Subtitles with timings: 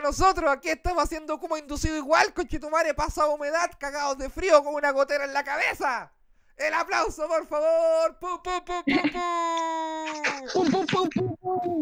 [0.00, 4.90] nosotros aquí estamos haciendo como inducido igual, conchetumare, pasa humedad, cagados de frío con una
[4.92, 6.12] gotera en la cabeza.
[6.56, 8.18] El aplauso, por favor.
[8.20, 8.38] ¡Pum,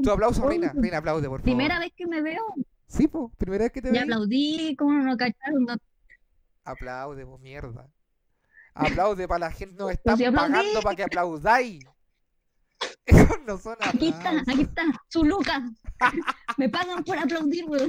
[0.03, 0.73] Tu aplauso, Reina.
[0.75, 1.43] Reina, aplaude, por favor.
[1.43, 2.55] Primera vez que me veo.
[2.87, 3.97] Sí, po, primera vez que te veo.
[3.97, 5.67] Ya aplaudí, ¿cómo no cacharon?
[6.65, 7.91] Aplaude, vos mierda.
[8.75, 11.85] Aplaude para la gente, nos están pagando para que aplaudáis.
[13.47, 15.63] no son Aquí está, aquí está, su Lucas.
[16.57, 17.89] Me pagan por aplaudir, weón.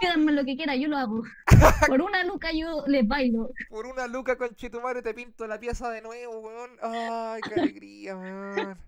[0.00, 1.22] Pídanme lo que quiera, yo lo hago.
[1.86, 3.50] Por una luca yo les bailo.
[3.68, 6.70] Por una luca con Chitumare te pinto la pieza de nuevo, weón.
[6.82, 8.78] Ay, qué alegría, weón.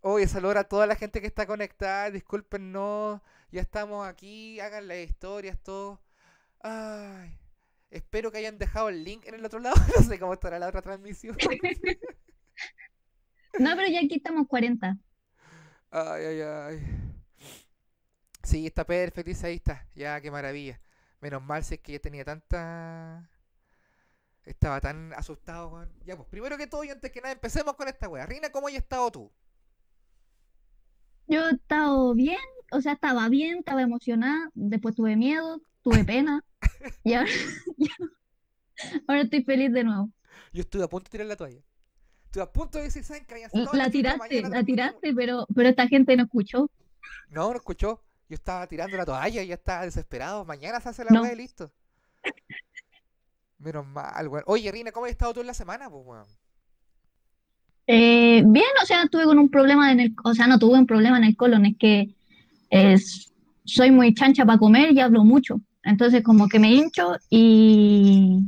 [0.00, 2.10] Oye, saludar a toda la gente que está conectada.
[2.10, 3.20] Discúlpenos.
[3.50, 4.60] Ya estamos aquí.
[4.60, 6.00] Hagan las historias, todo.
[6.60, 7.37] Ay.
[7.90, 9.76] Espero que hayan dejado el link en el otro lado.
[9.96, 11.36] No sé cómo estará la otra transmisión.
[13.58, 14.98] No, pero ya aquí estamos 40.
[15.90, 17.08] Ay, ay, ay.
[18.44, 19.88] Sí, está perfecto, ahí está.
[19.94, 20.80] Ya, qué maravilla.
[21.20, 23.28] Menos mal si es que yo tenía tanta...
[24.44, 25.92] Estaba tan asustado, con...
[26.04, 28.26] Ya, pues, primero que todo y antes que nada, empecemos con esta wea.
[28.26, 29.32] Rina, ¿cómo has estado tú?
[31.26, 32.38] Yo he estado bien,
[32.72, 36.42] o sea, estaba bien, estaba emocionada, después tuve miedo, tuve pena,
[37.04, 37.30] y ahora,
[39.08, 40.10] ahora estoy feliz de nuevo.
[40.52, 41.62] Yo estuve a punto de tirar la toalla.
[42.24, 45.88] Estuve a punto de decir, ¿saben que había La tiraste, la tiraste, pero, pero esta
[45.88, 46.70] gente no escuchó.
[47.30, 48.02] No, no escuchó.
[48.28, 50.44] Yo estaba tirando la toalla y ya estaba desesperado.
[50.44, 51.30] Mañana se hace la no.
[51.30, 51.72] y listo.
[53.58, 54.44] Menos mal, weón.
[54.46, 56.26] Oye, Rina, ¿cómo has estado tú en la semana, pues, weón?
[57.86, 60.86] Eh, bien, o sea, tuve con un problema en el, o sea, no tuve un
[60.86, 62.14] problema en el colon, es que
[62.68, 63.32] es,
[63.64, 65.58] soy muy chancha para comer y hablo mucho.
[65.82, 68.40] Entonces, como que me hincho y,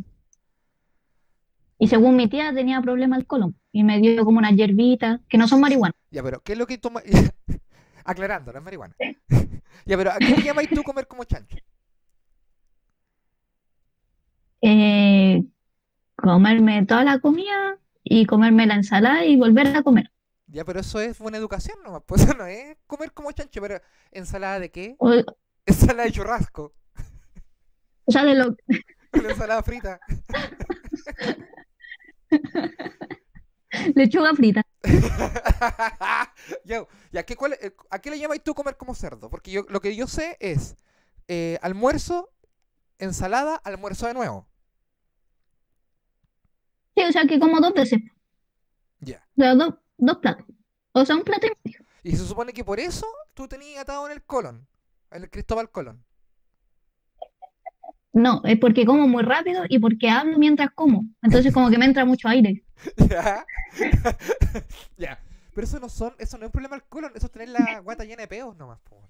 [1.78, 5.38] y según mi tía tenía problema el colon y me dio como una hierbita que
[5.38, 5.94] no son marihuana.
[6.10, 7.02] Ya, pero ¿qué es lo que toma?
[8.04, 8.94] Aclarando, no es marihuana.
[9.86, 11.56] ya, pero ¿a qué le llamáis tú comer como chancho?
[14.62, 15.42] Eh,
[16.16, 20.10] comerme toda la comida y comerme la ensalada y volver a comer.
[20.48, 22.02] Ya, pero eso es buena educación nomás.
[22.06, 23.80] Pues eso no es comer como chancho, pero
[24.10, 24.96] ¿ensalada de qué?
[25.66, 26.74] ensalada de churrasco.
[28.10, 28.56] O sea, de lo...
[29.12, 30.00] Ensalada frita.
[33.94, 34.66] Lechuga frita.
[36.64, 39.30] Yo, ¿y qué, cuál, eh, ¿a qué le llamáis tú comer como cerdo?
[39.30, 40.74] Porque yo lo que yo sé es
[41.28, 42.32] eh, almuerzo,
[42.98, 44.48] ensalada, almuerzo de nuevo.
[46.96, 48.00] Sí, o sea que como dos veces.
[48.98, 49.24] Ya.
[49.36, 50.46] dos, dos platos.
[50.90, 51.84] O sea, un plato y medio.
[52.02, 54.66] Y se supone que por eso tú tenías atado en el colon,
[55.12, 56.04] en el Cristóbal Colón.
[58.12, 61.04] No, es porque como muy rápido y porque hablo mientras como.
[61.22, 62.64] Entonces como que me entra mucho aire.
[63.08, 63.44] Ya.
[64.96, 65.18] ya.
[65.54, 67.80] Pero eso no son, eso no es un problema del colon, eso es tener la
[67.80, 69.08] guata llena de peos nomás, po.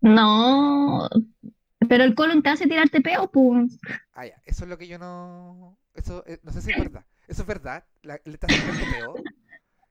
[0.00, 1.08] No,
[1.88, 3.78] pero el colon te hace tirarte peo, pues.
[4.12, 5.76] Ah, ya, eso es lo que yo no.
[5.94, 7.04] Eso, eh, no sé si es verdad.
[7.26, 7.84] Eso es verdad.
[8.02, 9.14] La, le estás tirarte peo.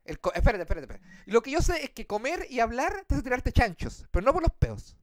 [0.06, 1.06] El co- espérate, espérate, espérate.
[1.26, 4.34] Lo que yo sé es que comer y hablar te hace tirarte chanchos, pero no
[4.34, 4.96] por los peos.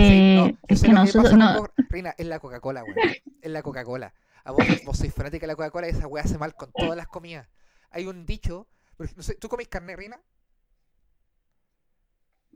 [0.00, 3.02] Sí, Eh, no, yo es que nosotros, no, Reina, es la Coca-Cola, weón.
[3.40, 4.14] Es la Coca-Cola.
[4.44, 6.96] A vos, vos sois fanática de la Coca-Cola y esa weá hace mal con todas
[6.96, 7.48] las comidas.
[7.90, 8.68] Hay un dicho,
[9.16, 10.20] no sé, ¿tú comís carne, Reina?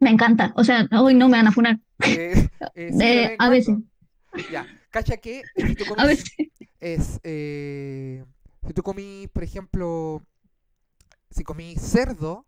[0.00, 0.52] me encanta.
[0.56, 1.78] O sea, hoy no me van a funar.
[2.02, 3.76] Eh, eh, sí, Eh, a veces.
[4.46, 6.30] Ya, cacha que si tú a comís, veces.
[6.80, 8.24] es, eh,
[8.66, 10.22] si tú comís, por ejemplo,
[11.30, 12.46] si comís cerdo,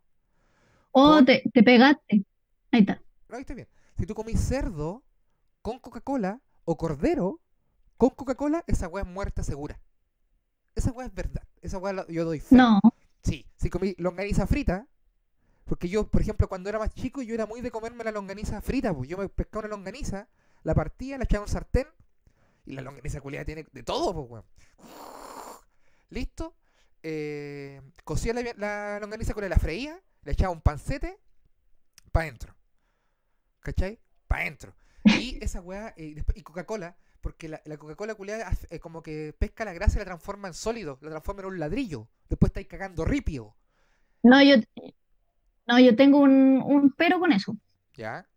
[0.93, 1.25] Oh, con...
[1.25, 2.25] te, te pegaste.
[2.73, 3.01] Ahí está.
[3.29, 3.69] No, ahí está bien.
[3.99, 5.03] Si tú comís cerdo
[5.63, 7.41] con Coca-Cola o cordero
[7.97, 9.81] con Coca-Cola, esa weá es muerte segura.
[10.75, 11.43] Esa weá es verdad.
[11.63, 12.57] Esa weá yo doy fe.
[12.57, 12.81] No,
[13.23, 14.87] Sí, si comí longaniza frita,
[15.65, 18.61] porque yo, por ejemplo, cuando era más chico, yo era muy de comerme la longaniza
[18.61, 20.29] frita, pues yo me pescaba una longaniza,
[20.63, 21.89] la partía, la echaba en un sartén,
[22.65, 24.45] y la longaniza culiada tiene de todo, pues weón.
[26.11, 26.55] ¿Listo?
[27.03, 31.19] Eh, cocía la, la longaniza con la freía, le echaba un pancete,
[32.13, 32.56] pa' adentro.
[33.67, 33.99] ¿Cachai?
[34.29, 34.77] Pa' adentro.
[35.05, 39.65] Y esa weá, eh, y Coca-Cola, porque la, la Coca-Cola culiada eh, como que pesca
[39.65, 42.09] la grasa y la transforma en sólido, la transforma en un ladrillo.
[42.29, 43.57] Después estáis cagando ripio.
[44.23, 44.57] no, yo,
[45.67, 47.57] no, yo tengo un, un pero con eso.
[47.95, 48.29] ¿Ya?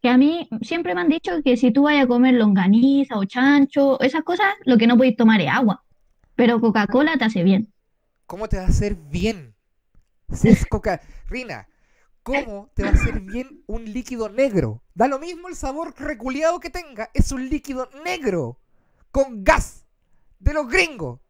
[0.00, 3.24] Que a mí siempre me han dicho que si tú vayas a comer longaniza o
[3.24, 5.84] chancho, esas cosas, lo que no podéis tomar es agua.
[6.36, 7.72] Pero Coca-Cola te hace bien.
[8.26, 9.54] ¿Cómo te va a hacer bien?
[10.32, 11.00] Si es coca...
[11.28, 11.66] Rina,
[12.22, 14.82] ¿cómo te va a hacer bien un líquido negro?
[14.94, 18.58] Da lo mismo el sabor reculeado que tenga, es un líquido negro,
[19.10, 19.84] con gas,
[20.38, 21.20] de los gringos.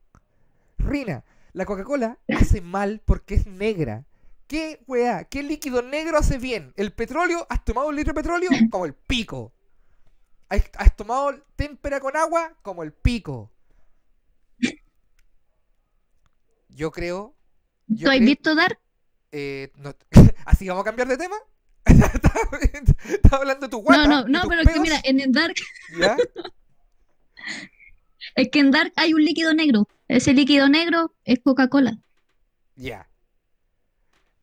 [0.79, 4.05] Rina, la Coca-Cola hace mal porque es negra.
[4.47, 5.25] ¿Qué weá?
[5.25, 6.73] ¿Qué líquido negro hace bien?
[6.77, 7.47] ¿El petróleo?
[7.49, 8.51] ¿Has tomado un litro de petróleo?
[8.71, 9.53] Como el pico.
[10.49, 12.55] ¿Has, has tomado témpera con agua?
[12.63, 13.51] Como el pico.
[16.69, 17.35] Yo creo.
[17.87, 18.79] Yo ¿Tú has visto Dark?
[19.33, 19.95] Eh, no-
[20.47, 21.37] ¿Así vamos a cambiar de tema?
[21.85, 24.07] Estaba hablando de tu guata.
[24.07, 25.57] No, no, no, pero es que mira, en el Dark,
[25.99, 26.17] ¿Ya?
[28.37, 29.89] es que en Dark hay un líquido negro.
[30.09, 31.99] Ese líquido negro es Coca-Cola.
[32.77, 33.09] Ya.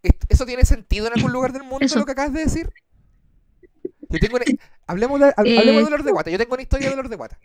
[0.04, 2.00] ¿Est- ¿Eso tiene sentido en algún lugar del mundo Eso.
[2.00, 2.70] lo que acabas de decir?
[4.10, 4.46] Yo tengo una-
[4.88, 6.30] hablemos, de, hab- Eh, hablemos de dolor de guata.
[6.32, 7.38] Yo tengo una historia de dolor de guata.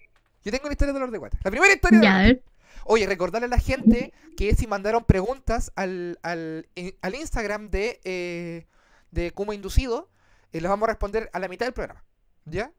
[0.45, 1.39] Yo tengo una historia de dolor de guata.
[1.45, 2.43] La primera historia de Ya, a ver.
[2.85, 6.69] Oye, recordarle a la gente que si mandaron preguntas al, al,
[7.03, 8.67] al Instagram de, eh,
[9.11, 10.11] de Inducido,
[10.53, 12.05] eh, las vamos a responder a la mitad del programa.
[12.45, 12.73] ¿Ya?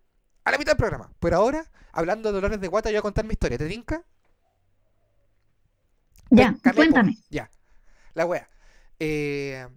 [0.43, 1.11] A la mitad del programa.
[1.19, 3.57] Pero ahora, hablando de dolores de guata, yo voy a contar mi historia.
[3.57, 4.03] ¿Te tinca?
[6.29, 7.17] Ya, cuéntame.
[7.29, 7.49] Ya.
[8.13, 8.47] La wea.
[8.99, 9.67] Eh,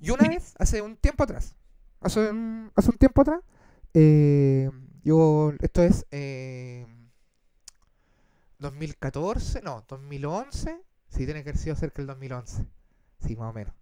[0.00, 1.56] y una vez, hace un tiempo atrás,
[2.00, 3.40] hace un, hace un tiempo atrás,
[3.94, 4.70] eh,
[5.02, 6.86] yo, esto es eh,
[8.58, 12.66] 2014, no, 2011, sí, tiene que haber sido cerca del 2011,
[13.20, 13.74] sí, más o menos.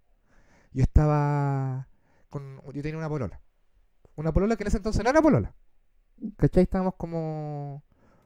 [0.71, 1.87] Yo estaba
[2.29, 3.41] con, yo tenía una polola,
[4.15, 5.53] una polola que en ese entonces no era polola,
[6.37, 6.63] ¿cachai?
[6.63, 7.83] Estábamos como,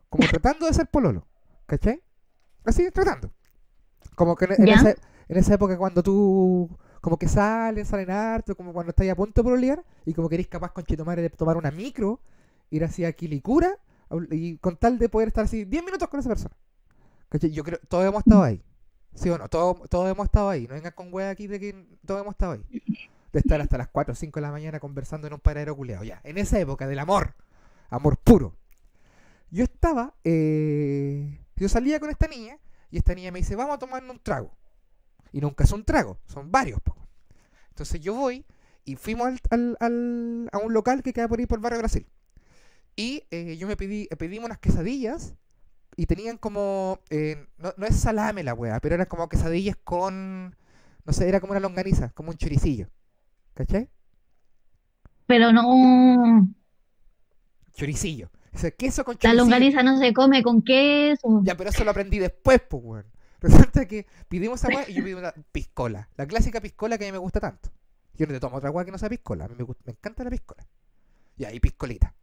[0.09, 1.27] como tratando de ser pololo,
[1.65, 2.01] ¿cachai?
[2.65, 3.31] Así, tratando.
[4.15, 6.69] Como que en, esa, en esa época cuando tú
[7.01, 10.35] como que salen, salen harto, como cuando estás a punto de pololear y como que
[10.35, 12.19] eres capaz con Chetumare de tomar una micro,
[12.69, 13.77] ir así a Quilicura
[14.31, 16.55] y con tal de poder estar así 10 minutos con esa persona.
[17.51, 18.63] Yo creo, todos hemos estado ahí.
[19.13, 19.47] ¿Sí o no?
[19.49, 20.67] Todos, todos hemos estado ahí.
[20.67, 22.65] No vengan con wea aquí de que todos hemos estado ahí.
[23.31, 26.03] De estar hasta las 4 o 5 de la mañana conversando en un paradero culeado.
[26.03, 27.35] Ya, en esa época del amor.
[27.89, 28.55] Amor puro.
[29.51, 32.57] Yo estaba, eh, yo salía con esta niña
[32.91, 34.51] y esta niña me dice, vamos a tomar un trago.
[35.31, 36.79] Y nunca es un trago, son varios.
[36.81, 36.95] po.
[37.69, 38.45] Entonces yo voy
[38.85, 41.79] y fuimos al, al- al- a un local que queda por ahí por el barrio
[41.79, 42.07] Brasil.
[42.99, 45.33] Y eh, yo me pedí, pedimos unas quesadillas
[45.95, 50.55] y tenían como, eh, no, no es salame la wea, pero eran como quesadillas con,
[51.05, 52.89] no sé, era como una longaniza, como un choricillo.
[53.53, 53.89] ¿Cachai?
[55.27, 56.49] Pero no,
[57.73, 58.29] Choricillo.
[58.53, 59.43] O sea, queso con la choricillo.
[59.43, 61.41] longaniza no se come con queso.
[61.43, 63.05] Ya, pero eso lo aprendí después, pues, weón.
[63.39, 66.09] Resulta que pedimos weá y yo pedí una piscola.
[66.17, 67.69] La clásica piscola que a mí me gusta tanto.
[68.15, 69.45] Yo no te tomo otra weá que no sea piscola.
[69.45, 70.67] A mí me, gusta- me encanta la piscola.
[71.37, 72.13] Y piscolita.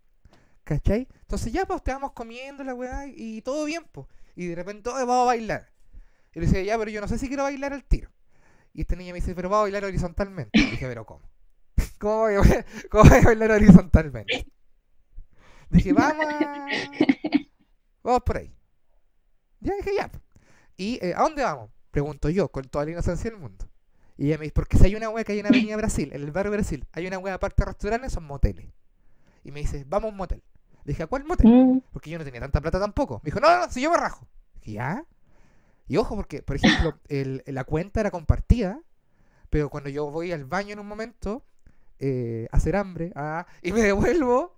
[0.67, 1.07] ¿Cachai?
[1.23, 4.09] Entonces ya, pues, estábamos comiendo la weá y, todo bien, pues.
[4.35, 5.71] Y de repente, "Oye, vamos a bailar.
[6.35, 8.11] Y le decía, ya, pero yo no sé si quiero bailar al tiro.
[8.75, 10.59] Y esta niña me dice, pero vamos a bailar horizontalmente.
[10.59, 11.23] Y dije, pero ¿cómo?
[12.01, 14.47] ¿Cómo voy a, cómo voy a bailar horizontalmente?
[15.71, 16.67] Dije, vamos a-
[18.03, 18.53] Vamos por ahí.
[19.61, 20.11] Ya dije, ya.
[20.77, 21.71] ¿Y eh, a dónde vamos?
[21.91, 23.69] Pregunto yo, con toda la inocencia del mundo.
[24.17, 26.23] Y ella me dice, porque si hay una wea que hay en Avenida Brasil, en
[26.23, 28.69] el barrio Brasil, hay una wea aparte de restaurantes, son moteles.
[29.45, 30.43] Y me dice, vamos a un motel.
[30.87, 31.55] Le dije, ¿a cuál motel?
[31.55, 33.21] Mm, Porque yo no tenía tanta plata tampoco.
[33.25, 34.29] Me dijo, no, no, no, si yo me rajo.
[34.57, 35.05] Dije, ¿ya?
[35.89, 38.81] Y ojo, porque, por ejemplo, el- la cuenta era compartida,
[39.51, 41.45] pero cuando yo voy al baño en un momento,
[42.01, 44.57] eh, a hacer hambre, ah, y me devuelvo,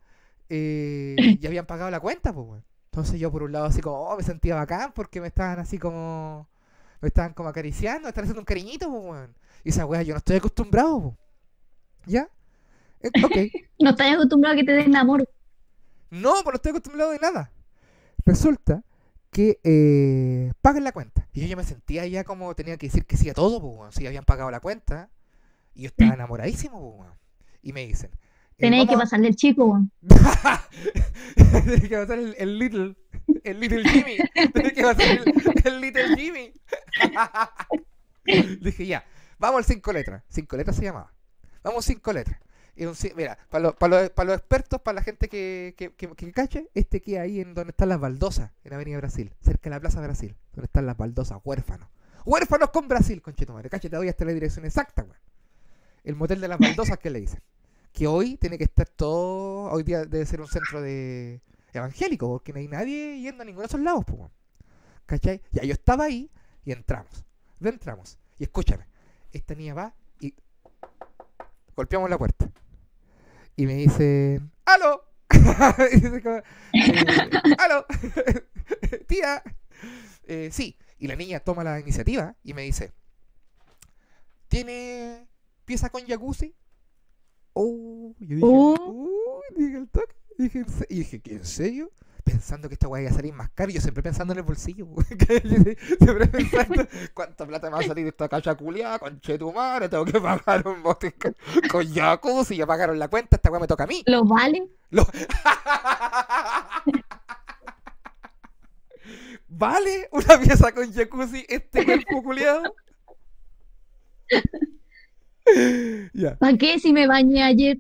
[0.51, 2.65] eh, y habían pagado la cuenta, pues, weón.
[2.87, 5.79] Entonces yo por un lado así como, oh, me sentía bacán porque me estaban así
[5.79, 6.49] como,
[7.03, 9.37] me estaban como acariciando, me estaban haciendo un cariñito, pues, weón.
[9.65, 11.17] Y esa weá, yo no estoy acostumbrado, pues.
[12.07, 12.29] ¿Ya?
[13.03, 13.39] Eh, ok.
[13.81, 15.29] No estás acostumbrado a que te den amor.
[16.11, 17.53] No, pues no estoy acostumbrado de nada.
[18.25, 18.83] Resulta
[19.31, 21.29] que eh, pagan la cuenta.
[21.33, 23.77] Y yo ya me sentía ya como tenía que decir que sí a todo, pues,
[23.77, 23.93] weón.
[23.93, 25.11] Si habían pagado la cuenta.
[25.75, 27.19] Y yo estaba enamoradísimo, pues, weón.
[27.63, 28.11] Y me dicen.
[28.57, 29.93] Tenéis que pasarle el chico, weón.
[31.37, 32.97] Tenés que pasar el, el little.
[33.45, 34.17] El little Jimmy.
[34.53, 35.35] Tenés que pasar el,
[35.65, 36.53] el little Jimmy.
[38.61, 39.05] Dije, ya.
[39.39, 40.25] Vamos al cinco letras.
[40.29, 41.13] Cinco letras se llamaba.
[41.63, 42.41] Vamos cinco letras.
[43.17, 46.33] Mira, para los, para los, para los expertos, para la gente que, que, que, que
[46.33, 49.81] cache, este queda ahí en donde están las baldosas, en Avenida Brasil, cerca de la
[49.81, 51.89] Plaza Brasil, donde están las baldosas, huérfanos.
[52.25, 53.69] Huérfanos con Brasil, conchetumare.
[53.71, 55.17] Cache, te doy hasta la dirección exacta, weón.
[56.05, 57.43] El motel de las baldosas que le dicen.
[57.93, 61.41] Que hoy tiene que estar todo, hoy día debe ser un centro de
[61.73, 64.33] evangélico, porque no hay nadie yendo a ninguno de esos lados, pues, weón.
[65.07, 65.43] ¿Cachai?
[65.51, 66.31] Ya yo estaba ahí
[66.65, 67.25] y entramos.
[67.61, 68.19] Entramos.
[68.39, 68.87] Y escúchame,
[69.33, 70.35] esta niña va y
[71.75, 72.49] golpeamos la puerta.
[73.59, 75.03] Y me dice, ¡Aló!
[75.93, 76.45] Y como, eh,
[77.59, 77.85] ¡Aló!
[79.09, 79.43] Tía.
[80.29, 80.79] Eh, sí.
[81.01, 82.93] Y la niña toma la iniciativa y me dice,
[84.47, 85.27] ¿tiene
[85.65, 86.55] pieza con jacuzzi?
[87.53, 89.41] Oh, yo dije, Oh.
[89.57, 90.15] Dije el toque.
[90.39, 91.91] Y dije, ¿qué, ¿en serio?
[92.29, 94.45] Pensando que esta weá iba a salir más caro, y yo siempre pensando en el
[94.45, 95.07] bolsillo, weón.
[95.99, 100.05] siempre pensando cuánta plata me va a salir esta cacha culiada, conche tu madre, tengo
[100.05, 101.35] que pagar un bote con,
[101.71, 104.03] con jacuzzi, ya pagaron la cuenta, esta weá me toca a mí.
[104.07, 104.69] ¿Lo vale?
[104.91, 105.07] Lo-
[109.49, 112.63] ¿Vale una pieza con jacuzzi este cuerpo culiado?
[116.13, 116.37] ya.
[116.37, 117.79] ¿Para qué si me bañé ayer?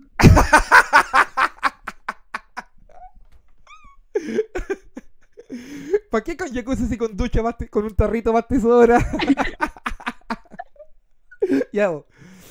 [6.11, 8.99] ¿Para qué con jacuzzi si con ducha con un tarrito más te sobra?
[11.73, 11.91] ya.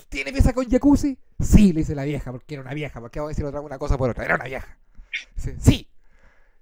[0.10, 1.18] ¿Tiene pieza con jacuzzi?
[1.40, 3.00] Sí, le dice la vieja, porque era una vieja.
[3.00, 4.26] ¿Por qué vamos a decir otra una cosa por otra?
[4.26, 4.78] Era una vieja.
[5.36, 5.90] Dice, sí,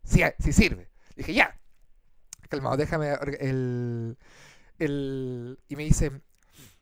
[0.04, 0.90] sí, sí sirve.
[1.16, 1.60] Dije, ya.
[2.50, 4.18] Calmado, déjame el,
[4.80, 5.60] el...
[5.68, 6.12] Y me dice,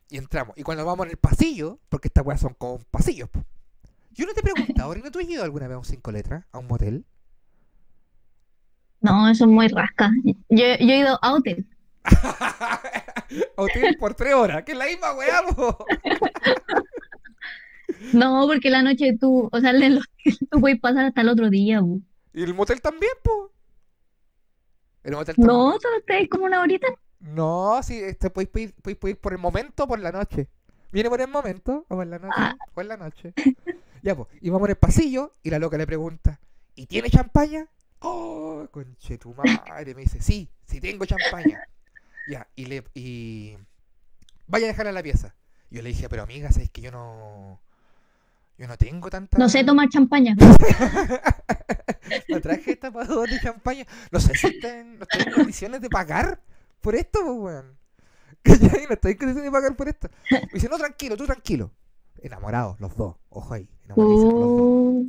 [0.08, 0.56] y entramos.
[0.56, 3.28] Y cuando vamos en el pasillo, porque estas weas son como pasillos.
[4.12, 6.44] Yo no te he preguntado, Orina, ¿tú has ido alguna vez a un cinco letras?
[6.52, 7.04] ¿A un motel?
[9.04, 10.10] No, eso es muy rasca.
[10.24, 11.66] Yo, yo he ido a hotel.
[13.56, 15.40] Hotel por tres horas, que es la misma weá.
[18.12, 20.00] No, porque la noche tú, o sea, el
[20.50, 21.80] tú puedes pasar hasta el otro día.
[21.80, 22.02] bu.
[22.32, 23.50] Y el motel también, po.
[25.02, 25.46] El motel también.
[25.56, 26.86] No, solo estáis como una horita.
[27.20, 30.48] No, sí, este, podéis, pedir- podéis pedir por el momento o por la noche.
[30.92, 32.34] ¿Viene por el momento o por la noche?
[32.36, 32.54] Ah.
[32.74, 33.32] O en la noche.
[34.02, 34.28] ya, pues.
[34.40, 36.40] Y vamos en el pasillo y la loca le pregunta,
[36.74, 37.68] ¿y tiene champaña?
[38.06, 39.94] Oh, conche tu madre.
[39.94, 41.66] Me dice, sí, sí tengo champaña.
[42.28, 43.56] Ya, y le y
[44.46, 45.34] vaya a dejarla en la pieza.
[45.70, 47.60] Yo le dije, pero amiga, ¿sabes que yo no
[48.58, 50.36] yo no tengo tanta No sé tomar champaña.
[52.28, 53.86] no traje tapador de champaña.
[54.10, 56.40] No sé si está en, no estoy en condiciones de pagar
[56.80, 57.78] por esto, pues, weón.
[58.42, 58.86] ¿Cachai?
[58.86, 60.08] No estoy en condiciones de pagar por esto.
[60.30, 61.72] Me dice, no, tranquilo, tú tranquilo.
[62.20, 63.16] Enamorados, los dos.
[63.30, 63.68] Ojo ahí.
[63.84, 64.60] enamoradísimos los dos.
[64.60, 65.04] Oh,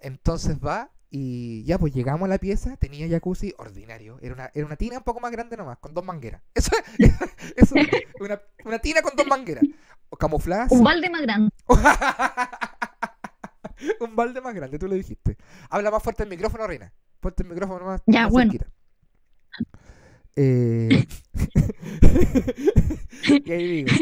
[0.00, 2.76] Entonces va y ya, pues llegamos a la pieza.
[2.76, 4.18] Tenía jacuzzi ordinario.
[4.20, 6.42] Era una, era una tina un poco más grande nomás, con dos mangueras.
[6.54, 7.12] Eso es
[7.56, 7.86] eso es
[8.18, 9.62] una, una tina con dos mangueras.
[10.08, 10.72] O camufladas.
[10.72, 11.52] un balde más grande.
[14.00, 15.36] un balde más grande, tú lo dijiste.
[15.70, 16.92] Habla más fuerte el micrófono, Reina.
[17.20, 18.52] Fuerte el micrófono más, Ya, más bueno.
[20.34, 21.06] Eh,
[23.44, 23.96] y ahí digo,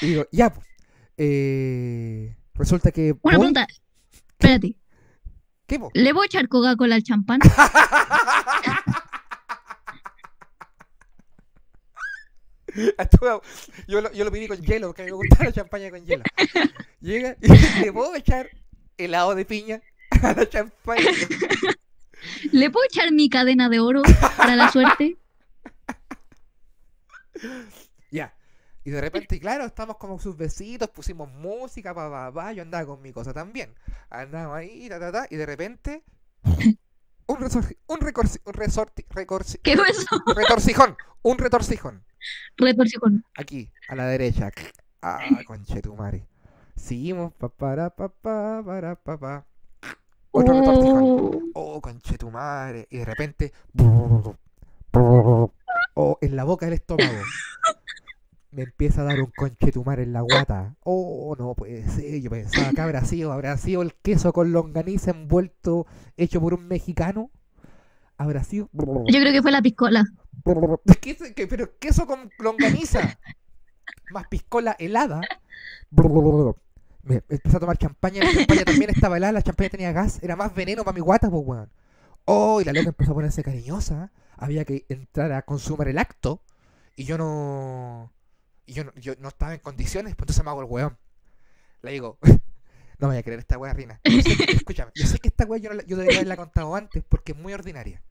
[0.00, 0.66] digo, ya, pues.
[1.16, 3.12] Eh, resulta que.
[3.12, 3.68] Una voy- pregunta.
[4.32, 4.74] Espérate.
[5.66, 5.90] ¿Qué, po?
[5.94, 7.40] ¿Le puedo echar Coca-Cola al champán?
[13.86, 16.04] Yo, lo, yo lo pedí con hielo, porque a mí me gusta la champaña con
[16.04, 16.22] hielo.
[17.00, 17.48] Llega y
[17.84, 18.50] le puedo echar
[18.96, 19.80] helado de piña
[20.22, 21.10] a la champaña.
[22.52, 24.02] ¿Le puedo echar mi cadena de oro
[24.36, 25.16] para la suerte?
[28.86, 32.86] Y de repente, claro, estamos como sus besitos, pusimos música, pa, pa, pa, yo andaba
[32.86, 33.74] con mi cosa también.
[34.10, 36.04] Andaba ahí, ta, ta, ta, y de repente,
[37.26, 40.06] un resorci- un recorci- un resorti- recorci- ¿Qué fue eso?
[40.36, 42.04] retorcijón, un retorcijón.
[42.56, 43.24] Retorcijón.
[43.36, 44.52] Aquí, a la derecha.
[45.02, 46.24] Ah, conchetumare.
[46.76, 47.32] Seguimos.
[47.34, 49.46] Pa, para, pa, pa, para, pa, pa.
[50.30, 51.02] Otro retorcijón.
[51.02, 52.86] Oh, Oh, conchetumare.
[52.90, 53.52] Y de repente.
[55.94, 57.18] Oh, en la boca del estómago.
[58.56, 60.76] Me empieza a dar un conchetumare en la guata.
[60.82, 62.22] Oh, no puede ser.
[62.22, 65.86] Yo pensaba que habrá sido, habrá sido el queso con longaniza envuelto,
[66.16, 67.30] hecho por un mexicano.
[68.16, 68.70] Habrá sido.
[68.72, 70.04] yo creo que fue la piscola.
[71.02, 73.18] ¿Qué qué- pero queso con longaniza.
[74.10, 75.20] Más piscola helada.
[77.02, 78.24] Me empecé a tomar champaña.
[78.24, 79.32] La champaña también estaba helada.
[79.32, 80.18] La champaña tenía gas.
[80.22, 81.70] Era más veneno para mi guata, pues, weón.
[82.24, 84.12] Oh, y la loca empezó a ponerse cariñosa.
[84.38, 86.40] Había que entrar a consumar el acto.
[86.96, 88.12] Y yo no.
[88.66, 90.14] Y yo no, yo no estaba en condiciones.
[90.14, 90.96] Pues entonces me hago el weón.
[91.82, 92.18] Le digo.
[92.98, 94.00] No me voy a creer esta weá, Rina.
[94.04, 96.34] Yo sé que- escúchame, yo sé que esta weá yo, no la- yo debería haberla
[96.38, 98.02] contado antes porque es muy ordinaria.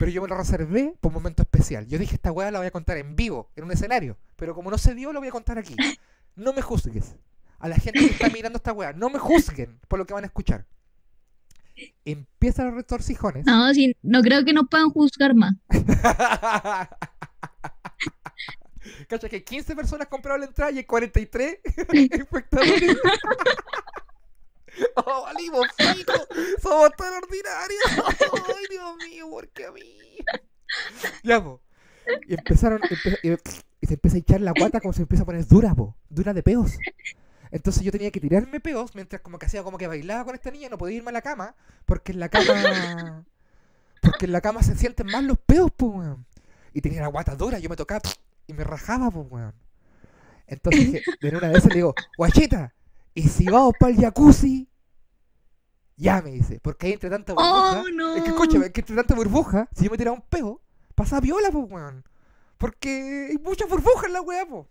[0.00, 1.86] Pero yo me lo reservé por un momento especial.
[1.86, 4.18] Yo dije, esta weá la voy a contar en vivo, en un escenario.
[4.34, 5.76] Pero como no se dio, lo voy a contar aquí.
[6.34, 7.14] No me juzgues.
[7.60, 10.24] A la gente que está mirando esta weá, no me juzguen por lo que van
[10.24, 10.66] a escuchar.
[12.04, 13.46] Empiezan los retorcijones.
[13.46, 15.54] No, sí, no creo que nos puedan juzgar más.
[19.08, 22.96] Cacha que 15 personas compraron la entrada y hay 43 espectadores.
[24.96, 26.12] ¡Oh, valimos pico!
[26.60, 27.82] ¡Somos tan ordinarios!
[28.48, 29.82] ¡Ay, Dios mío, por qué a mí!
[31.22, 31.60] Ya, po.
[32.26, 35.46] Y empezaron, empe- y, se empieza a echar la guata como se empieza a poner
[35.46, 35.94] dura, po.
[36.08, 36.78] Dura de peos.
[37.50, 40.50] Entonces yo tenía que tirarme peos mientras como que hacía como que bailaba con esta
[40.50, 41.54] niña, no podía irme a la cama,
[41.84, 43.24] porque en la cama...
[44.00, 46.26] Porque en la cama se sienten más los peos, po, weón.
[46.72, 48.00] Y tenía la guata dura, yo me tocaba
[48.52, 49.54] y me rajaba, pues, weón.
[50.46, 52.74] Entonces, dije- en una de esas le digo, guachita,
[53.14, 54.68] ¿y si vamos para el jacuzzi?
[55.96, 57.82] Ya me dice, porque ahí entre tanta burbuja.
[57.82, 58.16] Oh, no.
[58.16, 60.60] Es que escúchame, es que entre tanta burbuja, si yo me tiraba un peo,
[60.94, 62.04] pasaba viola, pues, weón.
[62.58, 64.66] Porque hay muchas burbujas en la weá, pues.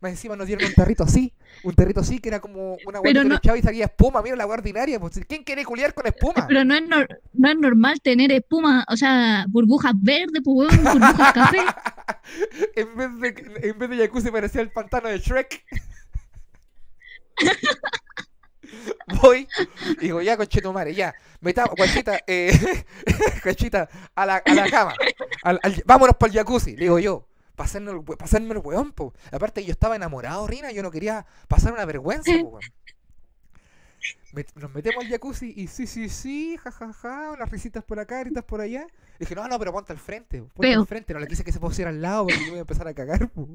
[0.00, 1.30] Más encima nos dieron un tarrito así,
[1.62, 4.56] un tarrito así que era como una guatita no- y salía espuma, mira la weá
[4.56, 5.20] ordinaria, pues.
[5.28, 6.46] ¿Quién quiere culiar con espuma?
[6.48, 11.32] Pero no es, nor- no es normal tener espuma, o sea, burbujas verdes, pues, burbujas
[11.34, 11.58] café.
[12.76, 15.64] en, vez de, en vez de jacuzzi parecía el pantano de Shrek.
[19.20, 19.48] Voy
[20.00, 21.12] y digo, ya, conchetumare, ya.
[21.40, 22.52] Metamos, guachita, eh,
[23.44, 24.94] guachita, a la, a la cama.
[25.42, 27.26] Al- al- vámonos para el jacuzzi, le digo yo.
[27.60, 29.12] Pasarme el, pasarme el weón, po.
[29.30, 32.62] Aparte, yo estaba enamorado, Rina, yo no quería pasar una vergüenza, po, weón.
[34.32, 38.44] Met- nos metemos al jacuzzi y sí, sí, sí, jajaja, unas risitas por acá, gritas
[38.44, 38.86] por allá.
[39.18, 40.80] dije, no, no, pero ponte al frente, ponte Peo.
[40.80, 41.12] al frente.
[41.12, 43.28] No le quise que se pusiera al lado porque yo voy a empezar a cagar,
[43.28, 43.46] po.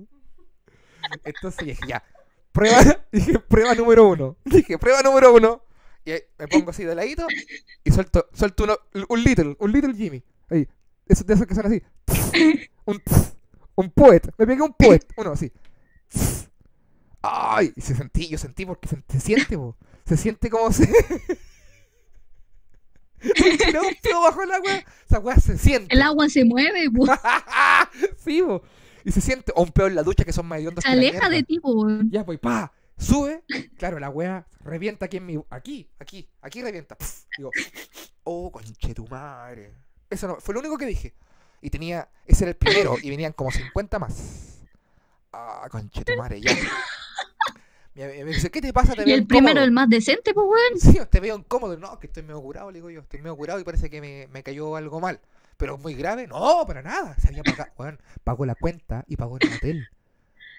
[1.24, 2.04] Entonces dije, ya,
[2.52, 2.78] prueba,
[3.12, 4.38] dije, prueba número uno.
[4.46, 5.64] Dije, prueba número uno.
[6.04, 7.26] Y ahí me pongo así de ladito
[7.84, 8.78] y suelto, suelto uno,
[9.10, 10.24] un little, un little Jimmy.
[10.52, 10.68] Ahí,
[11.08, 11.82] esos de esos que son así.
[12.86, 13.02] Un,
[13.76, 14.32] un poet.
[14.38, 15.06] Me pegué un poet.
[15.18, 15.52] Uno así.
[17.22, 19.76] Ay, y se sentí, yo sentí porque se, se siente, po.
[20.06, 20.88] Se siente como se.
[23.26, 24.84] Un peo bajo el agua.
[25.08, 25.94] Esa weá se siente.
[25.94, 27.10] El agua se mueve, pues,
[28.24, 28.62] sí, po.
[29.04, 29.52] Y se siente.
[29.56, 32.10] O un peo en la ducha que son más hediondos se aleja de ti, weón.
[32.12, 33.44] Ya, pues, pa, sube.
[33.78, 35.44] Claro, la wea revienta aquí en mi.
[35.50, 36.98] Aquí, aquí, aquí revienta.
[37.38, 37.52] Digo,
[38.24, 39.74] oh, conche tu madre.
[40.10, 41.14] Eso no, fue lo único que dije.
[41.62, 42.10] Y tenía.
[42.26, 44.60] Ese era el primero, y venían como 50 más.
[45.32, 46.52] Ah, conche tu madre, ya.
[47.94, 48.94] Me, dice, ¿qué te pasa?
[48.94, 49.64] Te Y veo el primero, incómodo".
[49.66, 50.80] el más decente, pues, weón.
[50.80, 51.78] Sí, te veo incómodo.
[51.78, 53.02] No, que estoy medio curado, le digo yo.
[53.02, 55.20] Estoy medio curado y parece que me, me cayó algo mal.
[55.58, 56.28] Pero muy grave.
[56.28, 57.16] No, para nada.
[57.20, 57.72] Se había pagado.
[57.78, 59.88] Weón, pagó la cuenta y pagó en el hotel.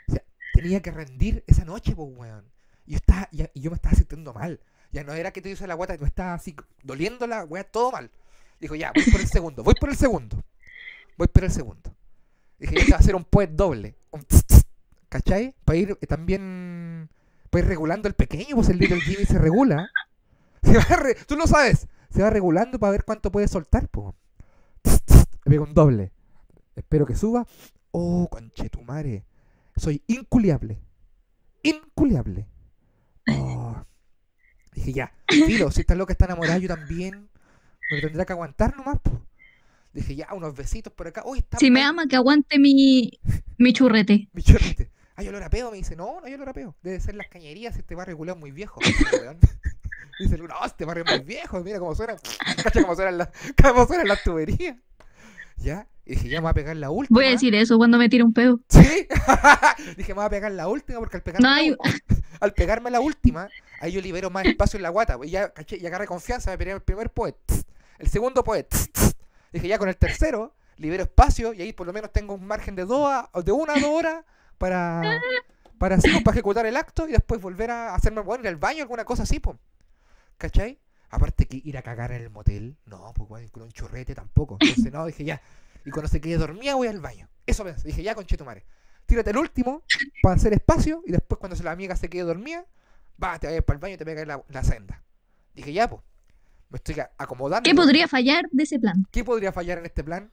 [0.09, 0.23] O sea,
[0.55, 2.45] tenía que rendir esa noche, pues, weón.
[2.87, 4.61] Y yo, estaba, ya- y yo me estaba sintiendo mal.
[4.93, 6.55] Ya no era que te hice la guata, me estaba así
[6.85, 8.11] doliendo la weá, todo mal.
[8.61, 10.43] Dijo, ya, voy por el segundo, voy por el segundo.
[11.17, 11.95] Voy por el segundo.
[12.59, 13.97] Dije, ya te va a hacer un poet doble.
[14.11, 14.65] Un tss,
[15.09, 15.55] ¿Cachai?
[15.65, 17.09] Para ir eh, también.
[17.51, 19.91] Para ir regulando el pequeño, pues el Little Jimmy se regula.
[20.63, 21.87] Se va re- Tú lo sabes.
[22.11, 24.15] Se va regulando para ver cuánto puede soltar, pues.
[25.45, 26.13] Me pego un doble.
[26.75, 27.47] Espero que suba.
[27.93, 29.25] Oh, conchetumare.
[29.77, 30.81] Soy inculiable.
[31.63, 32.47] Inculiable.
[33.31, 33.77] Oh.
[34.73, 35.13] Dije, ya.
[35.29, 37.29] Filo, si esta loca está enamorada, yo también.
[37.91, 39.17] Me tendrá que aguantar nomás, pues.
[39.97, 41.23] Dije, ya, unos besitos por acá.
[41.25, 43.19] Uy, está Si me ama, que aguante mi,
[43.57, 44.29] mi churrete.
[44.35, 44.91] mi chorrete.
[45.17, 46.77] Ah, yo lo rapeo, me dice, no, no, yo lo rapeo.
[46.83, 48.79] Debe ser las cañerías, este barrio culeo es muy viejo.
[50.19, 52.17] Dice no, este barrio es muy viejo, mira cómo suena.
[52.63, 53.29] Cacha cómo suenan las,
[53.63, 54.77] cómo suenan las tuberías.
[55.57, 57.19] Ya, y dije, ya me voy a pegar la última.
[57.19, 58.61] Voy a decir eso cuando me tire un pedo.
[58.69, 58.81] Sí.
[59.97, 61.77] dije, me voy a pegar la última porque al pegarme, No la
[62.41, 63.49] al pegarme la última,
[63.81, 65.19] ahí yo libero más espacio en la guata.
[65.23, 67.37] Y ya, caché, y agarré confianza, me pegué el primer poet.
[67.99, 68.69] El segundo poet.
[69.57, 72.75] Dije, ya con el tercero, libero espacio y ahí por lo menos tengo un margen
[72.77, 74.25] de dos a- de una a dos horas
[74.59, 75.03] para,
[75.79, 78.57] para, así, pues, para ejecutar el acto y después volver a hacerme, bueno, ir al
[78.57, 79.57] baño, alguna cosa así, pues.
[80.39, 80.79] ¿Cachai?
[81.09, 84.59] Aparte que ir a cagar en el motel, no, pues bueno, con un churrete tampoco.
[84.61, 85.41] Entonces, no, dije ya.
[85.85, 87.29] Y cuando se quede dormida voy al baño.
[87.47, 87.87] Eso pensé.
[87.87, 88.65] Dije, ya, conchetumare.
[89.07, 89.83] Tírate el último
[90.21, 92.67] para hacer espacio y después cuando la amiga se quede dormida,
[93.23, 95.03] va, te vayas para el baño y te pegas la, la senda.
[95.55, 96.03] Dije, ya, pues.
[96.69, 97.69] Me estoy acomodando.
[97.69, 99.07] ¿Qué podría fallar de ese plan?
[99.11, 100.31] ¿Qué podría fallar en este plan?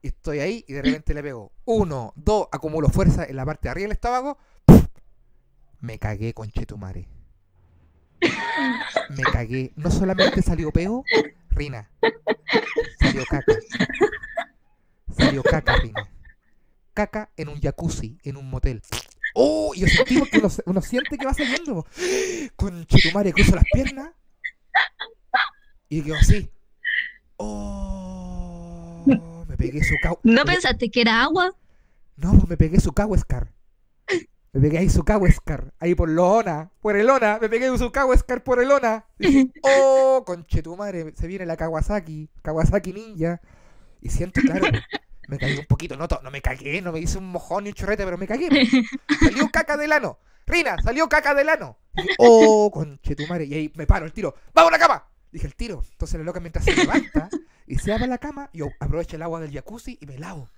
[0.00, 3.68] Y estoy ahí y de repente le pego uno, dos, acumulo fuerza en la parte
[3.68, 4.38] de arriba del estómago.
[5.80, 7.08] Me cagué con Chetumare.
[9.10, 9.72] Me cagué.
[9.76, 11.04] No solamente salió peo,
[11.50, 11.90] Rina.
[12.98, 13.54] Salió caca.
[15.16, 16.08] Salió caca, Rina.
[16.94, 18.82] Caca en un jacuzzi, en un motel.
[19.34, 19.72] ¡Oh!
[19.74, 21.86] Y yo sentí porque uno, uno siente que va saliendo.
[22.56, 24.10] Con Chetumare cruzo las piernas.
[25.92, 26.50] Y quedo así.
[27.36, 29.04] ¡Oh!
[29.46, 30.18] Me pegué su cau.
[30.22, 31.54] ¿No pensaste que era agua?
[32.16, 33.52] No, pues me pegué su Scar.
[34.54, 35.74] Me pegué ahí su Scar.
[35.78, 36.70] Ahí por Lona.
[36.80, 37.38] Por Elona.
[37.42, 39.04] Me pegué su Scar por Elona.
[39.18, 41.12] Dije, oh, conche tu madre.
[41.14, 42.30] Se viene la Kawasaki.
[42.40, 43.42] Kawasaki Ninja.
[44.00, 44.68] Y siento, claro,
[45.28, 45.94] me caí un poquito.
[45.98, 48.48] No, no me cagué, no me hice un mojón ni un chorrete, pero me cagué.
[49.20, 50.18] Salió caca del ano.
[50.46, 51.76] Rina, salió caca del ano.
[51.92, 53.44] Dije, oh, conche tu madre.
[53.44, 54.34] Y ahí me paro el tiro.
[54.54, 55.11] ¡Vamos a la cama!
[55.32, 55.82] Dije el tiro.
[55.90, 57.28] Entonces la loca mientras se levanta
[57.66, 60.48] y se va a la cama, yo aprovecho el agua del jacuzzi y me lavo.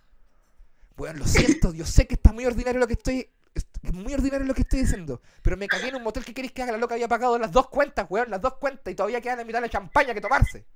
[0.96, 3.30] Bueno, lo siento, yo sé que está muy ordinario lo que estoy.
[3.54, 5.20] es muy ordinario lo que estoy diciendo.
[5.42, 6.72] Pero me cagué en un motel que queréis que haga.
[6.72, 8.92] La loca había pagado las dos cuentas, weón, las dos cuentas.
[8.92, 10.66] Y todavía quedan la mitad de la champaña que tomarse.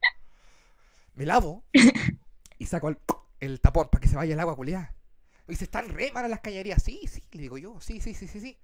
[1.14, 1.64] Me lavo
[2.58, 2.94] y saco
[3.40, 4.94] el, tapón para que se vaya el agua culiada.
[5.46, 6.82] Me dice, ¿están re malas las cañerías?
[6.82, 8.58] Sí, sí, le digo yo, sí, sí, sí, sí, sí.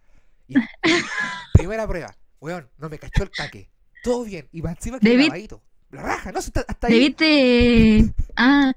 [0.46, 0.54] Y
[1.54, 3.73] primera prueba, weón, no me cachó el caque.
[4.04, 4.48] Todo bien.
[4.52, 5.62] Y va encima que Debí- lavadito.
[5.90, 6.92] La raja, no, hasta, hasta ahí.
[6.94, 8.14] Debiste.
[8.36, 8.72] Ah,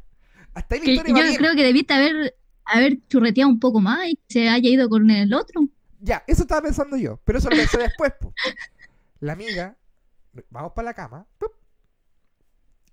[0.53, 1.37] Hasta ahí la historia va yo bien.
[1.37, 2.35] creo que debiste haber,
[2.65, 5.61] haber churreteado un poco más y se haya ido con el otro.
[5.99, 8.13] Ya, eso estaba pensando yo, pero eso lo pensé después.
[8.21, 8.33] po.
[9.19, 9.75] La amiga,
[10.51, 11.25] vamos para la cama.
[11.39, 11.51] ¡pup!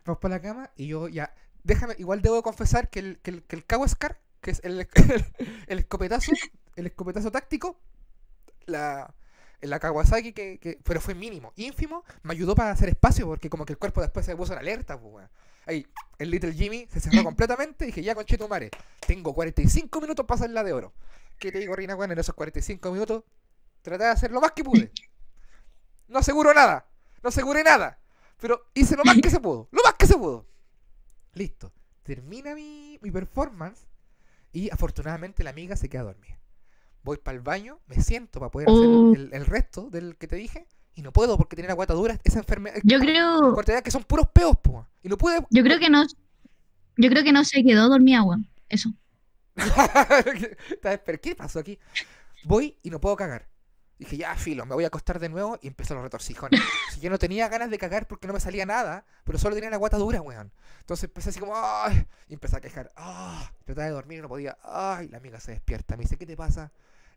[0.04, 1.34] Vamos para la cama y yo ya.
[1.62, 4.88] Déjame, igual debo confesar que el, que el, que el Kawascar, que es el, el,
[5.66, 6.32] el escopetazo,
[6.76, 7.78] el escopetazo táctico,
[8.66, 9.14] la,
[9.66, 13.64] la Kawasaki, que, que- pero fue mínimo, ínfimo, me ayudó para hacer espacio porque como
[13.64, 14.98] que el cuerpo después se puso en alerta.
[15.00, 15.30] Pues, weón.
[15.66, 15.86] Ahí,
[16.18, 18.70] el Little Jimmy se cerró completamente y dije, ya conche tu madre,
[19.06, 20.92] tengo 45 minutos para hacerla de oro.
[21.38, 21.94] ¿Qué te digo, Rina?
[21.94, 23.24] Bueno, en esos 45 minutos
[23.82, 24.90] traté de hacer lo más que pude.
[26.06, 26.86] No aseguro nada,
[27.22, 27.98] no aseguré nada,
[28.38, 30.46] pero hice lo más que se pudo, lo más que se pudo.
[31.32, 31.72] Listo,
[32.02, 33.86] termina mi, mi performance
[34.52, 36.38] y afortunadamente la amiga se queda dormida.
[37.04, 39.14] Voy para el baño, me siento para poder hacer Oh.
[39.14, 42.38] el, resto del que te dije y no puedo porque tiene la guata dura, esa
[42.38, 46.04] enfermedad, Yo creo, que son puros peos, po, y no pude yo creo que no,
[46.96, 48.38] yo creo que no se quedó dormida agua.
[48.68, 48.90] Eso.
[50.70, 51.78] Estaba, ¿Pero qué pasó aquí?
[52.44, 53.48] Voy y no puedo cagar.
[53.98, 56.60] Dije, ya, filo, me voy a acostar de nuevo y empezó los retorcijones.
[56.94, 59.70] Si yo no tenía ganas de cagar porque no me salía nada, pero solo tenía
[59.70, 60.52] la guata dura, weón.
[60.80, 62.06] Entonces empecé así como, ¡ay!
[62.28, 63.46] Y empecé a quejar, ¡ay!
[63.64, 65.08] Trataba de dormir y no podía, ¡ay!
[65.08, 65.96] La amiga se despierta.
[65.96, 66.72] Me dice, ¿qué te pasa?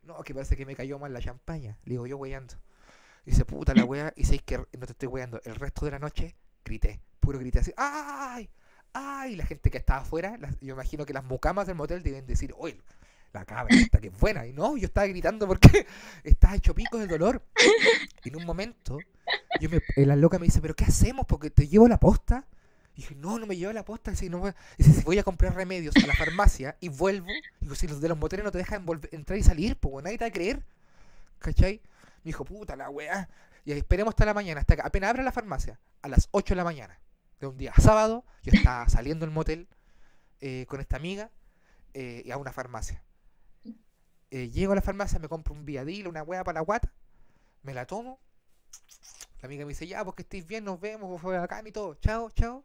[0.08, 1.78] No, que parece que me cayó mal la champaña.
[1.84, 2.56] Le digo, yo weyando.
[3.26, 4.14] Dice, puta la wea.
[4.16, 5.42] Y sé que no te estoy weyando.
[5.44, 8.50] El resto de la noche grité, puro grité así, ¡ay!
[8.94, 9.36] ¡ay!
[9.36, 12.80] La gente que estaba afuera, yo imagino que las mucamas del motel deben decir, ¡oye!
[13.34, 14.48] La cabra esta que es buena.
[14.48, 15.86] Y no, yo estaba gritando porque
[16.24, 17.44] estaba hecho pico de dolor.
[18.24, 19.00] Y en un momento,
[19.60, 21.26] yo me, eh, la loca me dice, ¿pero qué hacemos?
[21.26, 22.48] Porque te llevo la posta.
[22.98, 24.10] Y dije, no, no me llevo la posta.
[24.10, 24.44] Dice, no,
[24.80, 27.28] si voy a comprar remedios a la farmacia y vuelvo,
[27.62, 30.26] digo, si los de los moteles no te dejan entrar y salir, pues nadie te
[30.26, 30.64] va a creer.
[31.38, 31.80] ¿Cachai?
[32.24, 33.30] Me dijo, puta la weá.
[33.66, 36.54] Y ahí esperemos hasta la mañana, hasta que apenas abra la farmacia, a las 8
[36.54, 37.00] de la mañana,
[37.40, 39.68] de un día sábado, yo estaba saliendo del motel
[40.42, 41.30] eh, con esta amiga
[41.94, 43.04] eh, y a una farmacia.
[44.32, 46.92] Eh, llego a la farmacia, me compro un viadil, una hueá para la guata,
[47.62, 48.20] me la tomo.
[49.42, 51.94] La amiga me dice, ya, porque estéis bien, nos vemos, fue bacán y todo.
[51.96, 52.64] Chao, chao.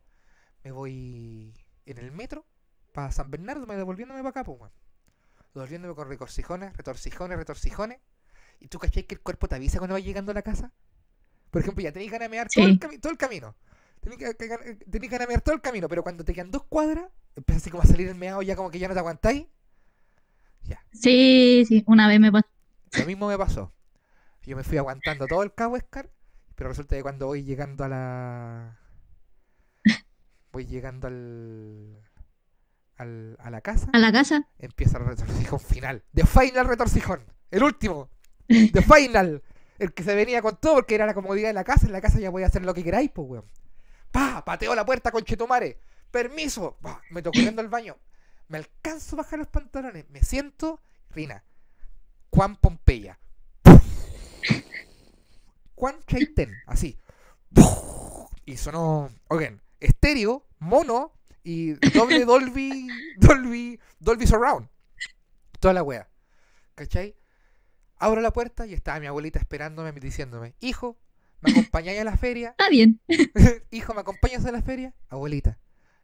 [0.64, 1.55] Me voy
[1.87, 2.44] en el metro
[2.92, 4.72] para San Bernardo, me devolviéndome para acá, pues, weón.
[5.55, 7.98] Devolviéndome con retorcijones, retorcijones, retorcijones.
[8.61, 10.72] ¿Y tú cachai que el cuerpo te avisa cuando vas llegando a la casa?
[11.51, 13.55] Por ejemplo, ya tenéis ganas de mear todo, el todo el camino.
[14.01, 17.70] Tenéis ganas de mear todo el camino, pero cuando te quedan dos cuadras, empieza así
[17.70, 19.46] como a salir el meado ya como que ya no te aguantáis.
[20.64, 20.85] Ya.
[20.92, 22.48] Sí, sí, una vez me pasó.
[22.98, 23.72] Lo mismo me pasó.
[24.44, 26.11] Yo me fui aguantando todo el cabo Escar,
[26.55, 28.79] pero resulta que cuando voy llegando a la.
[30.52, 31.98] Voy llegando al.
[32.96, 34.46] al a la casa, A la casa.
[34.58, 36.04] empieza el retorcijón final.
[36.14, 37.24] The Final Retorcijón.
[37.50, 38.10] El último.
[38.48, 39.42] The Final.
[39.78, 41.86] El que se venía con todo porque era la comodidad de la casa.
[41.86, 43.44] En la casa ya voy a hacer lo que queráis, pues, weón.
[44.10, 45.78] Pa, pateo la puerta con Chetumare.
[46.10, 46.76] permiso.
[46.80, 47.96] Bah, me tocó corriendo al baño.
[48.48, 50.08] Me alcanzo a bajar los pantalones.
[50.10, 51.42] Me siento, Rina.
[52.30, 53.18] Juan Pompeya.
[55.74, 56.98] Juan Chaitén, así.
[58.44, 61.12] Y sonó, oigan, estéreo, mono
[61.45, 64.68] y doble Dolby, Dolby, Dolby Surround.
[65.61, 66.09] Toda la wea.
[66.75, 67.14] ¿Cachai?
[67.99, 70.99] Abro la puerta y estaba mi abuelita esperándome diciéndome, hijo,
[71.40, 72.51] ¿me acompañáis a la feria?
[72.59, 73.01] Está bien.
[73.71, 74.95] hijo, ¿me acompañas a la feria?
[75.09, 75.59] Abuelita,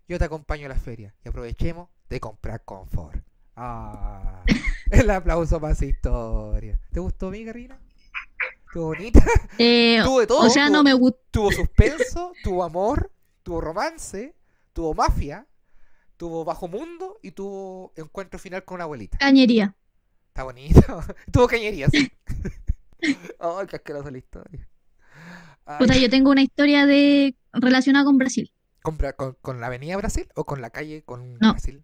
[0.07, 3.25] yo te acompaño a la feria y aprovechemos de comprar confort.
[3.57, 4.45] Ah,
[4.93, 6.79] el aplauso para esa historia.
[6.93, 7.81] ¿Te gustó mi Rina?
[8.67, 9.25] ¿Estuvo bonita?
[9.59, 10.47] Eh, Tuvo de todo.
[10.47, 11.19] o sea, tuvo- no me gustó.
[11.33, 13.11] Tuvo suspenso, tuvo amor,
[13.48, 14.34] tuvo romance,
[14.74, 15.46] tuvo mafia,
[16.18, 19.16] tuvo bajo mundo y tuvo encuentro final con una abuelita.
[19.16, 19.74] Cañería.
[20.28, 20.82] Está bonito.
[21.32, 21.90] tuvo cañerías.
[23.00, 24.68] Ay, qué asquerosa la historia.
[25.64, 28.52] Ay, Puta, yo tengo una historia de relacionada con Brasil.
[28.82, 31.52] ¿con, con- con la avenida Brasil o con la calle con No.
[31.52, 31.82] Brasil?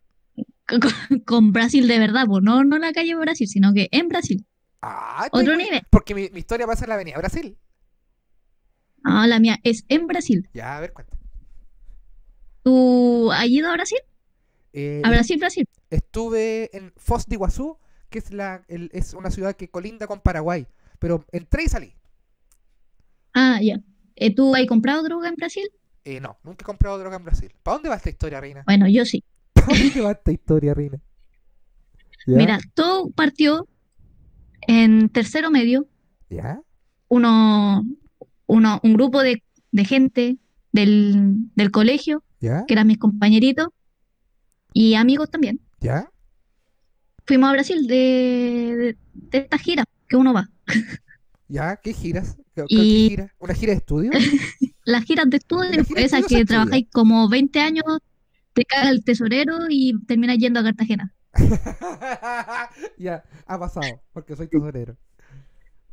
[1.25, 4.45] Con, Brasil de verdad, pues no, no la calle Brasil, sino que en Brasil.
[4.83, 5.81] Ah, Otro nivel.
[5.89, 7.57] Porque mi, mi historia va a ser la avenida Brasil.
[9.03, 10.51] Ah, la mía es en Brasil.
[10.53, 11.17] Ya, a ver, cuenta.
[12.65, 13.99] ¿Tú has ido a Brasil?
[14.73, 15.67] Eh, A Brasil, Brasil.
[15.91, 17.79] Estuve en Foz de Iguazú,
[18.11, 20.67] que es, la, el- es una ciudad que colinda con Paraguay.
[20.99, 21.95] Pero entré y salí.
[23.35, 23.81] Ah, ya.
[24.17, 25.69] Eh, ¿Tú has comprado droga en Brasil?
[26.05, 27.53] Eh, no, nunca he comprado droga en Brasil.
[27.63, 28.63] ¿Para dónde va esta historia, Reina?
[28.67, 29.25] Bueno, yo sí.
[29.55, 31.01] ¿Para dónde va esta historia, Reina?
[32.27, 32.37] ¿Ya?
[32.37, 33.69] Mira, todo partió
[34.67, 35.87] en tercero medio,
[36.29, 36.61] ¿Ya?
[37.09, 37.85] uno,
[38.47, 40.39] uno, un grupo de, de gente
[40.73, 42.65] del, del colegio, ¿Ya?
[42.67, 43.69] que eran mis compañeritos,
[44.73, 45.61] y amigos también.
[45.81, 46.11] ¿Ya?
[47.27, 50.51] Fuimos a Brasil de, de, de esta gira que uno va.
[51.49, 51.77] ¿Ya?
[51.77, 52.37] ¿Qué giras?
[52.55, 53.33] ¿Qué, qué Y- gira?
[53.39, 54.11] ¿Una gira de estudio?
[54.85, 57.85] Las giras de estudio, de esas que trabajáis como 20 años,
[58.53, 61.15] te caga el tesorero y terminas yendo a Cartagena.
[62.99, 64.97] ya, ha pasado, porque soy tesorero.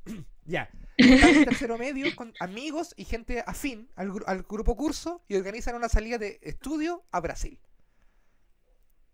[0.45, 0.69] ya.
[1.01, 5.75] En tercero medio con amigos y gente afín al, gru- al grupo curso y organizan
[5.75, 7.59] una salida de estudio a Brasil.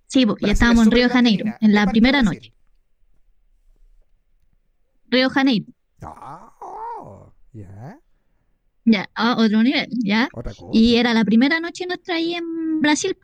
[0.08, 2.54] Sí, Brasil estábamos es en Río Janeiro, en ¿Qué la primera noche.
[5.10, 5.66] Río Janeiro,
[6.02, 6.54] Ah,
[7.54, 8.00] ya,
[8.86, 10.28] ya, a otro nivel, ya.
[10.34, 10.70] otra cosa.
[10.74, 13.18] Y era la primera noche nuestra ahí en Brasil.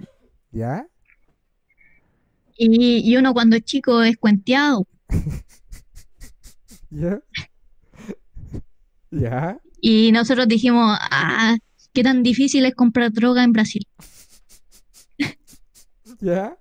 [0.51, 0.87] ¿Ya?
[2.55, 4.87] Y, y uno cuando es chico es cuenteado.
[6.89, 7.19] ¿Ya?
[9.13, 9.57] ¿Ya?
[9.79, 11.55] Y nosotros dijimos, ah,
[11.93, 13.85] qué tan difícil es comprar droga en Brasil.
[16.19, 16.57] ¿Ya?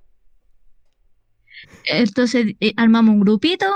[1.87, 3.67] Entonces eh, armamos un grupito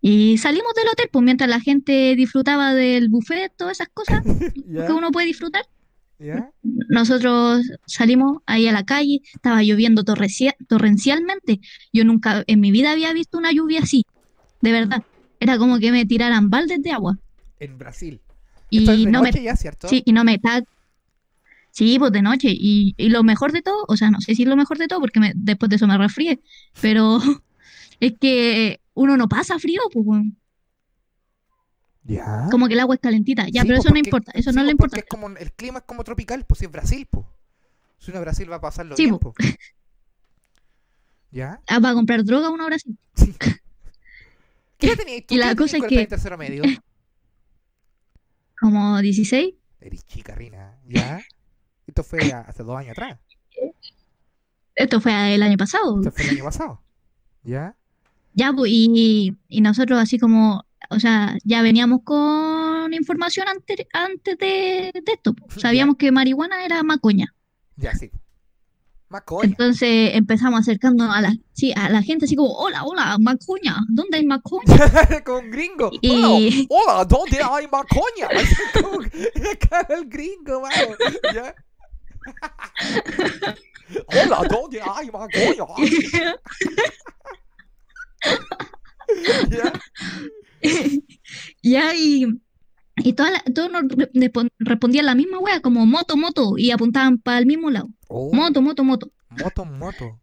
[0.00, 4.22] y salimos del hotel, pues mientras la gente disfrutaba del buffet, todas esas cosas
[4.66, 4.86] ¿Ya?
[4.86, 5.64] que uno puede disfrutar.
[6.18, 6.50] ¿Ya?
[6.62, 11.60] Nosotros salimos ahí a la calle, estaba lloviendo torrencia- torrencialmente.
[11.92, 14.04] Yo nunca en mi vida había visto una lluvia así,
[14.60, 15.02] de verdad.
[15.40, 17.18] Era como que me tiraran baldes de agua.
[17.64, 18.20] En Brasil.
[18.70, 19.88] Esto es Y de no me, noche ya, ¿cierto?
[19.88, 20.40] sí, y no me
[21.70, 22.48] Sí, pues de noche.
[22.50, 24.86] Y, y lo mejor de todo, o sea, no sé si es lo mejor de
[24.86, 26.40] todo porque me- después de eso me resfrié,
[26.80, 27.18] pero
[28.00, 30.22] es que uno no pasa frío, pues.
[32.06, 32.48] ¿Ya?
[32.50, 33.46] como que el agua es calentita.
[33.48, 34.96] Ya, Sí, pero pues, eso no importa, eso sí, no le pues, importa.
[34.98, 37.26] es como, el clima es como tropical, pues si es Brasil, pues.
[37.98, 39.32] Si uno a Brasil va a pasarlo Sí, bien, po.
[39.32, 39.56] pues.
[41.30, 41.60] ¿Ya?
[41.66, 42.96] Ah, va a comprar droga una hora sí.
[44.78, 45.34] ¿Qué tenías tú?
[45.34, 46.62] Y la ¿Qué edad cosa es que- tercero medio?
[48.64, 49.56] Como 16.
[49.82, 50.78] Eres chica, Rina.
[50.88, 51.20] ¿Ya?
[51.86, 53.18] Esto fue hace dos años atrás.
[54.74, 55.98] Esto fue el año pasado.
[55.98, 56.82] Esto fue el año pasado.
[57.42, 57.76] ¿Ya?
[58.32, 64.38] Ya, pues, y, y nosotros así como, o sea, ya veníamos con información antes, antes
[64.38, 65.34] de, de esto.
[65.58, 67.34] Sabíamos que marihuana era macoña.
[67.76, 68.10] Ya, sí.
[69.14, 69.44] Macoña.
[69.48, 74.16] Entonces empezamos acercándonos a la, sí, a la gente así como, hola, hola, macoña, ¿dónde
[74.18, 74.64] hay macoña?
[75.24, 75.92] Con gringo.
[76.02, 78.28] Y- Hola, hola, ¿dónde hay macoña?
[78.74, 78.98] Como
[79.88, 80.96] del gringo, mano.
[81.32, 81.54] ¿Ya?
[84.08, 85.64] Hola, ¿dónde hay macoña?
[89.48, 89.72] ¿Ya?
[91.62, 92.26] Ya, y,
[92.96, 96.70] y todas la- todos nos re- respon- respondían la misma wea, como moto, moto, y
[96.70, 97.88] apuntaban para el mismo lado.
[98.08, 99.10] Oh, Moto, moto, moto.
[99.30, 100.20] moto, moto.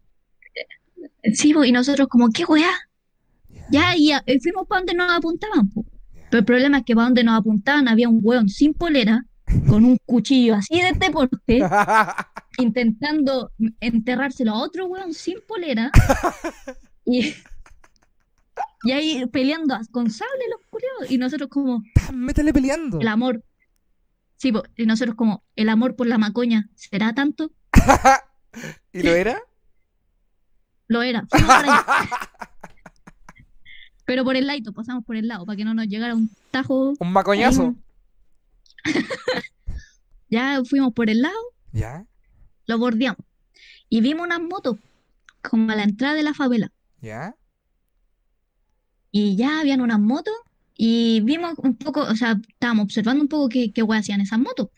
[1.34, 2.72] Sí, y nosotros como, ¿qué wea?
[3.70, 5.70] Ya, y a- y fuimos para donde nos apuntaban.
[5.72, 5.86] po.
[6.30, 9.26] Pero el problema es que para donde nos apuntaban había un weón sin polera,
[9.68, 11.60] con un cuchillo así de este porte,
[12.58, 15.92] intentando enterrárselo a otro weón sin polera.
[17.04, 17.34] Y,
[18.84, 21.12] y ahí peleando con sable los culiados.
[21.12, 23.00] Y nosotros como, Métele peleando.
[23.00, 23.44] el amor.
[24.38, 27.52] Sí, po, y nosotros como, el amor por la macoña, ¿será tanto?
[28.94, 29.40] ¿Y lo era?
[30.88, 31.28] Lo era.
[34.06, 36.94] Pero por el lado, pasamos por el lado, para que no nos llegara un tajo.
[37.00, 37.76] ¿Un macoñazo?
[40.30, 41.36] Ya fuimos por el lado,
[41.74, 42.06] ¿Ya?
[42.66, 43.20] lo bordeamos.
[43.90, 44.78] Y vimos unas motos,
[45.42, 46.72] como a la entrada de la favela.
[47.02, 47.36] ¿Ya?
[49.12, 50.34] Y ya habían unas motos
[50.76, 54.70] y vimos un poco, o sea, estábamos observando un poco qué, qué hacían esas motos.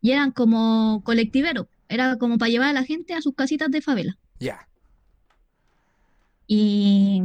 [0.00, 3.82] Y eran como colectiveros, era como para llevar a la gente a sus casitas de
[3.82, 4.18] favela.
[4.40, 4.66] Ya.
[6.46, 7.22] Y,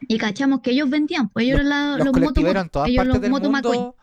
[0.00, 2.98] y cachamos que ellos vendían, pues ellos eran la- Los los colectiveros en todas ellos
[3.04, 3.94] partes los del mundo.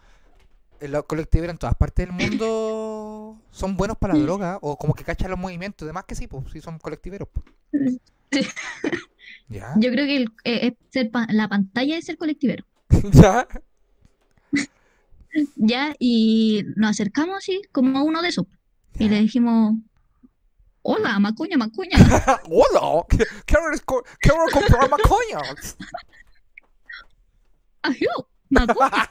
[0.79, 4.93] eh, Los colectiveros en todas partes del mundo son buenos para la droga o como
[4.93, 5.85] que cachan los movimientos.
[5.85, 7.27] Además que sí, pues, sí son colectiveros.
[7.31, 7.45] pues.
[8.31, 8.47] Sí.
[9.47, 9.73] ¿Ya?
[9.77, 12.65] Yo creo que el- eh, es ser pa- la pantalla es ser colectivero.
[13.13, 13.47] ¿Ya?
[15.57, 18.45] Ya, y nos acercamos así, como a uno de esos.
[18.97, 19.75] Y le dijimos,
[20.81, 21.97] hola, macuña, macuña.
[22.49, 24.89] Hola, qu- quiero, comprar.
[27.81, 29.09] Ajú, macuña.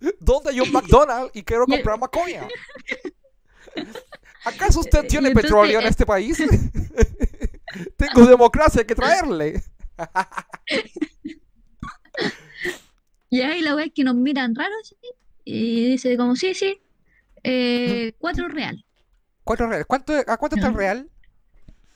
[0.20, 2.48] ¿Dónde hay un McDonald's y quiero comprar macoña?
[4.44, 6.38] ¿Acaso usted Y tiene entonces, petróleo en eh, este país?
[7.96, 9.62] Tengo democracia que traerle.
[13.30, 14.94] Y la wea es que nos miran raro así.
[15.44, 16.80] Y dice como, sí, sí,
[17.42, 18.84] eh, cuatro reales.
[19.42, 19.86] Cuatro reales.
[19.86, 20.78] ¿Cuánto, ¿A cuánto está el Ya.
[20.78, 21.10] real?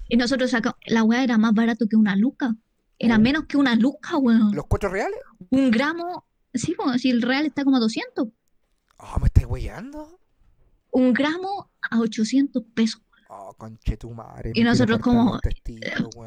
[0.08, 2.54] Y nosotros sacamos, la weá era más barato que una luca.
[2.98, 4.54] Era menos que una luca, weón.
[4.54, 5.18] ¿Los cuatro reales?
[5.50, 8.28] Un gramo, sí, pues, si el real está como a 200.
[8.96, 10.18] Oh, ¿me estáis weyando?
[10.90, 13.02] Un gramo a 800 pesos.
[13.28, 14.52] Oh, conchetumare.
[14.54, 15.38] Y nosotros como,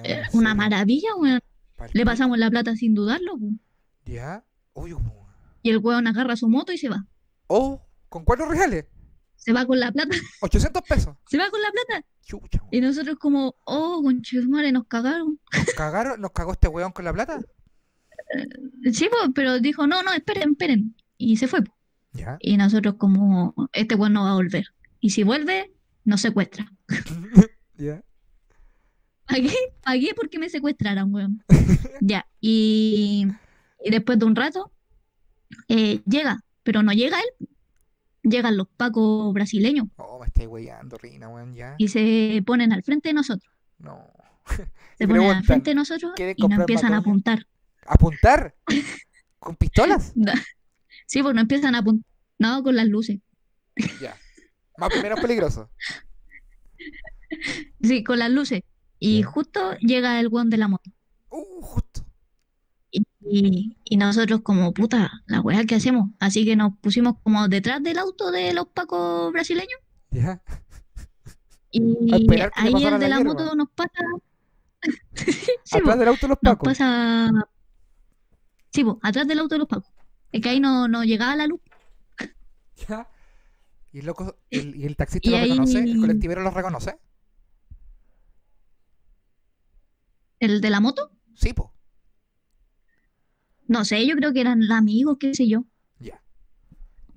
[0.04, 1.40] Eh, Una maravilla, weón.
[1.94, 3.36] Le pasamos la plata sin dudarlo.
[3.36, 3.62] weón.
[4.06, 4.44] ¿Ya?
[4.74, 4.88] Uh.
[5.62, 7.06] Y el weón agarra su moto y se va.
[7.48, 8.86] Oh, ¿con cuatro reales?
[9.36, 10.10] Se va con la plata,
[10.42, 11.16] 800 pesos.
[11.28, 12.06] se va con la plata.
[12.24, 15.40] Chucha, Y nosotros como, oh, conchetumare, nos cagaron.
[15.56, 16.22] ¿Nos cagaron?
[16.22, 17.40] ¿Nos cagó este weón con la plata?
[18.92, 20.96] Sí, pues, pero dijo, no, no, esperen, esperen.
[21.18, 21.62] Y se fue.
[22.14, 22.38] Ya.
[22.42, 24.66] Y nosotros como, este weón no va a volver.
[25.00, 25.72] Y si vuelve,
[26.04, 26.72] nos secuestra.
[27.78, 28.04] Ya.
[29.25, 31.43] Pagué, pagué porque me secuestraran, weón.
[32.02, 33.25] Ya, y,
[33.84, 34.71] y después de un rato,
[35.67, 37.47] eh, llega, pero no llega él.
[38.21, 41.75] Llegan los pacos brasileños Oh, me estáis weyando, Rina, weón, ya.
[41.78, 43.54] y se ponen al frente de nosotros.
[43.78, 44.06] No.
[44.97, 47.47] Se ponen al frente de nosotros ¿quieren y nos comprar empiezan a apuntar.
[47.88, 48.56] ¿Apuntar?
[49.39, 50.13] ¿Con pistolas?
[51.06, 52.06] Sí, pues nos empiezan a apuntar.
[52.38, 53.19] No, con las luces.
[54.02, 54.17] Ya.
[54.78, 55.69] Más menos peligroso.
[57.82, 58.62] Sí, con las luces.
[59.00, 60.92] Y justo llega el weón de la moto.
[61.30, 62.06] Uh, justo.
[62.92, 66.10] Y, y- y nosotros como, puta, la weá que hacemos.
[66.20, 69.80] Así que nos pusimos como detrás del auto de los pacos brasileños.
[70.12, 70.42] Ya.
[71.72, 71.82] Y
[72.56, 73.92] ahí el de la moto nos pasa...
[75.13, 76.68] Sí, Atrás po, del auto los nos pacos.
[76.70, 77.30] pasa...
[78.72, 79.92] Sí, po, atrás del auto de los pacos.
[80.32, 81.60] Es que ahí no, no llegaba la luz.
[82.88, 83.08] Ya.
[84.00, 86.98] Y el loco, el, y el taxista Y lo ahí- reconoce, el colectivero lo reconoce.
[90.40, 91.12] ¿El de la moto?
[91.36, 91.74] Sí, po.
[93.68, 95.66] No sé, yo creo que eran amigos, qué sé yo.
[96.00, 96.24] Ya.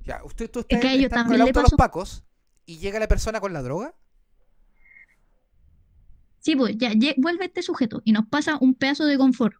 [0.04, 2.24] Ya, usted tú Es estás, que ellos estás con el auto los pacos
[2.66, 3.94] y llega la persona con la droga.
[6.40, 9.54] Sí, pues ya vuelve este sujeto y nos pasa un pedazo de confort.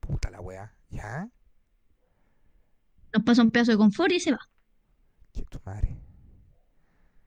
[0.00, 0.74] Puta la wea.
[0.88, 1.28] Ya.
[3.12, 4.40] Nos pasa un pedazo de confort y se va.
[5.34, 6.00] Que tu madre.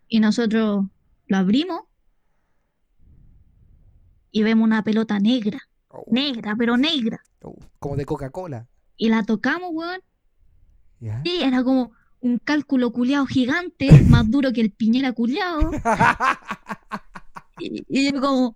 [0.10, 0.86] Y nosotros
[1.28, 1.82] lo abrimos
[4.32, 5.60] y vemos una pelota negra.
[5.88, 7.20] Oh, Negra, pero negra.
[7.42, 8.68] oh, como de Coca-Cola.
[8.98, 10.02] Y la tocamos, weón.
[11.24, 15.72] Y era como un cálculo culiado gigante, más duro que el piñera culiado.
[17.62, 18.56] Y, y yo como,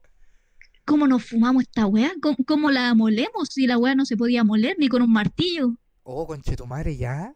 [0.86, 2.14] ¿cómo nos fumamos esta weá?
[2.22, 5.76] ¿Cómo, cómo la molemos si la weá no se podía moler ni con un martillo?
[6.04, 7.36] oh, conche tu madre, ya.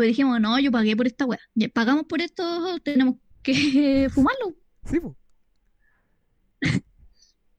[0.00, 1.38] Pues dijimos, no, yo pagué por esta weá.
[1.74, 4.56] Pagamos por esto, tenemos que fumarlo.
[4.86, 4.98] Sí.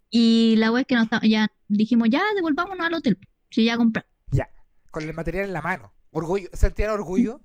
[0.09, 3.19] Y la weá es que nos ta- ya dijimos, ya devolvámonos al hotel.
[3.51, 4.09] Si ya compramos.
[4.31, 4.49] Ya.
[4.89, 5.93] Con el material en la mano.
[6.09, 6.49] Orgullo.
[6.51, 7.41] ¿Sentían orgullo?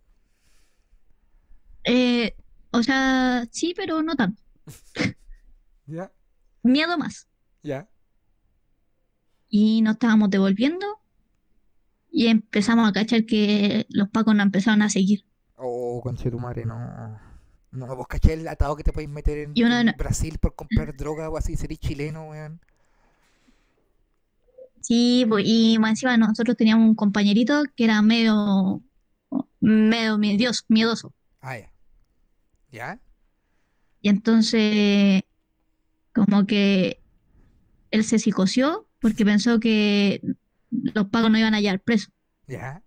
[1.84, 2.34] Eh,
[2.70, 4.42] o sea, sí, pero no tanto.
[5.86, 6.11] Ya.
[6.62, 7.28] Miedo más.
[7.62, 7.86] Ya.
[9.51, 10.86] Y nos estábamos devolviendo
[12.18, 15.26] y empezamos a cachar que los pacos nos empezaron a seguir.
[15.56, 17.20] Oh, conche tu madre, no.
[17.72, 20.38] No, vos caché el atado que te podéis meter en, Y uno en no- Brasil
[20.38, 22.58] por comprar droga o así, serís chileno, weón.
[24.80, 28.82] Sí, pues, y más encima nosotros teníamos un compañerito que era medio,
[29.60, 31.12] medio miedoso, miedoso.
[31.42, 31.72] Ah, ya.
[32.70, 33.00] ¿Ya?
[34.00, 35.22] Y entonces,
[36.14, 37.02] como que
[37.90, 40.20] él se psicoció porque pensó que
[40.95, 42.11] los pagos no iban a hallar preso.
[42.47, 42.82] ¿Ya?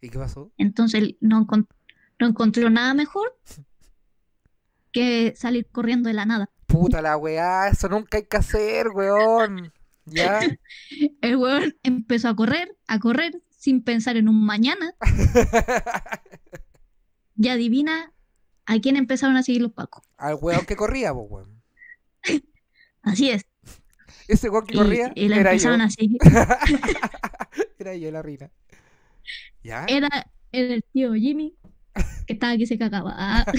[0.00, 0.52] ¿Y qué pasó?
[0.58, 1.68] Entonces no, encon-
[2.18, 3.36] no encontró nada mejor
[4.92, 6.50] que salir corriendo de la nada.
[6.66, 9.72] Puta la weá, eso nunca hay que hacer, weón.
[10.04, 10.40] ¿Ya?
[11.22, 14.94] El weón empezó a correr, a correr, sin pensar en un mañana.
[17.40, 18.12] Y adivina
[18.66, 20.02] a quién empezaron a seguir los pacos.
[20.16, 21.62] Al weón que corría, pues weón.
[23.02, 23.46] Así es.
[24.28, 25.70] Ese weón que Y, corría y la era yo.
[25.72, 26.18] empezaron a seguir.
[27.78, 28.50] Era yo la rina.
[29.64, 29.84] ¿Ya?
[29.88, 30.08] Era,
[30.52, 31.54] era el tío Jimmy
[32.26, 33.14] que estaba que se cagaba.
[33.16, 33.44] Ah.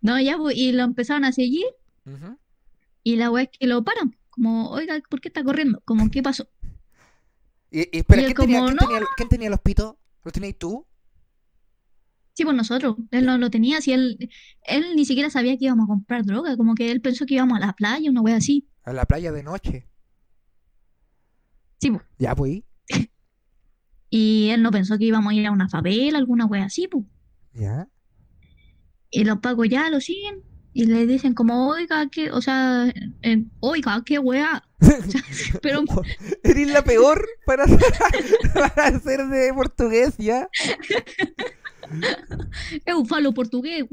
[0.00, 1.64] No, ya, pues, y lo empezaron a seguir.
[3.02, 4.16] Y la weá es que lo paran.
[4.30, 5.80] Como, oiga, ¿por qué está corriendo?
[5.84, 6.46] Como, ¿qué pasó?
[7.70, 8.86] Y, y espera, Y ¿quién, tenía, quién "No".
[8.86, 9.94] tenía- quién tenía los pitos?
[10.22, 10.86] ¿Los tenías tú?
[12.34, 12.96] Sí, pues nosotros.
[13.12, 13.80] Él no lo tenía.
[13.80, 14.28] Si él,
[14.64, 16.56] él ni siquiera sabía que íbamos a comprar droga.
[16.56, 18.68] Como que él pensó que íbamos a la playa, una wea así.
[18.82, 19.88] A la playa de noche.
[21.80, 22.02] Sí, pues.
[22.18, 22.62] Ya, pues.
[24.10, 27.04] Y él no pensó que íbamos a ir a una favela, alguna wea así, pues.
[27.52, 27.88] ¿Ya?
[29.10, 30.42] Y los pagos ya lo siguen.
[30.72, 34.64] Y le dicen como, oiga, que, o sea, eh, oiga, qué wea.
[35.62, 35.84] Pero
[36.42, 37.64] Eres la peor para,
[38.54, 40.48] para ser de portugués, ¿ya?
[42.84, 43.84] Es un falo portugués,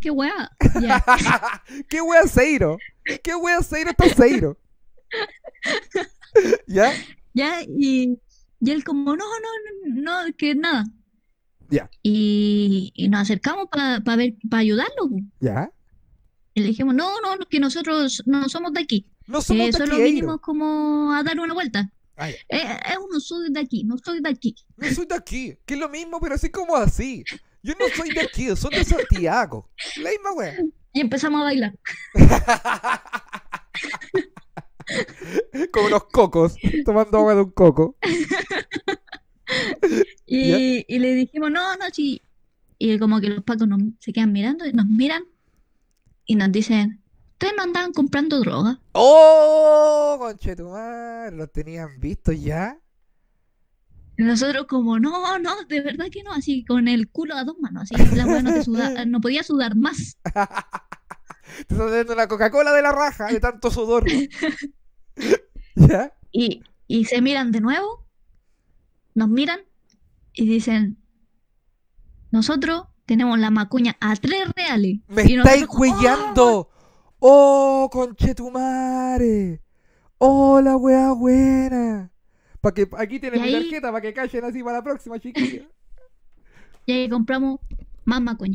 [0.00, 0.50] qué wea.
[0.80, 1.04] Ya.
[1.88, 2.78] ¿Qué wea Seiro?
[3.22, 4.58] ¿Qué wea Seiro está Seiro?
[6.66, 6.92] ¿Ya?
[7.34, 8.18] Ya, y,
[8.60, 10.84] y él como, no, no, no, que nada.
[11.68, 11.90] Ya.
[12.02, 15.10] Y, y nos acercamos para ver, para ayudarlo.
[15.40, 15.70] ¿Ya?
[16.54, 19.06] Y le dijimos, no, no, que nosotros no somos de aquí.
[19.26, 21.90] No Eh, somos de solo vinimos como a dar una vuelta.
[22.16, 22.36] Ah, ya.
[22.48, 24.56] Eh, eh, no soy de aquí, no soy de aquí.
[24.76, 27.24] No soy de aquí, que es lo mismo, pero así como así.
[27.62, 29.70] Yo no soy de aquí, soy de Santiago.
[29.96, 30.58] La misma wea.
[30.92, 31.74] Y empezamos a bailar.
[35.72, 36.54] Como los cocos,
[36.84, 37.96] tomando agua de un coco.
[40.26, 42.20] Y, y le dijimos, no, no, sí.
[42.78, 45.22] Y como que los pacos nos, se quedan mirando y nos miran
[46.24, 47.00] y nos dicen,
[47.36, 48.80] ¿ustedes no andaban comprando droga?
[48.92, 50.16] ¡Oh!
[50.18, 52.78] Conchetumar, lo tenían visto ya.
[54.16, 57.90] Nosotros como, no, no, de verdad que no, así con el culo a dos manos,
[57.92, 60.16] así la weá no, te suda- no podía sudar más.
[60.24, 64.04] Te estás dando la Coca-Cola de la raja de tanto sudor.
[65.76, 66.14] ¿Ya?
[66.32, 68.06] Y, y se miran de nuevo,
[69.14, 69.60] nos miran
[70.32, 70.96] y dicen,
[72.30, 75.00] nosotros tenemos la macuña a tres reales.
[75.08, 76.70] ¡Me Y estáis "Oh".
[77.18, 79.60] ¡Oh, conchetumare!
[80.18, 82.10] ¡Oh, la wea buena!
[82.60, 85.68] Pa que, aquí tienes mi ahí- tarjeta para que callen así para la próxima, chiquilla.
[86.84, 87.60] Y ahí compramos
[88.04, 88.54] más macuña.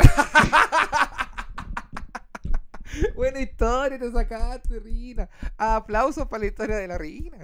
[3.16, 5.30] Buena historia te sacaste, Rina.
[5.58, 7.38] Aplausos para la historia de la Rina.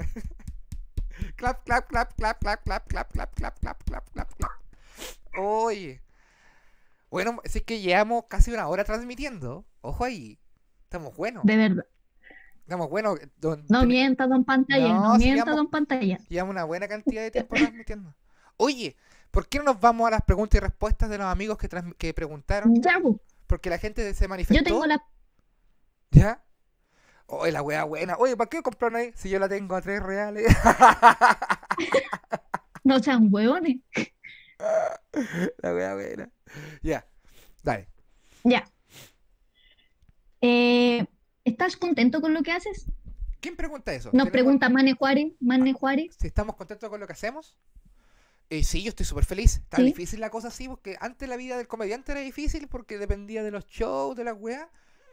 [1.36, 4.52] clap, clap, clap, clap, clap, clap, clap, clap, clap, clap, clap, clap, clap.
[5.38, 6.02] Oye.
[7.10, 9.66] Bueno, es que llevamos casi una hora transmitiendo.
[9.82, 10.40] Ojo ahí.
[10.88, 11.44] Estamos buenos.
[11.44, 11.86] De verdad.
[12.62, 13.20] Estamos buenos.
[13.42, 16.18] Don- No ten- mienta, don pantalla, No, mienta, don pantalla.
[16.30, 18.16] Llevamos una buena cantidad de tiempo transmitiendo.
[18.56, 18.96] Oye,
[19.32, 21.94] ¿por qué no nos vamos a las preguntas y respuestas de los amigos que, trans-
[21.98, 22.74] que preguntaron?
[22.82, 23.20] Ya, po.
[23.48, 24.60] Porque la gente se manifestó.
[24.60, 25.04] Yo tengo la...
[26.12, 26.42] ¿Ya?
[27.26, 28.16] Oye, la wea buena.
[28.18, 30.46] Oye, ¿para qué compraron ahí si yo la tengo a tres reales?
[32.84, 33.78] No sean hueones.
[35.58, 36.30] la wea buena.
[36.82, 37.06] Ya,
[37.64, 37.90] dale.
[38.46, 38.64] Ya.
[40.42, 41.06] Eh,
[41.46, 42.86] ¿estás contento con lo que haces?
[43.40, 44.08] ¿Quién pregunta eso?
[44.10, 45.34] Nos ¿Tenemos- pregunta Mane Juárez.
[45.40, 46.16] Mane Juárez.
[46.20, 47.56] si estamos contentos con lo que hacemos.
[48.50, 49.58] Eh, sí, yo estoy súper feliz.
[49.58, 49.84] Está Sí.
[49.84, 53.52] difícil la cosa así, porque antes la vida del comediante era difícil porque dependía de
[53.52, 54.68] los shows, de las weas.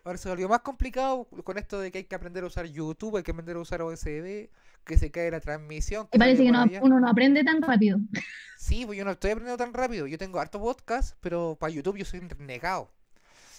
[0.05, 3.17] Ahora se volvió más complicado con esto de que hay que aprender a usar YouTube,
[3.17, 4.51] hay que aprender a usar OSB,
[4.85, 6.09] que se cae la transmisión.
[6.13, 7.99] Y parece que no- uno no aprende tan rápido.
[8.59, 10.07] Sí, pues yo no estoy aprendiendo tan rápido.
[10.07, 12.91] Yo tengo harto podcast, pero para YouTube yo soy negado.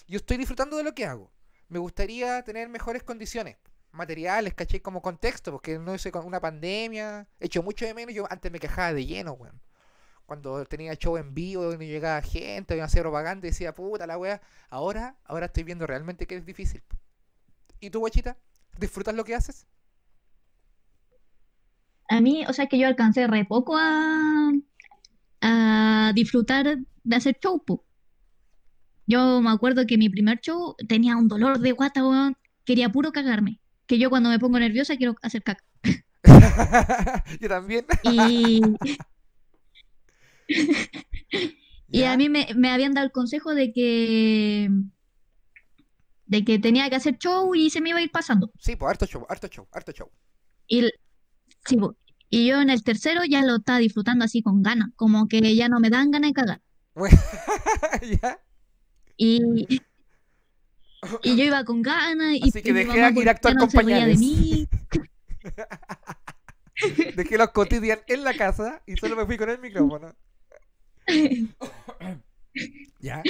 [0.08, 1.30] Yo estoy disfrutando de lo que hago.
[1.68, 3.56] Me gustaría tener mejores condiciones
[3.92, 8.14] materiales, caché, como contexto, porque no sé, con una pandemia, he hecho mucho de menos.
[8.14, 9.60] Yo antes me quejaba de lleno, weón.
[10.26, 14.18] Cuando tenía show en vivo, donde llegaba gente, iba a hacer propaganda decía, puta la
[14.18, 14.42] wea.
[14.70, 16.82] Ahora, ahora estoy viendo realmente que es difícil.
[17.80, 18.36] ¿Y tú, guachita?
[18.78, 19.66] ¿Disfrutas lo que haces?
[22.08, 24.52] A mí, o sea, que yo alcancé re poco a,
[25.40, 27.85] a disfrutar de hacer show, po.
[29.06, 32.36] Yo me acuerdo que mi primer show tenía un dolor de guata, weón.
[32.64, 33.60] Quería puro cagarme.
[33.86, 35.64] Que yo cuando me pongo nerviosa quiero hacer caca.
[37.40, 37.86] yo también.
[38.02, 38.60] Y,
[42.04, 44.68] a mí me, me habían dado el consejo de que,
[46.26, 48.50] de que tenía que hacer show y se me iba a ir pasando.
[48.58, 50.10] Sí, pues harto show, harto show, harto show.
[50.66, 50.90] Y,
[51.64, 51.96] sí, po.
[52.28, 55.68] y yo en el tercero ya lo estaba disfrutando así con ganas, como que ya
[55.68, 56.60] no me dan ganas de cagar.
[58.22, 58.40] ¿Ya?
[59.16, 59.66] Y,
[61.22, 63.68] y yo iba con ganas y, Así que mi dejé ir ¿por a actuar no
[63.68, 64.66] con de mí?
[67.16, 70.14] Dejé los cotidian en la casa y solo me fui con el micrófono.
[73.00, 73.22] ¿Ya?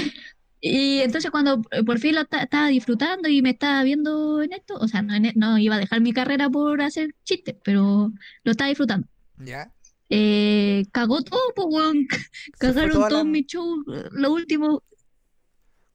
[0.60, 4.52] Y entonces cuando eh, por fin lo ta- estaba disfrutando y me estaba viendo en
[4.52, 7.54] esto, o sea, no, en e- no iba a dejar mi carrera por hacer chistes,
[7.62, 8.10] pero
[8.42, 9.06] lo estaba disfrutando.
[9.38, 9.72] ¿Ya?
[10.08, 12.06] Eh, cagó todo, pues, weón.
[12.58, 14.82] Cagaron todos la- mis shows, eh, lo último.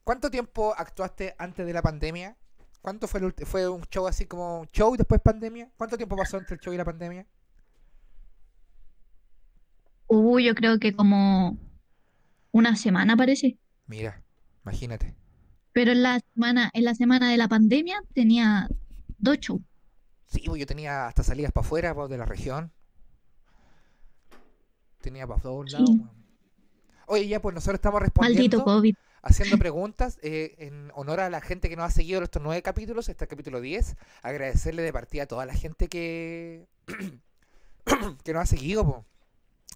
[0.03, 2.37] ¿Cuánto tiempo actuaste antes de la pandemia?
[2.81, 5.71] ¿Cuánto fue el fue un show así como show y después pandemia?
[5.77, 7.27] ¿Cuánto tiempo pasó entre el show y la pandemia?
[10.07, 11.57] Hubo yo creo que como
[12.51, 13.57] una semana parece.
[13.85, 14.23] Mira,
[14.63, 15.15] imagínate.
[15.73, 18.67] Pero en la semana, en la semana de la pandemia tenía
[19.17, 19.61] dos shows.
[20.25, 22.71] Sí, pues yo tenía hasta salidas para afuera pues, de la región.
[25.01, 25.73] Tenía para todos Sí.
[25.77, 25.89] lados.
[25.91, 26.11] weón.
[27.07, 28.95] Oye, ya pues nosotros estamos Maldito respondiendo, COVID.
[29.21, 33.09] Haciendo preguntas eh, en honor a la gente que nos ha seguido estos nueve capítulos,
[33.09, 33.95] este capítulo 10.
[34.21, 36.67] Agradecerle de partida a toda la gente que,
[38.23, 39.05] que nos ha seguido,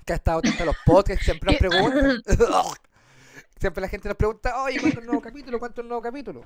[0.06, 2.24] que ha estado atenta a los podcasts, siempre nos preguntan.
[3.60, 5.60] siempre la gente nos pregunta, oye, ¿cuánto es un nuevo capítulo?
[5.60, 6.46] ¿Cuánto es un nuevo capítulo?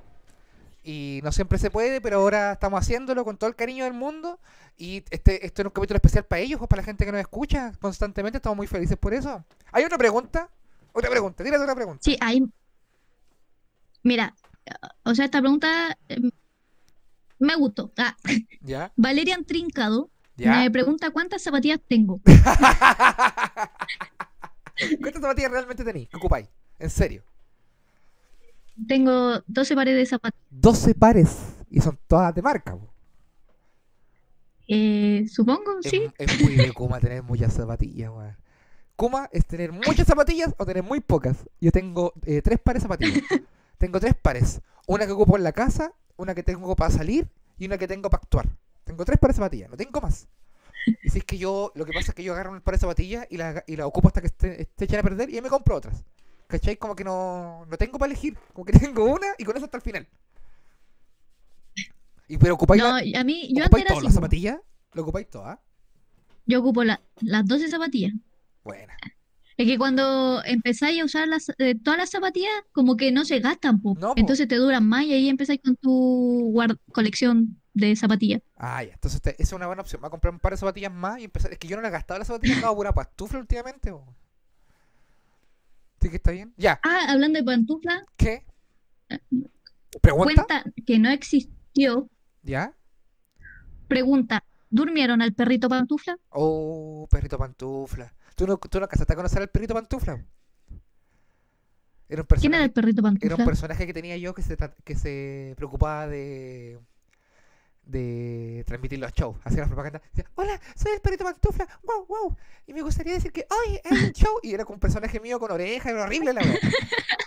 [0.84, 4.40] Y no siempre se puede, pero ahora estamos haciéndolo con todo el cariño del mundo.
[4.78, 7.20] Y este, este es un capítulo especial para ellos, pues, para la gente que nos
[7.20, 8.38] escucha constantemente.
[8.38, 9.44] Estamos muy felices por eso.
[9.74, 10.50] ¿Hay otra pregunta?
[10.94, 12.02] Otra pregunta, tírate otra pregunta.
[12.04, 12.42] Sí, hay.
[14.04, 14.36] Mira,
[15.04, 16.22] o sea, esta pregunta eh,
[17.40, 17.92] me gustó.
[17.98, 18.16] Ah,
[18.62, 18.92] ¿Ya?
[18.96, 20.60] Valerian Trincado ¿Ya?
[20.60, 22.22] me pregunta cuántas zapatillas tengo.
[25.02, 26.08] ¿Cuántas zapatillas realmente tenéis?
[26.10, 26.48] ¿Qué ocupáis?
[26.80, 27.24] En serio.
[28.88, 30.46] Tengo 12 pares de zapatillas.
[30.50, 31.58] 12 pares.
[31.70, 32.78] Y son todas de marca.
[34.70, 36.10] Eh, supongo, Es, sí.
[36.18, 38.38] es muy de Kuma tener muchas zapatillas, weón.
[38.96, 41.38] Kuma es tener muchas zapatillas o tener muy pocas.
[41.60, 43.24] Yo tengo eh, tres pares de zapatillas.
[43.80, 44.62] tengo tres pares.
[44.86, 47.28] Una que ocupo en la casa, una que tengo para salir
[47.58, 48.48] y una que tengo para actuar.
[48.84, 50.28] Tengo tres pares de zapatillas, no tengo más.
[51.04, 52.80] Y si es que yo, lo que pasa es que yo agarro un par de
[52.80, 55.42] zapatillas y la, y la ocupo hasta que esté, esté echan a perder y ahí
[55.42, 56.04] me compro otras.
[56.48, 56.78] ¿Cachai?
[56.78, 58.38] Como que no, no tengo para elegir.
[58.54, 60.08] Como que tengo una y con eso hasta el final.
[62.28, 64.58] Y pero ocupáis, No, la- a mí, yo antes ocupáis era todas las zapatillas.
[64.94, 65.60] ¿Lo ocupáis todas?
[66.46, 68.14] Yo ocupo la- las 12 zapatillas.
[68.64, 68.96] Buena.
[69.60, 73.40] Es que cuando empezáis a usar las, eh, todas las zapatillas, como que no se
[73.40, 73.94] gastan, po.
[74.00, 74.14] No, po.
[74.16, 76.58] Entonces te duran más y ahí empezáis con tu
[76.94, 78.42] colección de zapatillas.
[78.56, 78.94] Ah, ya.
[78.94, 80.02] Entonces te- esa es una buena opción.
[80.02, 81.52] Va a comprar un par de zapatillas más y empezar.
[81.52, 83.92] Es que yo no le he gastado las zapatillas, andado pura pastufla últimamente.
[83.92, 84.16] po.
[86.02, 86.54] ¿Sí que está bien?
[86.56, 86.80] Ya.
[86.82, 88.46] Ah, hablando de pantuflas, ¿Qué?
[90.02, 90.46] ¿Pregunta?
[90.48, 92.10] cuenta que no existió.
[92.44, 92.74] ¿Ya?
[93.90, 96.18] Pregunta, ¿durmieron al perrito pantufla?
[96.30, 98.14] Oh, perrito pantufla.
[98.40, 100.26] ¿Tú no, tú no alcanzaste a conocer al perrito pantufla?
[102.08, 103.46] Era un ¿Quién era el perrito era un pantufla?
[103.46, 106.80] personaje que tenía yo que se, que se preocupaba de
[107.84, 112.38] de transmitir los shows, hacía las propagandas, decía, hola, soy el perrito pantufla, wow, wow,
[112.66, 115.38] y me gustaría decir que hoy es un show, y era con un personaje mío
[115.38, 116.60] con oreja, era horrible la verdad.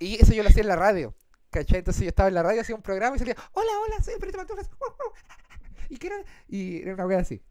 [0.01, 1.15] Y eso yo lo hacía en la radio,
[1.51, 1.81] ¿cachai?
[1.81, 4.21] Entonces yo estaba en la radio, hacía un programa y salía, hola, hola, soy el
[4.21, 5.13] perrito pantufla, wow, wow,
[5.91, 6.17] y quiero,
[6.49, 7.43] y era una wea así.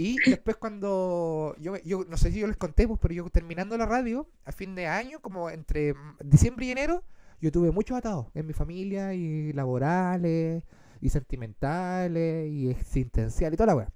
[0.00, 3.76] Y después cuando, yo, yo no sé si yo les conté, pues, pero yo terminando
[3.76, 5.92] la radio, a fin de año, como entre
[6.24, 7.02] diciembre y enero,
[7.40, 10.62] yo tuve muchos atados en mi familia y laborales
[11.00, 13.92] y sentimentales y existenciales y toda la weá.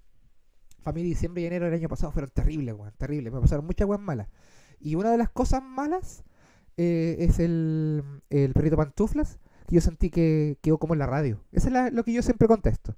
[0.92, 3.32] Mí diciembre y enero del año pasado fueron terribles, weón, terribles.
[3.32, 4.26] Me pasaron muchas weas malas.
[4.80, 6.24] Y una de las cosas malas
[6.76, 9.38] eh, es el, el perrito pantuflas,
[9.68, 11.44] que yo sentí que quedó como en la radio.
[11.52, 12.96] Eso es lo que yo siempre contesto.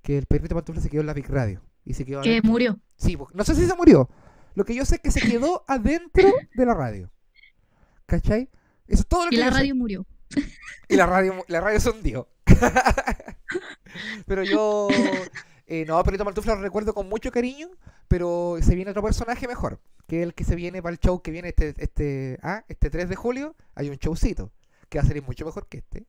[0.00, 1.60] Que el perrito pantuflas se quedó en la Big Radio.
[1.86, 2.78] Y se quedó Que murió.
[2.96, 4.10] Sí, po- no sé si se murió.
[4.54, 7.10] Lo que yo sé es que se quedó adentro de la radio.
[8.04, 8.50] ¿Cachai?
[8.86, 9.58] Eso es todo lo que Y la yo sé.
[9.58, 10.06] radio murió.
[10.88, 12.28] Y la radio, la radio se hundió.
[14.26, 14.88] pero yo.
[15.68, 17.68] Eh, no, Perrito Pantufla lo recuerdo con mucho cariño.
[18.08, 19.80] Pero se viene otro personaje mejor.
[20.06, 22.90] Que es el que se viene para el show que viene este, este, ah, este
[22.90, 23.56] 3 de julio.
[23.74, 24.52] Hay un showcito.
[24.88, 26.06] Que va a salir mucho mejor que este.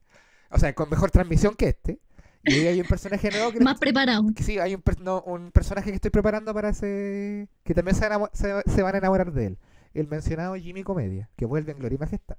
[0.52, 2.00] O sea, con mejor transmisión que este.
[2.46, 4.24] Y hay un personaje nuevo que, Más preparado.
[4.42, 7.50] sí, hay un, per- no, un personaje que estoy preparando para ese.
[7.64, 9.58] Que también se, se, se van a enamorar de él.
[9.94, 11.30] El mencionado Jimmy Comedia.
[11.36, 12.38] Que vuelve en Gloria y Majestad.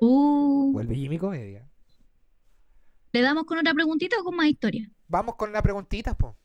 [0.00, 1.68] Uh, Vuelve Jimmy Comedia.
[3.12, 4.90] ¿le damos con otra preguntita o con más historia?
[5.06, 6.36] Vamos con las preguntitas, po.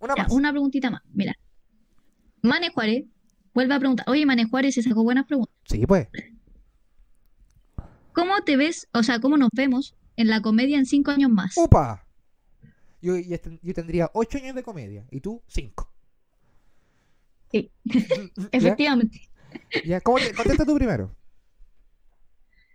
[0.00, 0.32] Una Ya, más.
[0.32, 1.02] una preguntita más.
[1.12, 1.32] Mira.
[2.42, 3.04] Mane Juárez
[3.54, 5.54] vuelve a preguntar, oye, Mane Juárez se sacó buenas preguntas.
[5.68, 6.08] Sí, pues.
[8.12, 11.56] ¿Cómo te ves, o sea, cómo nos vemos en la comedia en cinco años más?
[11.56, 12.06] ¡Upa!
[13.00, 15.90] Yo, ten- yo tendría 8 años de comedia y tú 5.
[17.52, 17.70] Sí,
[18.52, 19.20] efectivamente.
[19.84, 20.00] ¿Ya?
[20.00, 21.14] ¿Cómo te, contesta tú primero.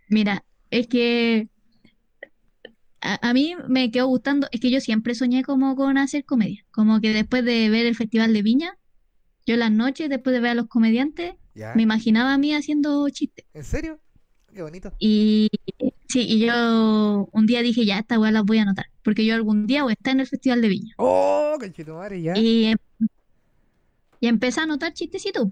[0.08, 1.48] Mira, es que
[3.00, 6.64] a, a mí me quedó gustando, es que yo siempre soñé como con hacer comedia,
[6.70, 8.78] como que después de ver el Festival de Viña,
[9.46, 11.74] yo las noches, después de ver a los comediantes, ¿Ya?
[11.74, 13.46] me imaginaba a mí haciendo chistes.
[13.54, 14.00] ¿En serio?
[14.52, 14.92] Qué bonito.
[14.98, 15.48] Y
[16.10, 19.34] sí, y yo un día dije, ya, esta weá las voy a anotar, porque yo
[19.34, 20.94] algún día voy a estar en el Festival de Viña.
[20.98, 21.56] ¡Oh,
[21.88, 22.36] madre ¿Ya?
[22.36, 22.78] Y, em-
[24.20, 25.48] y empecé a anotar chistecitos.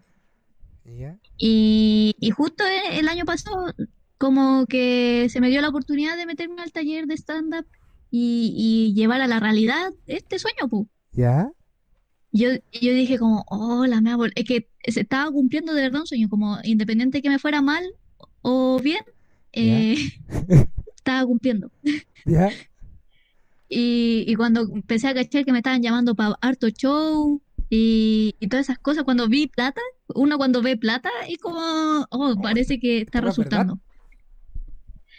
[0.85, 1.19] ¿Ya?
[1.39, 3.73] Y, y justo e- el año pasado,
[4.19, 7.67] como que se me dio la oportunidad de meterme al taller de stand-up
[8.11, 10.87] y, y llevar a la realidad este sueño, pues.
[11.13, 11.51] ¿Ya?
[12.31, 14.33] Yo, yo dije como, oh, la mea bol-".
[14.35, 17.85] Es que se estaba cumpliendo de verdad un sueño, como independiente que me fuera mal
[18.43, 19.03] o bien,
[19.59, 19.97] eh,
[20.97, 21.71] estaba cumpliendo.
[22.25, 22.51] ¿Ya?
[23.69, 28.49] Y, y cuando empecé a cachar que me estaban llamando para harto show y, y
[28.49, 29.81] todas esas cosas, cuando vi plata,
[30.15, 33.79] uno cuando ve plata es como, oh, parece que está resultando.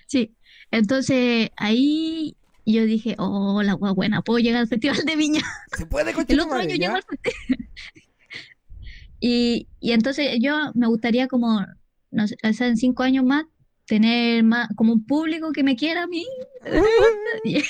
[0.07, 0.33] Sí,
[0.71, 2.35] entonces ahí
[2.65, 5.41] yo dije, oh, la guagua buena, puedo llegar al Festival de Viña.
[5.75, 7.69] ¿Se puede El otro año llego al festival.
[9.21, 11.65] Y, y entonces yo me gustaría como,
[12.09, 13.43] no sé, o sea, en cinco años más,
[13.89, 16.23] tener más, como un público que me quiera a mí,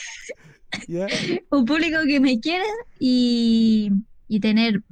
[1.50, 2.66] un público que me quiera
[3.00, 3.90] y,
[4.28, 4.84] y tener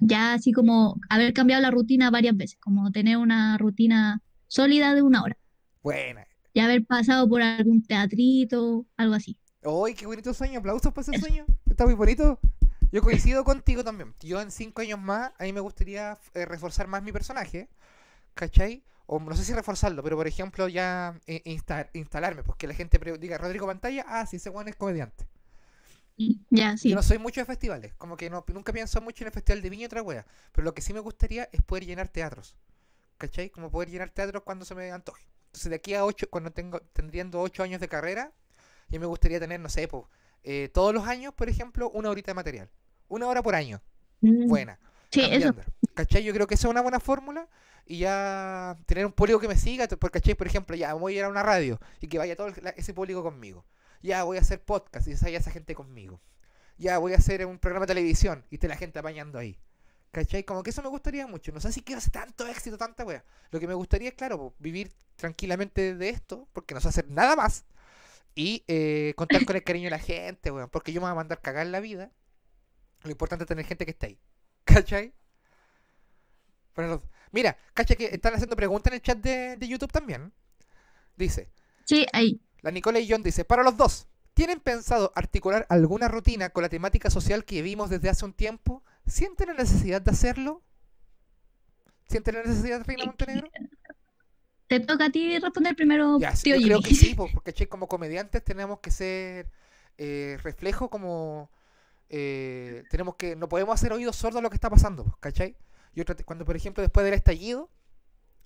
[0.00, 5.02] ya así como haber cambiado la rutina varias veces, como tener una rutina sólida de
[5.02, 5.36] una hora
[5.80, 6.26] Buena.
[6.52, 9.38] y haber pasado por algún teatrito, algo así.
[9.62, 10.58] ¡Uy, qué bonito sueño!
[10.58, 11.46] Aplausos para ese sueño.
[11.70, 12.40] Está muy bonito.
[12.90, 14.12] Yo coincido contigo también.
[14.20, 17.68] Yo en cinco años más, a mí me gustaría eh, reforzar más mi personaje.
[18.34, 18.82] ¿Cachai?
[19.06, 22.74] O no sé si reforzarlo, pero por ejemplo ya eh, insta- instalarme, pues que la
[22.74, 25.26] gente diga, Rodrigo Pantalla, ah, sí, ese weón es comediante.
[26.50, 26.90] Ya, sí.
[26.90, 29.62] Yo no soy mucho de festivales, como que no, nunca pienso mucho en el Festival
[29.62, 30.24] de Viña y otra wea.
[30.52, 32.56] Pero lo que sí me gustaría es poder llenar teatros.
[33.18, 33.50] ¿Cachai?
[33.50, 35.26] Como poder llenar teatros cuando se me antoje.
[35.46, 38.32] Entonces de aquí a ocho, cuando tengo, tendriendo ocho años de carrera,
[38.88, 40.08] ya me gustaría tener, no sé, po,
[40.44, 42.70] eh, todos los años, por ejemplo, una horita de material.
[43.08, 43.82] Una hora por año.
[44.20, 44.78] Mm, Buena.
[45.10, 45.54] Sí, eso.
[45.94, 46.22] ¿Cachai?
[46.24, 47.48] Yo creo que esa es una buena fórmula
[47.86, 50.34] y ya tener un público que me siga, porque, ¿cachai?
[50.34, 52.70] Por ejemplo, ya voy a ir a una radio y que vaya todo el- la-
[52.70, 53.64] ese público conmigo.
[54.02, 56.20] Ya voy a hacer podcast y esa, esa gente conmigo.
[56.78, 59.58] Ya voy a hacer un programa de televisión y esté la gente apañando ahí.
[60.12, 60.44] ¿Cachai?
[60.44, 61.52] Como que eso me gustaría mucho.
[61.52, 63.24] No sé si quiero hacer tanto éxito, tanta wea.
[63.50, 67.34] Lo que me gustaría es, claro, vivir tranquilamente de esto, porque no sé hacer nada
[67.36, 67.64] más.
[68.34, 70.70] Y eh, contar con el cariño de la gente, weón.
[70.70, 72.10] Porque yo me voy a mandar cagar la vida.
[73.02, 74.18] Lo importante es tener gente que esté ahí.
[74.64, 75.14] ¿Cachai?
[77.34, 80.32] Mira, ¿cachai que están haciendo preguntas en el chat de, de YouTube también?
[81.16, 81.50] Dice,
[81.84, 82.40] Sí, ahí.
[82.62, 86.68] la Nicola y John dice, para los dos, ¿tienen pensado articular alguna rutina con la
[86.68, 88.82] temática social que vivimos desde hace un tiempo?
[89.06, 90.62] ¿Sienten la necesidad de hacerlo?
[92.08, 93.48] ¿Sienten la necesidad, Reina Montenegro?
[94.68, 97.68] Te toca a ti responder primero, Ya, sí, tío yo creo que sí, po, porque
[97.68, 99.50] como comediantes tenemos que ser
[99.98, 101.50] eh, reflejo como...
[102.10, 103.36] eh, tenemos que...
[103.36, 105.56] No podemos hacer oídos sordos a lo que está pasando, ¿cachai?
[105.94, 107.68] Yo traté- cuando, por ejemplo, después del estallido,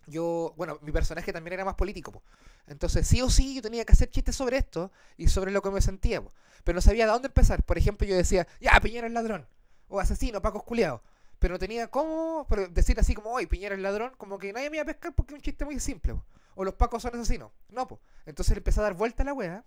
[0.07, 0.55] yo...
[0.57, 2.23] Bueno, mi personaje también era más político, po.
[2.67, 5.71] Entonces, sí o sí, yo tenía que hacer chistes sobre esto y sobre lo que
[5.71, 6.33] me sentía, po.
[6.65, 7.63] Pero no sabía de dónde empezar.
[7.65, 9.47] Por ejemplo, yo decía, ya, Piñera es ladrón.
[9.89, 11.01] O asesino, Paco culiados.
[11.39, 14.71] Pero no tenía cómo pero decir así como, hoy Piñera es ladrón, como que nadie
[14.71, 16.15] me iba a pescar porque es un chiste muy simple.
[16.15, 16.25] po.
[16.57, 17.53] O los pacos son asesinos.
[17.69, 18.01] No, pues.
[18.27, 19.65] Entonces le empecé a dar vuelta a la wea.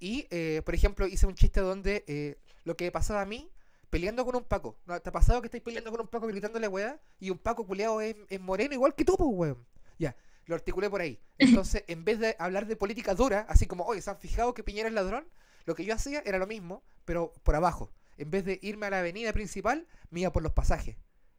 [0.00, 3.48] Y, eh, por ejemplo, hice un chiste donde eh, lo que pasaba a mí
[3.96, 4.76] peleando con un paco.
[4.84, 7.00] ¿No ¿Te ha pasado que estáis peleando con un paco gritándole wea?
[7.18, 9.66] Y un paco culiado es, es moreno igual que tú, pues, weón.
[9.98, 11.18] Ya, lo articulé por ahí.
[11.38, 14.62] Entonces, en vez de hablar de política dura, así como, oye, ¿se han fijado que
[14.62, 15.26] Piñera es ladrón?
[15.64, 17.90] Lo que yo hacía era lo mismo, pero por abajo.
[18.18, 20.96] En vez de irme a la avenida principal, me iba por los pasajes.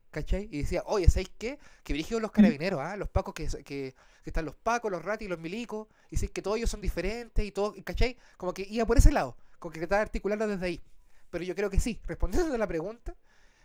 [0.10, 0.49] ¿Cachai?
[0.51, 1.60] Y decía, oye, ¿sabéis qué?
[1.84, 2.97] Que dirigidos los carabineros, ¿ah?
[2.97, 3.95] Los pacos que, que, que
[4.26, 7.51] están los pacos, los ratis, los milicos, y decís que todos ellos son diferentes y
[7.51, 8.18] todo, ¿cachai?
[8.36, 10.82] Como que iba por ese lado, como que trataba de articularlo desde ahí.
[11.30, 13.16] Pero yo creo que sí, respondiendo a la pregunta,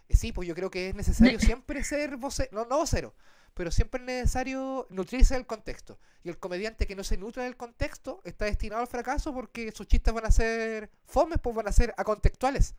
[0.09, 3.15] eh, sí, pues yo creo que es necesario siempre ser vocero, no, no vocero,
[3.55, 5.99] pero siempre es necesario nutrirse del contexto.
[6.23, 9.87] Y el comediante que no se nutre del contexto está destinado al fracaso porque sus
[9.87, 12.75] chistes van a ser fomes, pues van a ser acontextuales.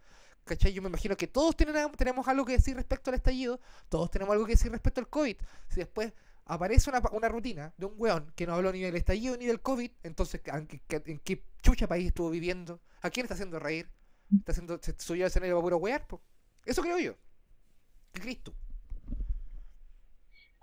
[0.46, 0.74] ¿Cachai?
[0.74, 4.34] Yo me imagino que todos tienen, tenemos algo que decir respecto al estallido, todos tenemos
[4.34, 5.38] algo que decir respecto al COVID.
[5.70, 6.12] Si después
[6.46, 9.62] aparece una, una rutina de un weón que no habló ni del estallido ni del
[9.62, 12.82] COVID, entonces, ¿en qué, en qué chucha país estuvo viviendo?
[13.02, 13.90] ¿A quién está haciendo reír?
[14.40, 16.08] ¿Está haciendo, se subió al escenario para puro wear?
[16.08, 16.22] po?
[16.66, 17.16] Eso creo yo.
[18.12, 18.54] ¿Qué crees tú?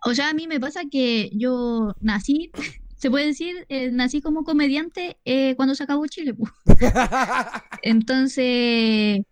[0.05, 2.51] O sea, a mí me pasa que yo nací,
[2.97, 6.35] se puede decir, eh, nací como comediante eh, cuando se acabó Chile.
[6.35, 6.49] po.
[7.83, 9.23] Entonces,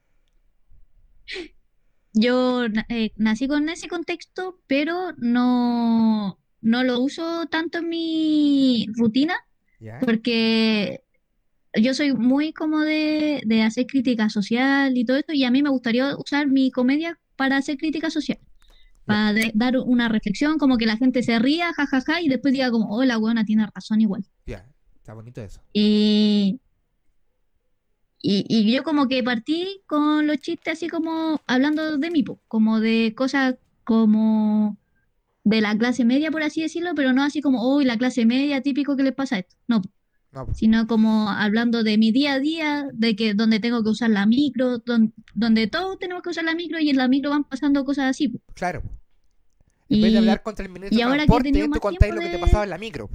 [2.13, 9.37] yo eh, nací con ese contexto, pero no, no lo uso tanto en mi rutina
[10.01, 11.05] porque
[11.79, 15.63] yo soy muy como de, de hacer crítica social y todo esto, y a mí
[15.63, 18.39] me gustaría usar mi comedia para hacer crítica social,
[19.05, 22.71] para de- dar una reflexión, como que la gente se ría, jajaja, y después diga
[22.71, 24.25] como, oh, la buena tiene razón igual.
[24.47, 24.67] Ya,
[24.97, 25.61] está bonito eso.
[25.73, 26.61] Y,
[28.21, 32.41] y, y yo como que partí con los chistes así como hablando de mí, po,
[32.49, 34.77] como de cosas como
[35.45, 38.63] de la clase media, por así decirlo, pero no así como, uy, la clase media,
[38.63, 39.57] típico que les pasa esto.
[39.67, 39.81] No,
[40.31, 40.55] No, po.
[40.55, 44.27] sino como hablando de mi día a día, de que donde tengo que usar la
[44.27, 47.85] micro, don- donde todos tenemos que usar la micro y en la micro van pasando
[47.85, 48.29] cosas así.
[48.29, 48.39] po.
[48.55, 48.83] claro.
[49.91, 52.21] En vez de hablar contra el ministro y de ahora he Transporte, tú contáis lo
[52.21, 53.09] que te de- pasaba en la micro.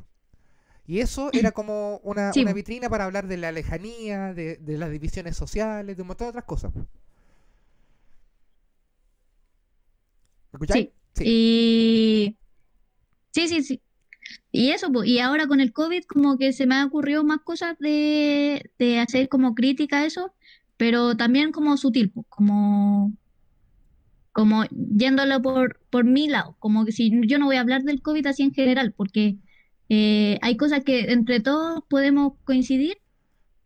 [0.87, 2.55] Y eso era como una, Sí, una po.
[2.55, 6.29] vitrina para hablar de la lejanía, de, de las divisiones sociales, de un montón de
[6.29, 6.73] otras cosas.
[6.73, 6.83] ¿Me
[10.53, 10.89] escucháis?
[11.13, 11.23] Sí.
[11.27, 12.37] Y
[13.31, 13.81] sí, sí, sí.
[14.51, 17.39] Y eso, po, y ahora con el COVID como que se me han ocurrido más
[17.41, 20.33] cosas de, de hacer como crítica a eso,
[20.77, 23.13] pero también como sutil, po, como,
[24.31, 28.01] como yéndolo por, por mi lado, como que si yo no voy a hablar del
[28.01, 29.37] COVID así en general, porque
[29.89, 32.97] eh, hay cosas que entre todos podemos coincidir,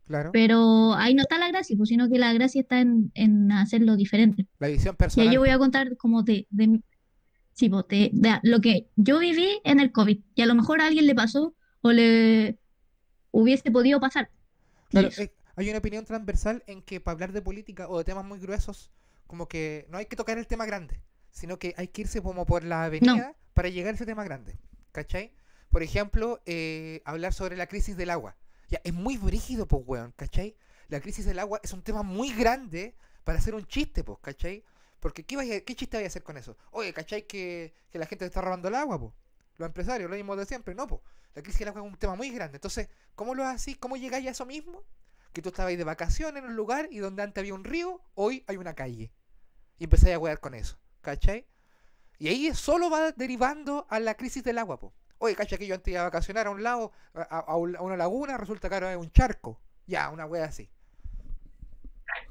[0.04, 0.30] Claro.
[0.32, 3.94] pero ahí no está la gracia, pues, sino que la gracia está en, en hacerlo
[3.96, 4.46] diferente.
[4.58, 5.34] La visión Y ahí personal.
[5.34, 6.82] yo voy a contar como de, de, mi-
[7.58, 10.80] sí, po, de- de lo que yo viví en el COVID, y a lo mejor
[10.80, 12.56] a alguien le pasó o le
[13.32, 14.30] hubiese podido pasar.
[14.90, 18.24] Claro, eh, hay una opinión transversal en que para hablar de política o de temas
[18.24, 18.90] muy gruesos,
[19.26, 22.46] como que no hay que tocar el tema grande, sino que hay que irse como
[22.46, 24.56] por la avenida para llegar a ese tema grande.
[24.92, 25.32] ¿Cachai?
[25.70, 28.36] Por ejemplo, eh, hablar sobre la crisis del agua.
[28.70, 30.56] Ya, es muy brígido, pues, weón, ¿cachai?
[30.88, 32.94] La crisis del agua es un tema muy grande
[33.24, 34.64] para hacer un chiste, pues, ¿cachai?
[35.00, 36.56] Porque ¿qué, chiste vaya a hacer con eso?
[36.72, 39.12] Oye, ¿cachai que, la gente está robando el agua, pues?
[39.56, 41.00] Los empresarios, lo mismo de siempre, no, pues.
[41.34, 42.56] La crisis del agua es un tema muy grande.
[42.56, 43.76] Entonces, ¿cómo lo haces?
[43.78, 44.84] ¿Cómo llegáis a eso mismo?
[45.32, 48.44] que tú estabas de vacaciones en un lugar y donde antes había un río, hoy
[48.46, 49.12] hay una calle.
[49.78, 51.46] Y empezáis a jugar con eso, ¿cachai?
[52.18, 54.92] Y ahí solo va derivando a la crisis del agua, po.
[55.18, 55.58] Oye, ¿cachai?
[55.58, 58.74] Que yo antes iba a vacacionar a un lado, a, a una laguna, resulta que
[58.74, 59.60] ahora es un charco.
[59.86, 60.68] Ya, una wea así.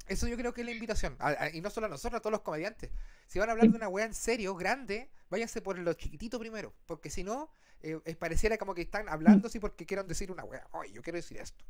[0.08, 1.16] Eso yo creo que es la invitación.
[1.20, 2.90] A- a- y no solo a nosotros, a todos los comediantes.
[3.28, 6.74] Si van a hablar de una wea en serio, grande, váyanse por lo chiquitito primero.
[6.86, 7.50] Porque si no,
[7.82, 10.66] eh, eh, pareciera como que están hablando así porque quieren decir una wea.
[10.72, 11.64] Oye, yo quiero decir esto.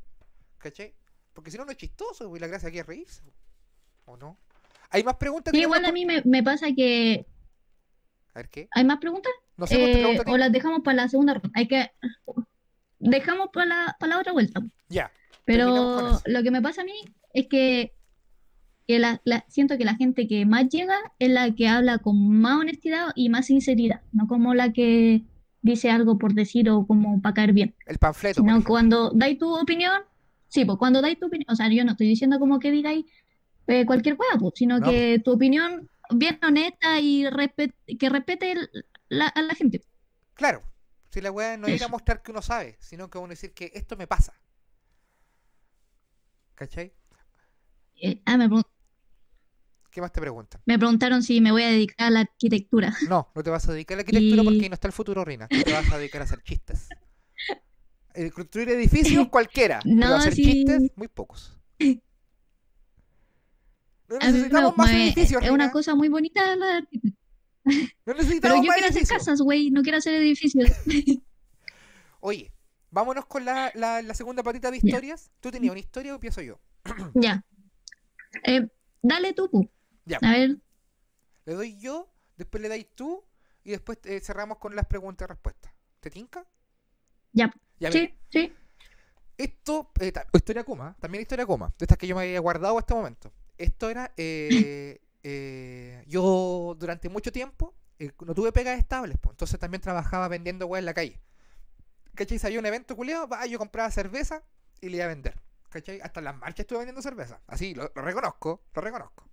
[0.60, 0.94] ¿Cachai?
[1.34, 3.24] Porque si no, no es chistoso, y la gracia aquí es reírse.
[4.06, 4.38] ¿O no?
[4.90, 5.52] ¿Hay más preguntas?
[5.52, 7.26] Sí, ¿Tienes igual a mí me, me pasa que...
[8.34, 8.68] A ver, ¿qué?
[8.72, 9.32] ¿Hay más preguntas?
[9.58, 11.50] No sé, Eh, o las dejamos para la segunda ronda.
[11.56, 11.92] Hay que...
[13.00, 14.62] Dejamos para la, para la otra vuelta.
[14.90, 15.12] Ya.
[15.46, 16.94] Pero lo que me pasa a mí
[17.34, 17.94] es que,
[18.88, 22.30] que la, la- siento que la gente que más llega es la que habla con
[22.40, 25.24] más honestidad y más sinceridad, no como la que
[25.62, 28.64] dice algo por decir o como para caer bien, El panfleto, ejemplo.
[28.66, 30.02] cuando dais tu opinión,
[30.48, 33.06] sí, pues cuando dais tu opinión, o sea, yo no estoy diciendo como que digáis
[33.68, 34.90] eh, cualquier cosa, pues, sino No.
[34.90, 38.70] que tu opinión bien honesta y respet- que respete el-
[39.10, 39.82] la- a la gente.
[40.36, 40.62] Claro.
[41.10, 41.90] Si la weá no es ir a Eso.
[41.90, 44.34] mostrar que uno sabe, sino que uno decir que esto me pasa.
[46.56, 46.94] ¿Cachai?
[48.02, 48.64] Eh, ah, me, pregun-
[49.98, 50.62] ¿Qué más te preguntan?
[50.68, 52.94] me preguntaron si me voy a dedicar a la arquitectura.
[53.10, 54.94] No, no te vas a dedicar a la arquitectura Y- porque ahí no está el
[54.94, 55.48] futuro, Rina.
[55.48, 56.88] Te vas a dedicar a hacer chistes.
[58.14, 59.80] Eh, construir edificios cualquiera.
[59.86, 60.44] No, pero hacer sí.
[60.44, 61.58] chistes, muy pocos.
[64.08, 67.18] No necesitamos más me- edificios, es una cosa muy bonita la arquitectura.
[67.66, 67.74] No
[68.06, 70.70] Pero necesitamos yo más quiero hacer casas, güey, no quiero hacer edificios.
[72.20, 72.52] Oye,
[72.92, 75.32] vámonos con la, la, la segunda patita de historias.
[75.40, 76.60] ¿Tú tenías una historia o empiezo yo?
[77.16, 77.44] Ya.
[78.46, 78.68] Eh,
[79.02, 79.70] dale tú, pu.
[80.08, 80.20] Ya.
[80.22, 80.58] A ver,
[81.46, 83.24] Le doy yo, después le dais tú
[83.64, 85.74] y después eh, cerramos con las preguntas y respuestas.
[86.00, 86.46] ¿Te tinca?
[87.34, 87.54] ya.
[87.80, 88.54] Ya, mira, Sí, sí.
[89.38, 92.94] Esto, eh, historia coma, también historia coma, de estas que yo me había guardado hasta
[92.94, 93.34] este momento.
[93.58, 99.60] Esto era, eh, eh, yo durante mucho tiempo eh, no tuve pegas estables, pues, entonces
[99.60, 101.22] también trabajaba vendiendo weá en la calle.
[102.16, 102.40] ¿Cachai?
[102.40, 104.44] Si había un evento culiado, va, yo compraba cerveza
[104.82, 105.40] y le iba a vender.
[105.70, 106.00] ¿Cachai?
[106.02, 107.42] Hasta en las marchas estuve vendiendo cerveza.
[107.48, 109.27] Así, lo, lo reconozco, lo reconozco.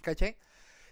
[0.00, 0.36] ¿Cachai?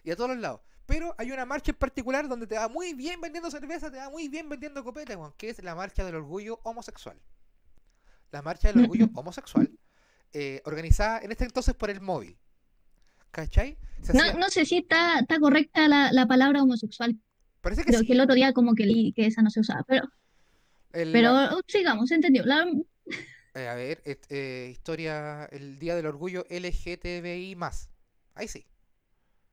[0.05, 0.61] Y a todos los lados.
[0.87, 4.09] Pero hay una marcha en particular donde te va muy bien vendiendo cerveza, te va
[4.09, 7.19] muy bien vendiendo copete, que es la marcha del orgullo homosexual.
[8.31, 9.69] La marcha del orgullo homosexual,
[10.33, 12.37] eh, organizada en este entonces por el móvil.
[13.33, 13.77] ¿Cachai?
[14.15, 17.17] No, hacía- no sé si está, está correcta la, la palabra homosexual.
[17.61, 18.07] Parece que Creo sí.
[18.07, 20.05] que el otro día como que leí que esa no se usaba, pero,
[20.93, 22.45] El- pero sigamos, entendió.
[22.45, 22.65] La,
[23.55, 27.57] eh, a ver, eh, historia, el Día del Orgullo LGTBI+.
[28.35, 28.65] Ahí sí.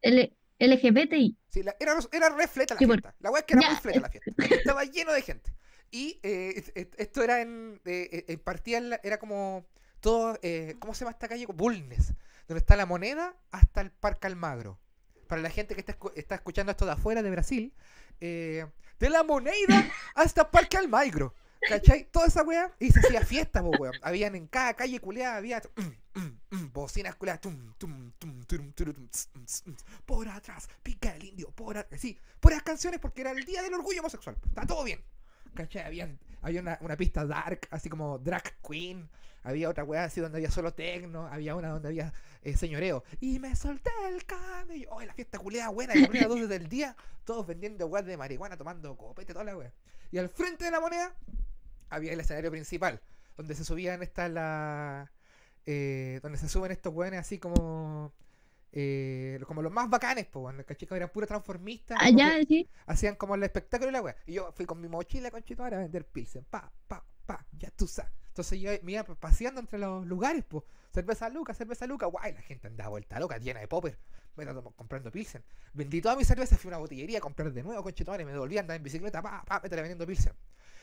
[0.04, 1.38] L- LGBTI.
[1.50, 3.16] Sí, la- era, era re fleta la Sí, por- fiesta.
[3.20, 4.32] La weá es que era muy fleta la fiesta.
[4.56, 5.54] Estaba lleno de gente.
[5.92, 6.64] Y eh,
[6.98, 7.82] esto era en.
[7.86, 9.66] eh, eh, en partida en la- era como.
[10.00, 10.38] Todo.
[10.42, 11.46] eh, ¿Cómo se llama esta calle?
[11.48, 12.14] Bulnes.
[12.48, 14.80] Donde está la moneda hasta el Parque Almagro.
[15.28, 17.74] Para la gente que está, escu- está escuchando esto de afuera de Brasil.
[18.20, 18.66] eh,
[19.00, 19.54] de la moneda
[20.16, 21.34] hasta Parque Almagro.
[21.70, 22.08] ¿Cachai?
[22.12, 22.72] Toda esa weá.
[22.80, 23.96] Y se hacía fiesta, po, weón.
[24.02, 25.62] Habían en cada calle culeada, había.
[26.74, 27.42] bocinas culeadas.
[27.42, 32.00] Tum, tum, tum, turum, turum, ts, ts, ts, por atrás, pica el indio, por atrás.
[32.00, 34.38] Sí, puras canciones porque era el día del orgullo homosexual.
[34.46, 35.02] Está todo bien.
[35.54, 35.84] ¿Cachai?
[35.84, 39.10] Habían, había una, una pista dark, así como drag queen.
[39.44, 41.28] Había otra weá así donde había solo tecno.
[41.28, 43.04] Había una donde había eh, señoreo.
[43.20, 44.88] Y me solté el cabello.
[44.92, 45.96] Oh, la fiesta culeada buena.
[45.96, 46.96] Y a las 12 del día,
[47.26, 49.74] todos vendiendo weá de marihuana, tomando copete, toda la weá.
[50.12, 51.14] Y al frente de la moneda
[51.90, 53.02] había el escenario principal.
[53.38, 55.12] Donde se subían estas la
[55.66, 58.14] eh, donde se suben estos weones así como
[58.72, 60.66] eh, como los más bacanes, pues, bueno.
[60.66, 61.98] Que eran puros transformistas.
[62.02, 62.70] Allá, que- sí.
[62.88, 64.16] hacían como el espectáculo y la weá.
[64.26, 66.44] Y yo fui con mi mochila con a vender pilsen.
[66.50, 68.12] Pa, pa, pa, ya tú sabes.
[68.30, 70.64] Entonces yo me iba paseando entre los lugares, pues.
[70.92, 72.08] Cerveza Luca, cerveza Luca.
[72.08, 73.98] Guay, la gente andaba vuelta loca, llena de popper.
[74.36, 75.44] Me estaba comprando pilsen.
[75.74, 78.32] Vendí toda mi cerveza, fui a una botillería a comprar de nuevo con y me
[78.32, 80.34] devolví a andar en bicicleta, pa, pa, me estaba vendiendo pilsen.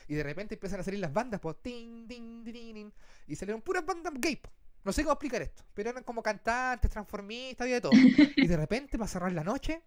[0.07, 2.91] Y de repente empiezan a salir las bandas, pues, ting, ting, ting, ting,
[3.27, 4.49] y salieron puras bandas gay, po.
[4.83, 7.91] No sé cómo explicar esto, pero eran como cantantes, transformistas, había de todo.
[8.35, 9.81] Y de repente, para cerrar la noche,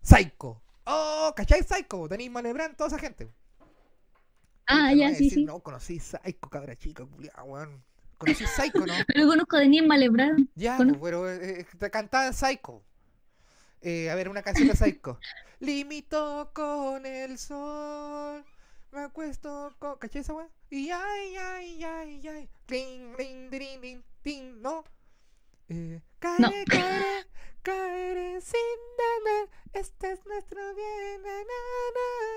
[0.00, 0.62] Psycho.
[0.84, 2.08] Oh, ¿cachai Psycho?
[2.08, 3.30] Denis Malebrán, toda esa gente.
[4.66, 5.44] Ah, Puta, ya, sí, decir, sí.
[5.44, 7.84] No, conocí Psycho, cabra chica, culiao, weón.
[8.16, 8.94] Conocí Psycho, ¿no?
[9.06, 10.48] Pero conozco de Nisma Lebrán.
[10.54, 12.82] Ya, pues, pero eh, te cantaba en Psycho.
[13.80, 15.18] Eh, a ver, una canción de Psycho.
[15.60, 18.44] Limito con el sol.
[18.92, 19.96] Me acuesto con.
[19.98, 20.48] ¿Cachai esa weá?
[20.70, 22.48] Y ay, ay, ay, ay.
[22.66, 24.84] Cling, cling, dirin, din, tin, ¿no?
[25.68, 26.50] Eh, caeré, No.
[26.66, 27.26] caeré,
[27.62, 28.60] caeré sin
[28.98, 29.48] deber.
[29.72, 31.22] Este es nuestro bien.
[31.22, 31.38] na, na,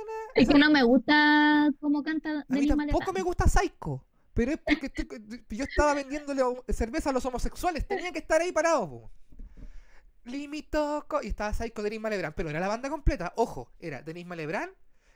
[0.08, 0.32] na.
[0.36, 4.06] Es que no me gusta cómo canta a mí tampoco me gusta Psycho.
[4.34, 7.88] Pero es porque estoy- yo estaba vendiéndole cerveza a los homosexuales.
[7.88, 8.89] Tenía que estar ahí parado.
[8.89, 9.12] po.
[10.26, 12.34] Limito co- Y estaba Psycho Denis Malebrán.
[12.36, 13.34] Pero era la banda completa.
[13.36, 14.72] Ojo, era Denis Malebrán,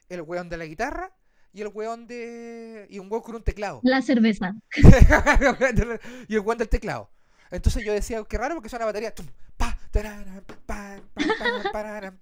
[0.10, 1.14] el weón de la guitarra
[1.54, 2.88] y el weón de.
[2.90, 3.80] Y un weón con un teclado.
[3.84, 4.54] La cerveza.
[6.28, 7.10] y el weón del teclado.
[7.52, 9.14] Entonces yo decía, qué raro porque suena la batería.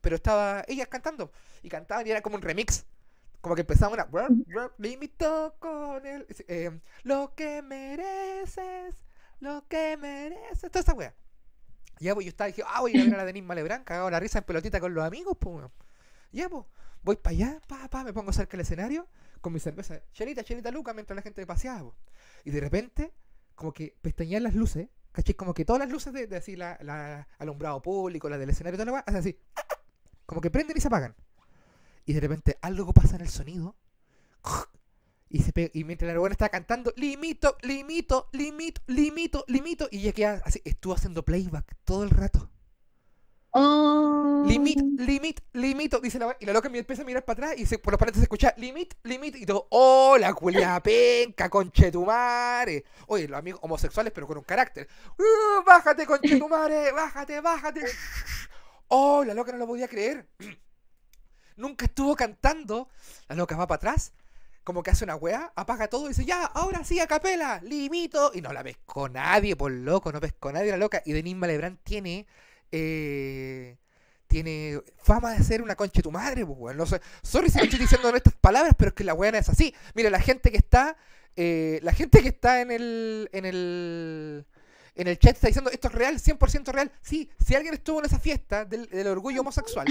[0.01, 1.31] Pero estaba ellas cantando.
[1.63, 2.85] Y cantaban y era como un remix.
[3.41, 4.05] Como que empezaba una.
[4.05, 6.25] "Rup, rup, Limito con el.
[6.47, 6.71] eh,
[7.03, 8.95] lo que mereces.
[9.39, 10.71] Lo que mereces.
[10.71, 11.13] Toda esa wea.
[11.99, 14.19] Ya, pues yo estaba dije, ah, voy a ver a la Denise Malebrán, cagado la
[14.19, 15.65] risa en pelotita con los amigos, pues.
[16.31, 16.65] Ya, pues.
[17.03, 19.07] Voy para allá, pa, pa, me pongo cerca del escenario
[19.41, 20.01] con mi cerveza.
[20.13, 21.95] Chelita, chelita Luca, mientras la gente paseaba, po.
[22.43, 23.13] Y de repente,
[23.55, 25.35] como que pestañean las luces, ¿cachai?
[25.35, 28.77] Como que todas las luces de, de así, la, la alumbrado público, la del escenario,
[28.77, 29.39] toda la hacen así.
[30.25, 31.15] Como que prenden y se apagan.
[32.05, 33.75] Y de repente algo pasa en el sonido.
[35.29, 39.89] Y, se y mientras la buena está cantando, limito, limito, limito, limito, limito.
[39.91, 42.49] Y ella queda así, estuvo haciendo playback todo el rato.
[43.59, 44.43] Oh.
[44.45, 47.79] Limit, limit, limito, dice la Y la loca empieza a mirar para atrás y se,
[47.79, 49.35] por los paredes se escucha limit, limit.
[49.35, 52.85] Y todo, oh, la culia penca, conchetumare.
[53.07, 54.87] Oye, los amigos homosexuales, pero con un carácter.
[55.17, 57.83] "Uh, bájate, conchetumare, bájate, bájate.
[58.89, 60.27] Oh, la loca no lo podía creer.
[61.57, 62.89] Nunca estuvo cantando.
[63.27, 64.13] La loca va para atrás,
[64.63, 68.31] como que hace una wea, apaga todo y dice, ya, ahora sí, a capela, limito.
[68.35, 71.01] Y no la pescó nadie, por loco, no pescó nadie la loca.
[71.05, 72.27] Y Denis Malebrán tiene.
[72.71, 73.77] Eh,
[74.27, 76.77] tiene fama de ser una concha de tu madre, pues, weón.
[76.77, 79.39] No sé, sorry si me estoy diciendo en estas palabras, pero es que la weona
[79.39, 79.73] es así.
[79.93, 80.97] Mira, la gente que está,
[81.35, 84.45] eh, la gente que está en el, en el,
[84.95, 86.91] en el chat está diciendo esto es real, 100% real.
[87.01, 89.87] Sí, si alguien estuvo en esa fiesta del, del orgullo homosexual,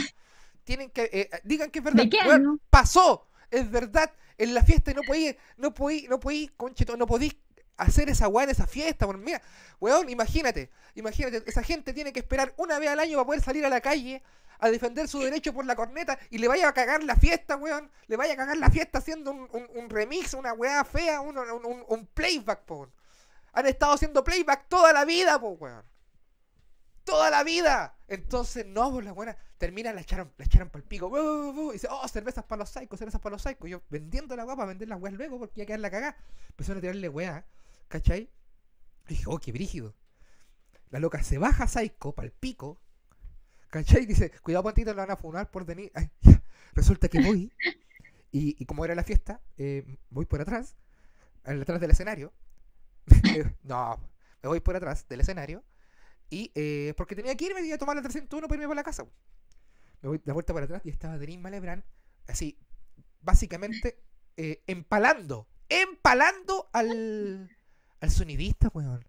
[0.65, 2.05] tienen que, eh, digan que es verdad.
[2.05, 6.21] ¿De qué Weón, pasó, es verdad, en la fiesta y no podí, no podí, no
[6.21, 7.33] podí, concheto, no podí
[7.77, 9.07] hacer esa weá en esa fiesta.
[9.07, 9.23] weón.
[9.23, 9.41] Mira,
[9.81, 13.65] weón, imagínate, imagínate, esa gente tiene que esperar una vez al año para poder salir
[13.65, 14.23] a la calle
[14.59, 17.91] a defender su derecho por la corneta y le vaya a cagar la fiesta, weón.
[18.07, 22.07] Le vaya a cagar la fiesta haciendo un, un- remix, una weá fea, un, un-
[22.15, 22.91] playback, po.
[23.53, 25.85] Han estado haciendo playback toda la vida, po, weón.
[27.05, 27.97] Toda la vida.
[28.09, 31.09] Entonces, no, pues la buena termina, la echaron, la echaron para el pico.
[31.09, 33.71] bu, y dice, oh, cervezas para los psychos, cervezas para los psychos.
[33.71, 36.17] Yo vendiendo la weá para vender las weas luego porque ya quedar la cagada.
[36.49, 37.45] Empezaron a tirarle weá,
[37.89, 38.31] ¿cachai?
[39.09, 39.95] Dije, oh, qué brígido.
[40.91, 42.81] La loca se baja psycho para el pico,
[43.71, 44.07] ¿Cachai?
[44.07, 45.93] Dice, cuidado, Pantito, lo van a funar por venir.
[46.75, 47.53] Resulta que voy.
[48.33, 50.77] Y, como era la fiesta, eh, voy por atrás,
[51.45, 52.33] atrás del escenario.
[53.37, 54.01] Eh, no,
[54.43, 55.63] me voy por atrás del escenario.
[56.31, 58.83] Y eh, porque tenía que irme y a tomar la 301 para irme por la
[58.83, 59.05] casa.
[60.01, 61.85] Me voy de vuelta para atrás y estaba Denis Malebrán,
[62.27, 62.59] así,
[63.21, 64.03] básicamente
[64.67, 67.56] empalando, empalando al,
[68.01, 69.05] al sonidista, weón.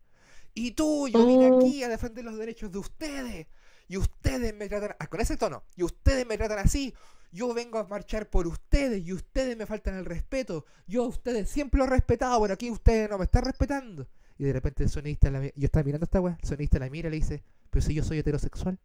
[0.54, 1.60] Y tú, yo vine Oh.
[1.60, 3.48] aquí a defender los derechos de ustedes.
[3.88, 6.94] Y ustedes me tratan, ah, con ese tono, y ustedes me tratan así.
[7.32, 10.66] Yo vengo a marchar por ustedes y ustedes me faltan el respeto.
[10.88, 14.08] Yo a ustedes siempre los he respetado, pero aquí ustedes no me están respetando.
[14.38, 16.90] Y de repente el sonidista, la yo estaba mirando a esta weá, el sonidista la
[16.90, 18.80] mira y le dice, pero si yo soy heterosexual.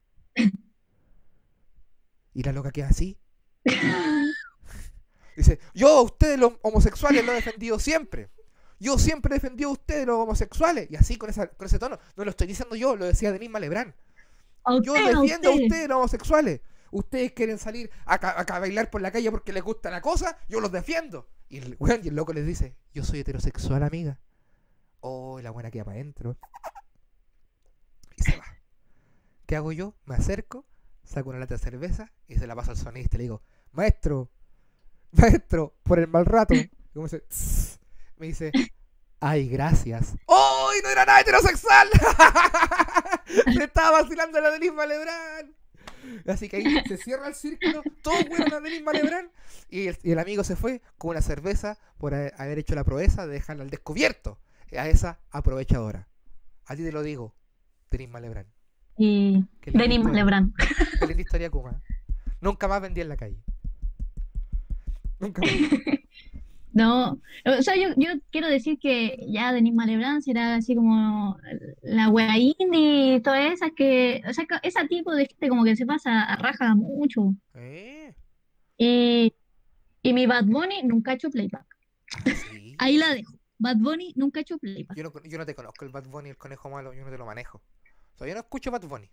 [2.35, 3.19] Y la loca queda así.
[5.37, 8.31] Dice, yo a ustedes los homosexuales los he defendido siempre.
[8.83, 10.91] Yo siempre he defendido a ustedes los homosexuales.
[10.91, 12.01] Y así con, esa, con ese tono.
[12.17, 13.95] No lo estoy diciendo yo, lo decía Denis Malebrán.
[14.83, 15.63] Yo a defiendo a usted.
[15.63, 16.61] ustedes los homosexuales.
[16.91, 20.73] Ustedes quieren salir a, bailar por la calle porque les gusta la cosa, yo los
[20.73, 21.29] defiendo.
[21.49, 24.19] Y el, weón, y el loco les dice, yo soy heterosexual, amiga.
[24.99, 26.37] Oh, la buena queda para adentro.
[28.17, 28.45] Y se va.
[29.47, 29.95] ¿Qué hago yo?
[30.07, 30.67] Me acerco,
[31.05, 34.29] saco una lata de cerveza y se la paso al sonista y le digo, maestro,
[35.13, 36.53] maestro, por el mal rato.
[36.95, 37.23] Y como dice,
[38.19, 38.53] me dice,
[39.21, 40.15] ay, gracias.
[40.27, 40.71] ¡Oh!
[40.79, 41.89] y no era nada heterosexual!
[43.57, 45.55] Me estaba vacilando la Denis Malebrán.
[46.27, 49.31] Así que ahí se cierra el círculo, todos fueron a Denis Malebrán
[49.69, 52.83] y el, y el amigo se fue con una cerveza por ha- haber hecho la
[52.85, 54.39] proeza de dejarla al descubierto
[54.77, 56.09] a esa aprovechadora.
[56.67, 57.35] A ti te lo digo,
[57.91, 58.47] Denis Malebrán.
[58.97, 60.03] Y Denis.
[60.03, 60.55] Malebrán.
[60.99, 61.81] Qué linda historia Kuma.
[62.41, 63.43] Nunca más vendí en la calle.
[65.21, 65.51] Nunca más.
[66.75, 71.37] No, o sea, yo, yo quiero decir que ya Denis Malebrán será así como
[71.83, 75.77] la wea indie y todas esas que, o sea, ese tipo de gente como que
[75.77, 77.35] se pasa a raja mucho.
[77.55, 78.15] Eh,
[78.79, 79.35] Y,
[80.03, 81.67] y mi Bad Bunny nunca ha hecho playback.
[82.51, 82.75] sí.
[82.79, 83.35] Ahí la dejo.
[83.59, 84.97] Bad Bunny nunca ha hecho playback.
[84.97, 87.19] Yo no, yo no te conozco el Bad Bunny, el conejo malo, yo no te
[87.19, 87.63] lo manejo.
[88.17, 89.09] Todavía no escucho Bad Bunny.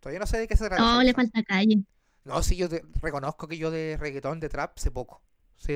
[0.00, 0.80] Todavía no sé de qué se trata.
[0.82, 1.82] No, esa le falta calle.
[2.24, 5.22] No, sí, yo te- reconozco que yo de reggaetón, de trap, sé poco.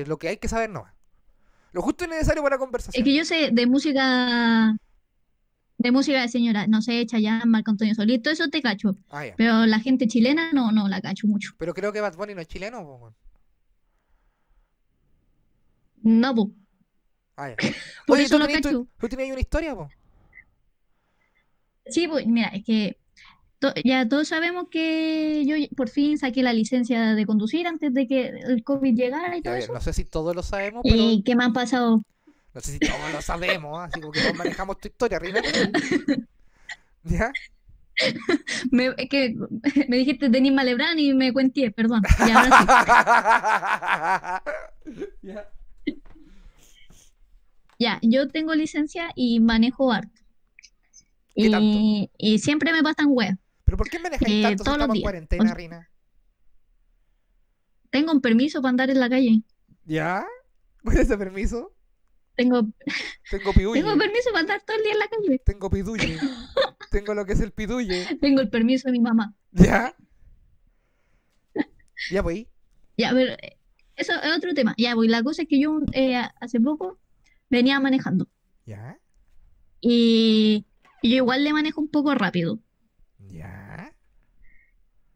[0.07, 0.93] Lo que hay que saber nomás.
[1.71, 3.03] Lo justo y necesario para la Es conversación.
[3.03, 4.75] que yo sé de música,
[5.77, 8.95] de música de señora, no sé, Chayanne, Marco Antonio Solís, todo eso te cacho.
[9.09, 9.23] Ah.
[9.37, 11.53] Pero la gente chilena no, no la cacho mucho.
[11.57, 13.13] Pero creo que Bad Bunny no es chileno, po.
[16.03, 16.51] No, po.
[17.37, 17.55] Ah.
[18.07, 18.87] Por Oye, eso ¿tú tu- cacho.
[18.99, 19.89] tú tenías una historia, po?
[21.87, 22.97] Sí, pues mira, es que
[23.71, 28.07] to- ya todos sabemos que yo por fin saqué la licencia de conducir antes de
[28.07, 29.73] que el COVID llegara y todo ver, eso.
[29.73, 32.03] no sé si todos lo sabemos, pero ¿Y qué me han pasado?
[32.53, 35.41] no sé si todos lo sabemos, así como que todos manejamos tu historia, Rina.
[37.03, 37.31] ¿Ya?
[38.71, 39.35] Me, que
[39.87, 42.01] me dijiste Denis Malebrán y me cuenté, perdón.
[42.27, 44.41] Y ahora
[44.85, 45.05] sí.
[45.21, 45.47] Ya.
[47.79, 50.21] Ya, yo tengo licencia y manejo harto.
[51.35, 53.37] Y, y siempre me pasan weas.
[53.73, 55.89] ¿Pero por qué manejáis Eh, tanto si todos los estamos en cuarentena, O Rina?
[57.89, 59.41] Tengo un permiso para andar en la calle.
[59.85, 60.27] ¿Ya?
[60.83, 61.73] ¿Cuál es ese permiso?
[62.35, 62.67] Tengo,
[63.31, 63.81] Tengo piduye.
[63.81, 65.39] tengo permiso para andar todo el día en la calle.
[65.43, 66.19] Tengo piduye.
[66.91, 68.15] Tengo lo que es el piduye.
[68.21, 69.33] Tengo el permiso de mi mamá.
[69.53, 69.95] ¿Ya?
[72.11, 72.45] Ya, pues.
[72.95, 73.39] Ya, ver,
[73.95, 74.75] eso es otro tema.
[74.77, 76.99] Ya, pues la cosa es que yo eh, hace poco
[77.49, 78.27] venía manejando.
[78.67, 78.99] ¿Ya?
[79.81, 80.63] Y,
[81.01, 82.59] y yo igual le manejo un poco rápido.
[83.33, 83.91] ¿Ya?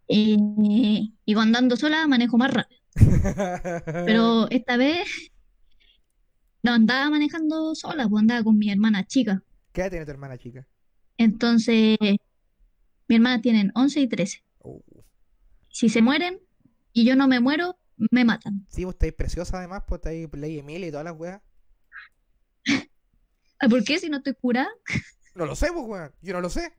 [0.07, 2.81] Y, y cuando ando sola manejo más rápido.
[4.05, 5.07] Pero esta vez
[6.63, 9.43] no andaba manejando sola, pues andaba con mi hermana chica.
[9.71, 10.65] ¿Qué edad tiene tu hermana chica?
[11.17, 14.43] Entonces, mi hermana tienen 11 y 13.
[14.59, 14.81] Oh.
[15.69, 16.39] Si se mueren
[16.93, 18.65] y yo no me muero, me matan.
[18.69, 21.41] Sí, vos estáis preciosa además, pues estáis Ley Emilia y todas las weas.
[23.59, 24.69] Ah, ¿Por qué si no estoy curada?
[25.33, 26.13] No lo sé, pues, weón.
[26.21, 26.71] Yo no lo sé.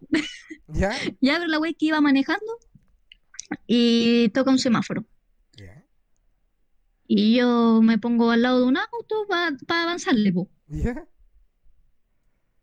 [0.68, 0.92] ¿Ya?
[1.20, 2.46] Ya, pero la wey que iba manejando
[3.66, 5.04] y toca un semáforo.
[5.56, 5.84] ¿Ya?
[7.06, 10.48] Y yo me pongo al lado de un auto para avanzarle, po.
[10.68, 11.06] ¿Ya?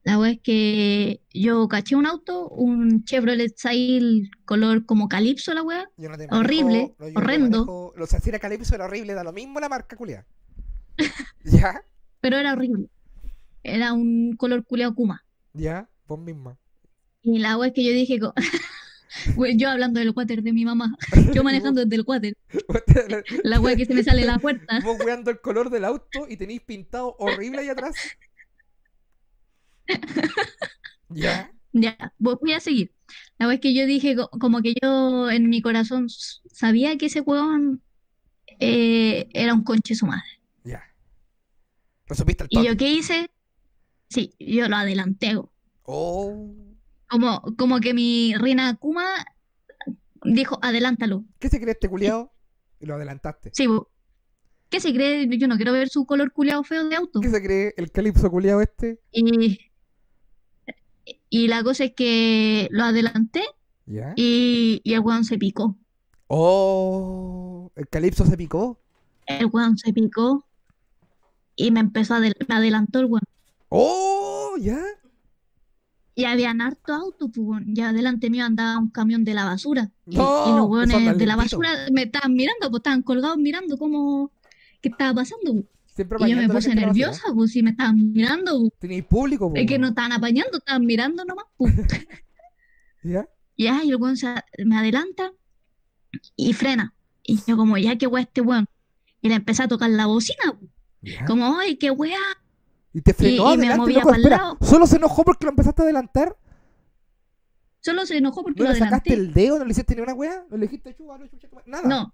[0.06, 5.64] La wea es que yo caché un auto, un Chevrolet Sail color como calipso, la
[5.64, 5.90] wea.
[6.30, 7.60] No Horrible, manejo- no, te horrendo.
[7.66, 10.26] manejo- Lo sé, si era Calypso era horrible, da lo mismo la marca culia.
[11.46, 11.82] ¿Ya?
[12.20, 12.90] pero era horrible.
[13.64, 15.26] Era un color culeado Kuma.
[15.54, 15.90] ¿Ya?
[16.06, 16.58] Vos misma.
[17.24, 18.34] Y la wea es que yo dije, co-
[19.36, 20.96] Güey, yo hablando del water de mi mamá,
[21.34, 22.36] yo manejando desde el water,
[23.44, 24.80] la wea que se me sale la puerta.
[24.82, 27.96] Vos weando el color del auto y tenéis pintado horrible ahí atrás.
[31.10, 31.52] ¿Ya?
[31.72, 32.92] Ya, vo- voy a seguir.
[33.40, 37.08] La vez que yo dije, co- como que yo en mi corazón s- sabía que
[37.08, 37.82] ese huevón
[38.60, 40.24] eh, era un conche su madre.
[40.64, 40.84] Ya.
[42.08, 43.30] Lo supiste al ¿Y yo qué hice?
[44.10, 45.36] Sí, yo lo adelanté.
[45.84, 46.54] Oh.
[47.14, 49.06] Como, como que mi reina Kuma
[50.24, 51.24] dijo, adelántalo.
[51.38, 52.34] ¿Qué se cree este culiao?
[52.80, 53.52] Y lo adelantaste.
[53.54, 53.92] Sí, bo.
[54.70, 55.28] ¿Qué se cree?
[55.38, 57.20] Yo no quiero ver su color culeado feo de auto.
[57.22, 59.00] ¿Qué se cree el calipso culiao este?
[59.12, 59.60] Y,
[61.30, 63.44] y la cosa es que lo adelanté
[63.86, 64.14] Ya.
[64.16, 65.78] y, y el weón se picó.
[66.28, 67.72] Oh.
[67.76, 68.80] El calipso se picó.
[69.28, 70.48] El weón se picó
[71.56, 73.22] y me empezó a adel- me adelantó el weón.
[73.70, 74.82] Oh, ya.
[76.16, 77.66] Y habían harto auto, pues, weón.
[77.76, 79.92] Y adelante mío andaba un camión de la basura.
[80.06, 84.32] Y, los anda de la basura me estaban mirando, pues estaban colgados mirando cómo
[84.82, 85.54] qué estaba pasando.
[85.54, 85.66] pues.
[85.96, 88.60] Y yo me puse nerviosa, pues si me estaban mirando.
[88.60, 88.74] pues.
[88.80, 89.56] Tenéis público, po.
[89.56, 91.46] Es que no estaban apañando, estaban mirando nomás.
[91.58, 91.74] pues.
[93.04, 93.28] ¿Ya?
[93.56, 94.34] Y ya, y el weón se
[94.66, 95.32] me adelanta
[96.36, 96.94] y frena.
[97.24, 98.68] Y yo como, ya que weá este weón.
[99.22, 100.72] Y le empecé a tocar la bocina, pues.
[101.02, 101.26] ¿Ya?
[101.26, 102.20] como, ay, qué weá.
[102.94, 104.38] Y te frenó y me adelante, movía loco, espera.
[104.38, 104.58] lado.
[104.62, 106.38] ¿Solo se enojó porque lo empezaste a adelantar?
[107.80, 109.60] Solo se enojó porque ¿No lo le sacaste el dedo?
[109.60, 110.46] ¿No le hiciste ni una wea?
[110.50, 111.64] ¿No le dijiste chupa, no, chucha, chupa?
[111.66, 111.88] Nada.
[111.88, 112.14] No,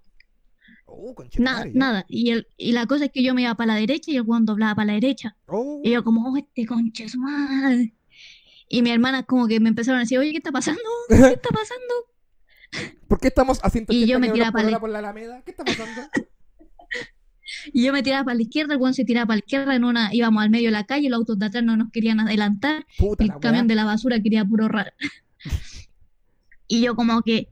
[0.86, 1.70] Oh, nada, ya.
[1.74, 2.04] nada.
[2.08, 4.22] Y, el, y la cosa es que yo me iba para la derecha y el
[4.22, 5.36] weón doblaba para la derecha.
[5.46, 5.80] Oh.
[5.84, 7.94] Y yo como, oh, este conche su madre.
[8.68, 10.80] Y mi hermana como que me empezaron a decir, oye, ¿qué está pasando?
[11.08, 11.94] ¿Qué está pasando?
[13.08, 15.42] ¿Por qué estamos a 180 Y yo me tiraba por pa'l- hora por la Alameda?
[15.42, 16.02] ¿Qué está pasando?
[17.72, 19.84] Y yo me tiraba para la izquierda, el weón se tiraba para la izquierda, en
[19.84, 22.86] una, íbamos al medio de la calle, los autos de atrás no nos querían adelantar,
[22.98, 24.92] Puta el camión de la basura quería puro ra-
[26.66, 27.48] Y yo como que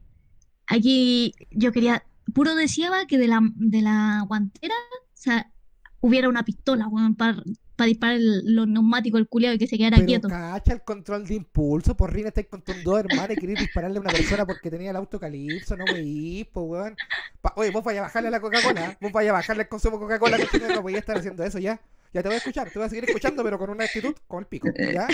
[0.67, 5.51] aquí yo quería, puro deseaba que de la, de la guantera, o sea,
[5.99, 7.41] hubiera una pistola, weón, para
[7.85, 10.27] disparar el- los neumáticos, el culiado y que se quedara Pero quieto.
[10.27, 13.97] cacha el control de impulso, por Rina estáis con tus dos hermanas y queréis dispararle
[13.97, 16.95] a una persona porque tenía el auto calipso, no veís, pues weón.
[17.41, 19.97] Pa- Oye, vos vayas a bajarle a la Coca-Cola, vos vayas a bajarle el consumo
[19.97, 21.79] de Coca-Cola, que no podías estar haciendo eso ya.
[22.11, 24.39] Ya te voy a escuchar, te voy a seguir escuchando, pero con una actitud con
[24.39, 25.07] el pico, ¿ya?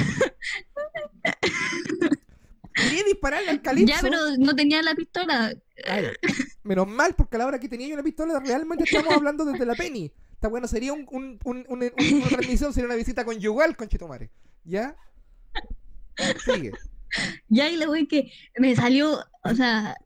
[2.74, 3.94] Quería dispararle al calipso.
[3.96, 5.54] Ya, pero no tenía la pistola.
[5.86, 6.12] Ya.
[6.64, 9.66] Menos mal, porque a la hora que tenía yo una pistola, realmente estamos hablando desde
[9.66, 10.12] la penny.
[10.46, 13.88] Está bueno, sería un, un, un- un- un- una transmisión, sería una visita conyugal con
[13.88, 14.30] Chitomare.
[14.64, 14.96] ¿Ya?
[16.46, 16.72] Sigue.
[17.50, 19.98] Ya, y luego es que me salió, o sea,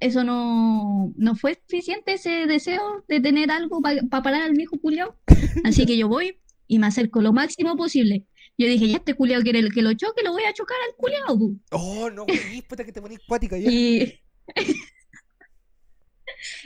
[0.00, 5.14] eso no, no fue suficiente ese deseo de tener algo para parar al viejo culiao.
[5.62, 8.26] Así que yo voy y me acerco lo máximo posible.
[8.58, 11.52] Yo dije, ya este culiao quiere que lo choque, lo voy a chocar al culiao.
[11.70, 13.70] Oh, no, güey, puta que te ponís cuática ya.
[13.70, 14.20] Y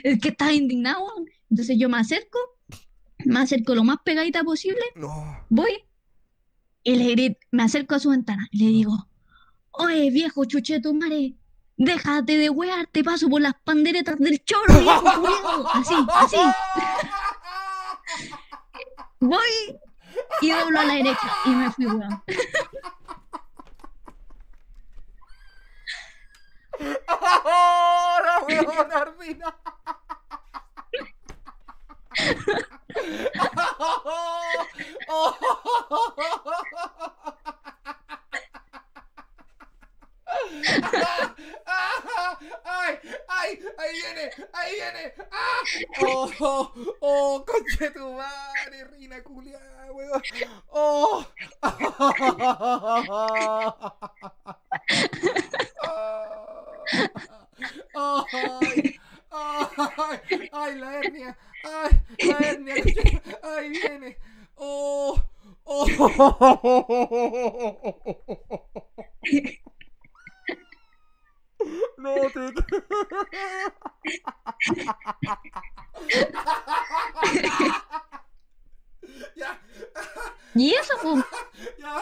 [0.03, 1.05] es que estaba indignado.
[1.51, 2.39] Entonces yo me acerco,
[3.25, 5.45] me acerco lo más pegadita posible, No.
[5.49, 5.83] voy
[6.83, 9.07] y le grito, me acerco a su ventana y le digo,
[9.71, 11.35] oye viejo chucheto mare,
[11.77, 15.67] déjate de wear, te paso por las panderetas del choro, viejo culiao".
[15.73, 16.37] Así, así.
[19.19, 19.77] Voy
[20.41, 22.23] y doblo a la derecha y me fui, weón.
[27.07, 28.65] ¡Ahora, weón!
[42.65, 42.99] ¡Ay!
[43.27, 43.59] ¡Ay!
[43.77, 44.31] ¡Ahí viene!
[44.53, 45.13] ¡Ahí viene!
[45.31, 45.61] ¡Ah!
[46.01, 46.31] ¡Oh!
[46.39, 46.73] ¡Oh!
[47.01, 47.45] ¡Oh!
[47.45, 48.85] ¡Conche tu madre!
[48.85, 49.59] ¡Rina culia,
[49.91, 50.21] weón!
[50.71, 51.25] ¡Oh!
[57.93, 58.99] ¡Ay!
[59.31, 60.49] ¡Ay!
[60.51, 60.75] ¡Ay!
[60.79, 61.37] ¡La hernia!
[61.63, 62.01] ¡Ay!
[62.27, 62.75] ¡La hernia!
[63.43, 63.69] ¡Ay!
[63.81, 64.17] ¡Viene!
[64.55, 65.21] ¡Oh!
[65.65, 65.87] ¡Oh!
[71.97, 72.39] No te.
[79.35, 79.59] ya,
[80.55, 81.23] Y eso, pues,
[81.77, 82.01] ya.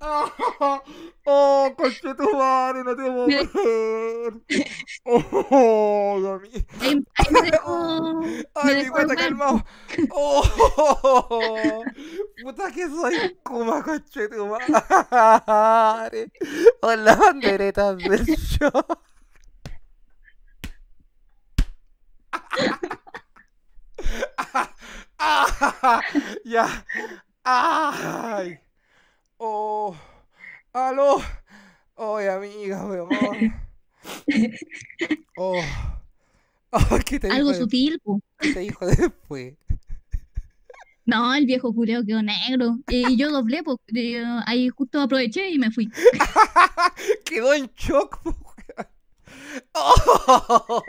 [0.00, 0.82] Oh,
[1.26, 3.46] oh, conche tu madre, no te puedo Mira.
[3.52, 4.32] creer.
[5.04, 6.48] Oh, mami.
[6.80, 9.38] ahí, ahí me dejó, me Ay, mi dejó guata el weón.
[9.38, 9.64] calmado.
[10.10, 11.84] Oh,
[12.42, 16.30] puta que soy kuma, conche tu madre.
[16.80, 18.70] Con las banderetas del show.
[25.24, 26.02] Ah,
[26.44, 26.84] ya.
[27.44, 28.58] Ay.
[29.38, 29.94] Oh.
[30.72, 31.22] Aló.
[31.94, 33.36] Oye, amiga, mi amor.
[35.36, 35.62] Oh.
[36.70, 38.22] Oh, ¿qué te Algo dijo sutil, pues.
[38.38, 39.54] ¿Qué te dijo después?
[41.04, 42.78] No, el viejo culiao quedó negro.
[42.88, 45.88] Y yo doblé, pues, eh, ahí justo aproveché y me fui.
[47.24, 48.51] Quedó en shock, po.
[49.74, 50.82] ¡Oh!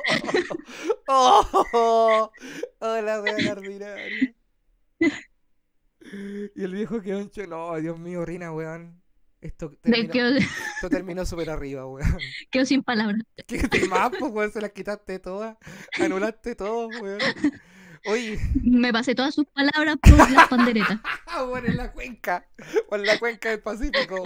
[1.07, 2.31] ¡Oh!
[2.79, 4.35] ¡Oh, la weá ordinaria!
[6.55, 7.47] Y el viejo quedó shock.
[7.47, 9.01] No, Dios mío, Rina, weón.
[9.41, 12.17] Esto terminó, quedó, esto terminó súper arriba, weón.
[12.51, 13.21] quedó sin palabras.
[13.47, 14.51] ¿Qué te más, pues, weón?
[14.51, 15.57] Se las quitaste todas.
[15.99, 17.19] Anulaste todo, weón.
[18.05, 20.99] Oye, Me pasé todas sus palabras por las panderetas.
[21.27, 22.45] ah, bueno, en la cuenca.
[22.91, 24.25] En la cuenca del Pacífico.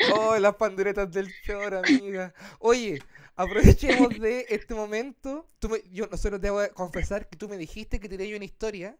[0.00, 2.34] Oh, las panderetas del choro, amiga.
[2.58, 3.04] Oye,
[3.36, 5.46] aprovechemos de este momento.
[5.58, 8.44] Tú me- yo no solo debo confesar que tú me dijiste que tenía yo una
[8.44, 8.96] historia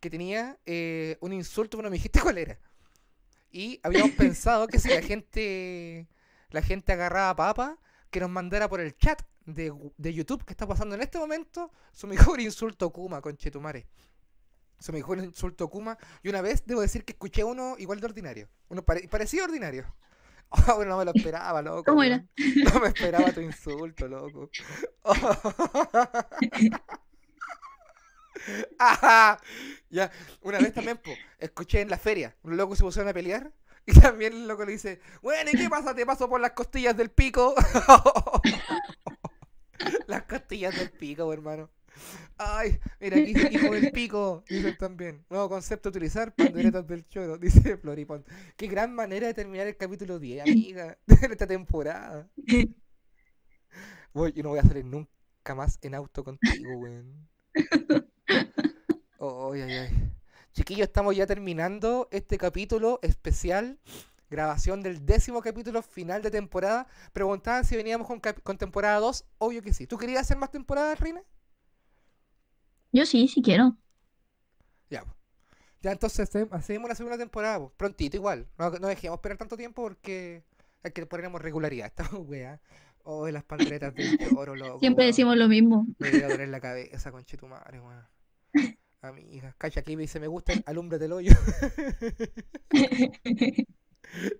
[0.00, 2.58] que tenía eh, un insulto, pero no me dijiste cuál era.
[3.52, 6.08] Y habíamos pensado que si la gente
[6.50, 7.78] la gente agarraba papa,
[8.10, 11.72] que nos mandara por el chat de, de YouTube que está pasando en este momento
[11.92, 13.86] su mejor insulto Kuma, conchetumare.
[14.78, 15.98] Su mejor insulto Kuma.
[16.22, 18.48] Y una vez debo decir que escuché uno igual de ordinario.
[18.68, 19.94] Uno pare- parecido ordinario.
[20.50, 21.84] Oh, bueno, no me lo esperaba, loco.
[21.84, 22.26] ¿Cómo weón.
[22.64, 24.48] No me esperaba tu insulto, loco.
[28.78, 29.38] Ajá.
[29.90, 30.10] Ya,
[30.42, 33.52] una vez también, po, escuché en la feria, un loco se pusieron a pelear
[33.86, 35.94] y también el loco le dice, bueno, ¿y qué pasa?
[35.94, 37.54] Te paso por las costillas del pico.
[40.06, 41.70] las costillas del pico, hermano.
[42.36, 45.24] Ay, mira, aquí dice hijo del pico, dicen también.
[45.28, 48.24] Nuevo concepto utilizar, panderetas del choro, dice Floripon.
[48.56, 52.28] Qué gran manera de terminar el capítulo 10, amiga, de esta temporada.
[54.12, 57.28] Voy, yo no voy a salir nunca más en auto contigo, weón.
[59.20, 60.12] Ay, ay, ay.
[60.52, 63.78] Chiquillos, estamos ya terminando este capítulo especial.
[64.30, 66.86] Grabación del décimo capítulo final de temporada.
[67.12, 68.06] Preguntaban si veníamos
[68.42, 69.24] con temporada 2.
[69.38, 69.86] Obvio que sí.
[69.86, 71.22] ¿Tú querías hacer más temporadas, Rina?
[72.92, 73.76] Yo sí, sí quiero.
[74.90, 75.02] Ya.
[75.04, 75.14] po.
[75.82, 77.58] Ya entonces hace- hacemos la segunda temporada.
[77.58, 77.72] po.
[77.76, 78.48] Prontito igual.
[78.58, 80.42] No, no dejemos esperar tanto tiempo porque
[80.82, 81.86] hay que ponernos regularidad.
[81.96, 82.60] Esta wea.
[83.04, 84.80] Oh, las panderetas del choro, loco.
[84.80, 85.86] Siempre decimos lo mismo.
[85.98, 88.06] Me voy a doler la cabeza, conchetumare, weón.
[89.00, 91.30] Amiga, cacha aquí me dice, me gusta el alumbre del hoyo.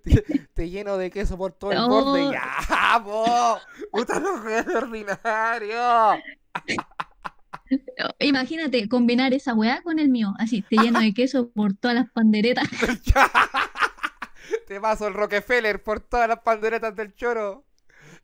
[0.02, 2.32] te, te lleno de queso por todo el borde.
[2.32, 3.58] ¡Ya, po!
[3.92, 6.20] ¡Puta no es ordinario!
[8.20, 10.34] Imagínate combinar esa weá con el mío.
[10.38, 12.68] Así, te lleno de queso por todas las panderetas.
[14.66, 17.64] te paso el Rockefeller por todas las panderetas del choro.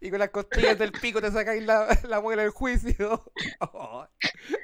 [0.01, 3.25] Y con las costillas del pico te sacáis la, la muela del juicio.
[3.61, 4.07] Oh,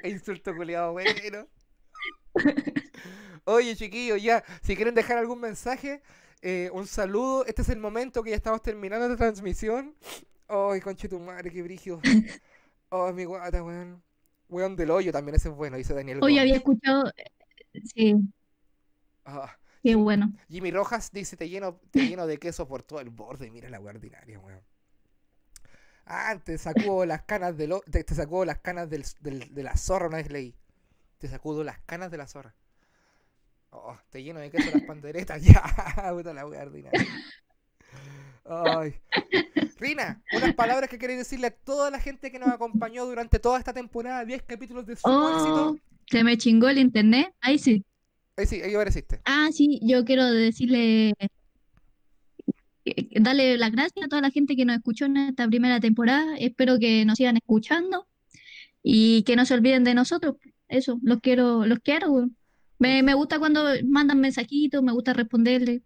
[0.03, 1.47] insulto culiado, bueno.
[3.45, 6.03] Oye, chiquillos, ya, si quieren dejar algún mensaje,
[6.41, 7.45] eh, un saludo.
[7.45, 9.95] Este es el momento que ya estamos terminando la transmisión.
[10.47, 11.99] Ay, conche tu madre, qué brillo.
[12.89, 14.03] Oh, mi guata, weón.
[14.51, 16.19] Weón del hoyo también, ese es bueno, dice Daniel.
[16.21, 17.11] Hoy había escuchado.
[17.95, 18.15] Sí,
[19.25, 20.31] Ah, qué bueno.
[20.49, 23.49] Jimmy Rojas dice, te lleno, te lleno de queso por todo el borde.
[23.49, 24.61] Mira la weá ordinaria, weón.
[26.05, 29.63] Ah, te sacudo las canas de lo, te, te sacudo las canas del, del- de
[29.63, 30.55] la zorra, una vez leí.
[31.19, 32.55] Te sacudo las canas de la zorra.
[33.71, 35.41] Oh, te lleno de queso las panderetas.
[35.43, 35.61] Ya,
[36.13, 37.11] puta la weá ordinaria.
[38.45, 38.95] Ay.
[39.79, 43.57] Rina, unas palabras que queréis decirle a toda la gente que nos acompañó durante toda
[43.59, 45.77] esta temporada, 10 capítulos de su Oh, éxito.
[46.09, 47.33] se me chingó el internet.
[47.39, 47.85] Ahí sí.
[48.37, 49.21] Ahí sí, ahí apareciste.
[49.25, 51.13] Ah, sí, yo quiero decirle,
[52.85, 56.35] eh, darle las gracias a toda la gente que nos escuchó en esta primera temporada.
[56.37, 58.07] Espero que nos sigan escuchando
[58.83, 60.35] y que no se olviden de nosotros.
[60.67, 62.29] Eso, los quiero, los quiero.
[62.79, 65.81] Me, me gusta cuando mandan mensajitos, me gusta responderles.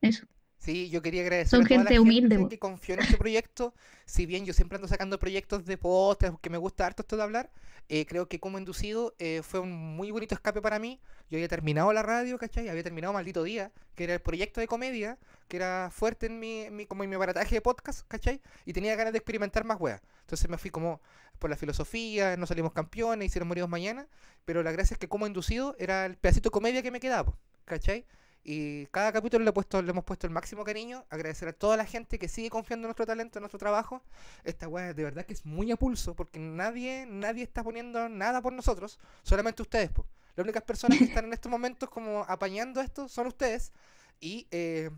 [0.00, 0.26] Eso.
[0.62, 2.48] Sí, yo quería agradecer Son a toda la gente humilde, gente po.
[2.50, 3.74] que confió en este proyecto.
[4.06, 7.22] Si bien yo siempre ando sacando proyectos de podcast, que me gusta harto esto de
[7.24, 7.50] hablar,
[7.88, 11.00] eh, creo que como inducido eh, fue un muy bonito escape para mí.
[11.28, 12.68] Yo había terminado la radio, ¿cachai?
[12.68, 15.18] Había terminado Maldito Día, que era el proyecto de comedia,
[15.48, 18.40] que era fuerte en mi, en mi- como en mi aparataje de podcast, ¿cachai?
[18.64, 20.00] Y tenía ganas de experimentar más weas.
[20.20, 21.00] Entonces me fui como
[21.40, 24.06] por la filosofía, no salimos campeones, hicieron morimos mañana,
[24.44, 27.34] pero la gracia es que como inducido era el pedacito de comedia que me quedaba,
[27.64, 28.06] ¿cachai?
[28.44, 31.04] Y cada capítulo le, he puesto, le hemos puesto el máximo cariño.
[31.10, 34.02] Agradecer a toda la gente que sigue confiando en nuestro talento, en nuestro trabajo.
[34.44, 38.42] Esta weá de verdad que es muy a pulso porque nadie, nadie está poniendo nada
[38.42, 39.90] por nosotros, solamente ustedes.
[39.90, 40.06] po.
[40.34, 43.72] Las únicas personas que están en estos momentos como apañando esto son ustedes.
[44.18, 44.90] Y, eh,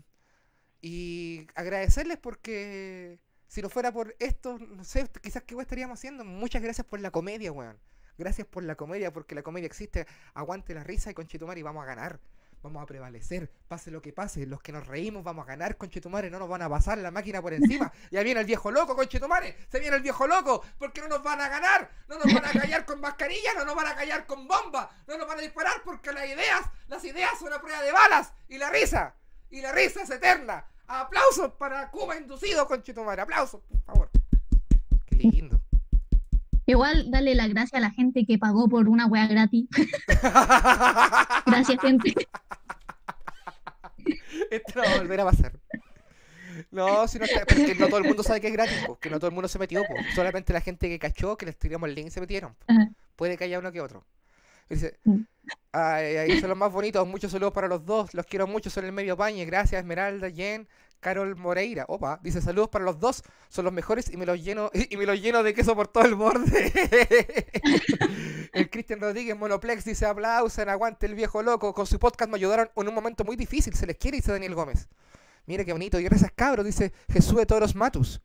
[0.81, 6.25] y agradecerles porque si no fuera por esto, no sé, quizás qué estaríamos haciendo.
[6.25, 7.77] Muchas gracias por la comedia, weón.
[8.17, 10.07] Gracias por la comedia, porque la comedia existe.
[10.33, 12.19] Aguante la risa y con Chitumari vamos a ganar.
[12.61, 16.29] Vamos a prevalecer, pase lo que pase, los que nos reímos vamos a ganar, conchetumare,
[16.29, 17.91] no nos van a pasar la máquina por encima.
[18.11, 21.41] Ya viene el viejo loco, conchetumare, se viene el viejo loco, porque no nos van
[21.41, 24.47] a ganar, no nos van a callar con mascarilla, no nos van a callar con
[24.47, 27.91] bomba, no nos van a disparar porque las ideas, las ideas son a prueba de
[27.91, 29.15] balas y la risa,
[29.49, 30.65] y la risa es eterna.
[30.87, 34.09] Aplausos para Cuba inducido, conchetumare, aplausos, por favor.
[35.05, 35.59] Qué lindo.
[36.65, 39.67] Igual dale las gracias a la gente que pagó por una wea gratis.
[41.45, 42.13] Gracias, gente.
[44.51, 45.53] Esto no va a volver a pasar.
[46.71, 49.09] No, si no, está- porque no todo el mundo sabe que es gratis, po, que
[49.09, 49.93] no todo el mundo se metió, po.
[50.13, 52.55] solamente la gente que cachó, que les tiramos el link se metieron.
[52.67, 52.89] Ajá.
[53.15, 54.05] Puede que haya uno que otro.
[54.69, 55.21] Dice, Mm.
[55.73, 58.85] ay, ay, son los más bonitos, muchos saludos para los dos, los quiero mucho, son
[58.85, 60.67] el medio pañe, gracias Esmeralda, Jen,
[61.05, 64.71] Carol Moreira, opa, dice saludos para los dos, son los mejores y me los lleno,
[64.89, 66.73] y me los lleno de queso por todo el borde.
[68.53, 72.71] el Cristian Rodríguez Monoplex dice aplausen, aguante el viejo loco, con su podcast me ayudaron
[72.75, 74.87] en un momento muy difícil, se les quiere, dice Daniel Gómez.
[75.45, 78.19] Mira qué bonito, y gracias cabros, dice Jesús de Toros Matus.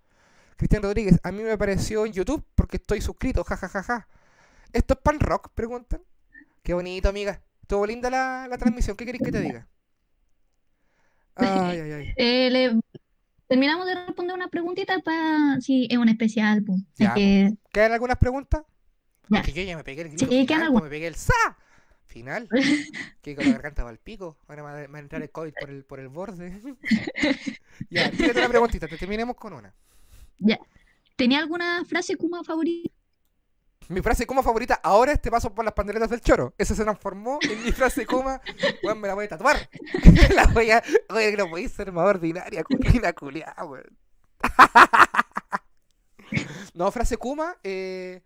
[0.57, 4.09] Cristian Rodríguez, a mí me apareció en YouTube porque estoy suscrito, jajajaja.
[4.73, 5.51] ¿Esto es pan rock?
[5.55, 6.01] Preguntan.
[6.63, 7.43] Qué bonito, amiga.
[7.61, 9.69] Estuvo linda la, la transmisión, ¿qué querés que te diga?
[11.37, 12.15] Ay, ay, ay.
[12.17, 12.81] Eh, le-
[13.49, 16.81] terminamos de responder una preguntita para si es un especial, pues.
[16.97, 18.63] Ya, que- ¿Quedan algunas preguntas?
[19.29, 19.43] Ya.
[19.43, 21.33] Que yo ya me pegué el grito Sí, final, pues, me pegué el sa
[22.07, 22.49] final.
[23.23, 24.39] Que con la garganta va al pico.
[24.49, 26.61] Ahora me va a- entrar el COVID por el, por el borde.
[27.91, 29.73] ya, tírate una preguntita, te terminemos con una.
[31.17, 32.91] ¿Tenía alguna frase Kuma favorita?
[33.91, 36.55] Mi frase como favorita ahora es te paso por las panderetas del choro.
[36.59, 38.41] Esa se transformó en mi frase coma.
[38.85, 39.69] Weón, me la voy a tatuar.
[40.35, 40.81] la voy a.
[41.09, 43.99] Oye, que no podéis ser más ordinaria, culina culiada, weón.
[46.75, 47.57] no, frase Kuma.
[47.65, 48.23] Eh,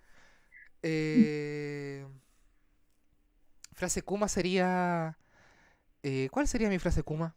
[0.82, 2.06] eh,
[3.72, 5.16] frase Kuma sería.
[6.02, 7.34] eh, ¿Cuál sería mi frase Kuma?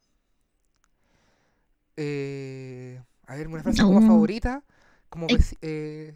[1.96, 4.08] Eh, a ver, una frase Kuma No.
[4.08, 4.64] favorita.
[5.10, 5.58] Como veci-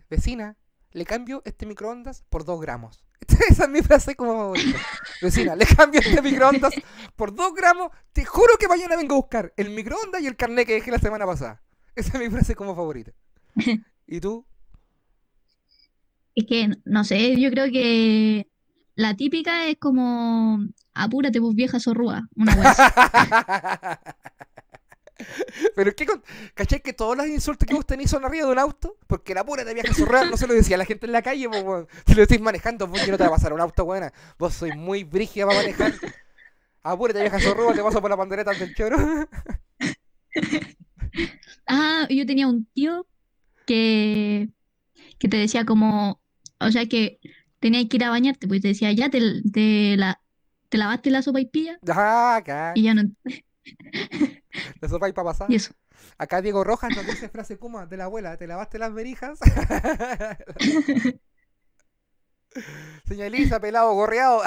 [0.09, 0.57] vecina,
[0.93, 3.03] le cambio este microondas por dos gramos.
[3.49, 4.79] Esa es mi frase como favorita.
[5.21, 6.73] Vecina, le cambio este microondas
[7.15, 7.91] por dos gramos.
[8.13, 10.99] Te juro que mañana vengo a buscar el microondas y el carnet que dejé la
[10.99, 11.61] semana pasada.
[11.95, 13.11] Esa es mi frase como favorita.
[14.07, 14.45] ¿Y tú?
[16.35, 18.47] Es que, no sé, yo creo que
[18.95, 20.59] la típica es como,
[20.93, 22.27] apúrate, vos vieja zorrúa.
[22.35, 22.55] Una.
[25.75, 26.23] Pero es que, con...
[26.53, 28.97] ¿cachai que todos los insultos que vos tenés son arriba de un auto?
[29.07, 31.21] Porque la pura de viaje surreal no se lo decía a la gente en la
[31.21, 31.87] calle, weón.
[32.05, 34.11] Si lo estáis manejando, vos que no te va a pasar un auto, buena.
[34.37, 35.93] Vos sois muy brígida para manejar.
[36.83, 38.97] Apúrate, vieja zorrúa, te paso por la pandereta del choro.
[41.67, 43.07] Ah, yo tenía un tío
[43.65, 44.49] que,
[45.19, 46.21] que te decía como,
[46.59, 47.19] o sea que
[47.59, 49.21] tenías que ir a bañarte, pues te decía, ya te,
[49.53, 50.21] te, la,
[50.69, 52.73] te lavaste la sopa y pilla, Ah, acá.
[52.75, 53.03] y ya no,
[54.79, 55.51] La sopa y para pasar.
[55.51, 55.73] y eso.
[56.17, 59.39] Acá Diego Rojas nos dice frase Kuma de la abuela, ¿te lavaste las verijas?
[63.07, 64.41] Señor Elisa, pelado, gorreado.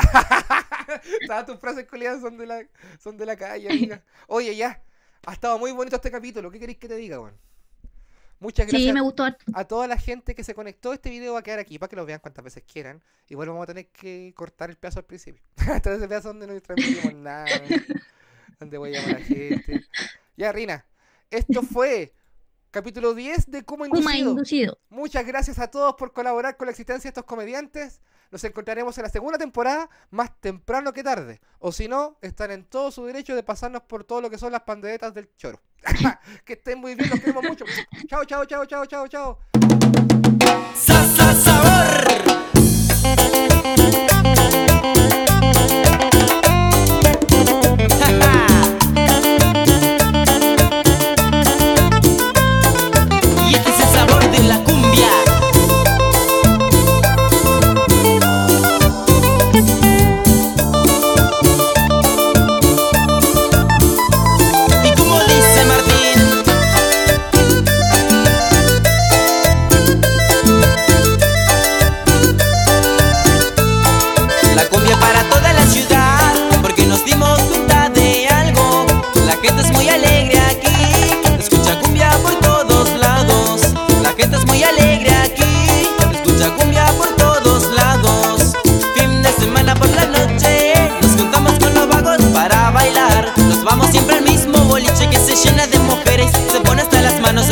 [1.27, 2.63] Todas tus frases culiadas son de la,
[2.99, 4.05] son de la calle, amiga.
[4.29, 4.83] Oye, ya.
[5.27, 6.51] Ha estado muy bonito este capítulo.
[6.51, 7.39] ¿Qué queréis que te diga, weón?
[8.41, 9.25] Muchas Sí, gracias me gustó
[9.55, 10.93] a toda la gente que se conectó.
[10.93, 13.03] Este video va a quedar aquí para que lo vean cuantas veces quieran.
[13.29, 15.43] Igual vamos a tener que cortar el pedazo al principio.
[15.57, 17.47] Hasta ese pedazo donde no transmitimos nada.
[18.59, 19.85] Donde voy a llamar a la gente.
[20.37, 20.85] Ya, Rina.
[21.31, 22.13] Esto fue
[22.71, 24.31] capítulo 10 de Cómo Inducido.
[24.31, 24.79] inducido.
[24.89, 28.01] Muchas gracias a todos por colaborar con la existencia de estos comediantes.
[28.31, 31.41] Nos encontraremos en la segunda temporada, más temprano que tarde.
[31.61, 34.51] O si no, están en todo su derecho de pasarnos por todo lo que son
[34.51, 35.61] las panderetas del choro.
[36.45, 37.65] que estén muy bien, los queremos mucho.
[38.09, 39.39] Chao, chao, chao, chao, chao, chao.
[40.75, 42.04] Sa, sa, sabor.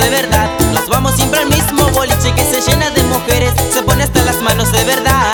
[0.02, 0.50] de verdad.
[0.72, 3.52] Nos vamos siempre al mismo boliche que se llena de mujeres.
[3.72, 5.32] Se pone hasta las manos de verdad.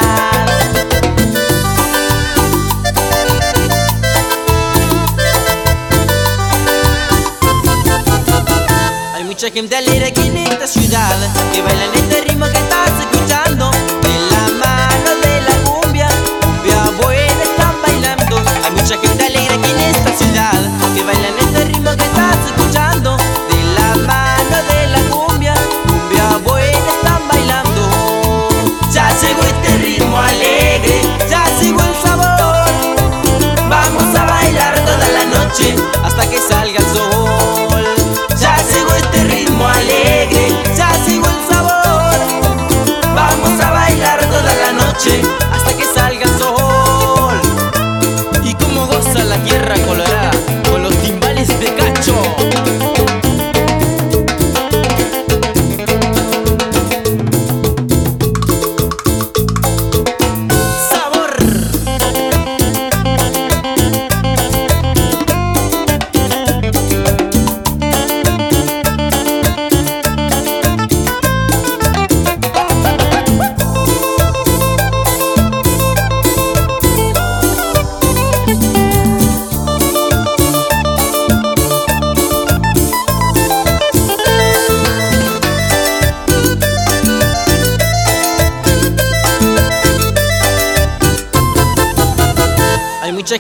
[9.15, 11.17] Hay mucha gente alegre aquí en esta ciudad
[11.53, 13.71] Que baila en este ritmo que estás escuchando.
[13.71, 16.09] De la mano de la cumbia,
[16.43, 18.43] cumbia buena están bailando.
[18.65, 20.61] Hay mucha gente alegre aquí en esta ciudad
[20.95, 23.17] Que baila en este ritmo que estás escuchando.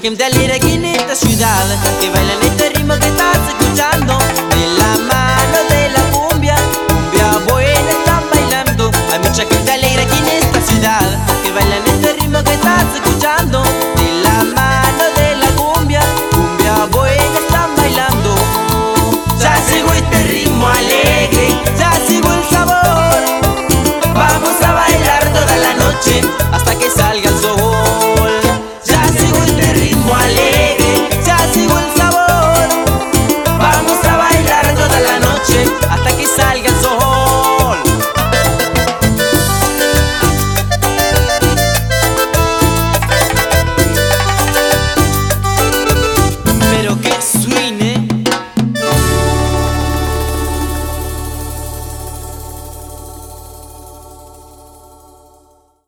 [0.09, 2.38] Hay mucha gente alegre aquí en esta ciudad que baila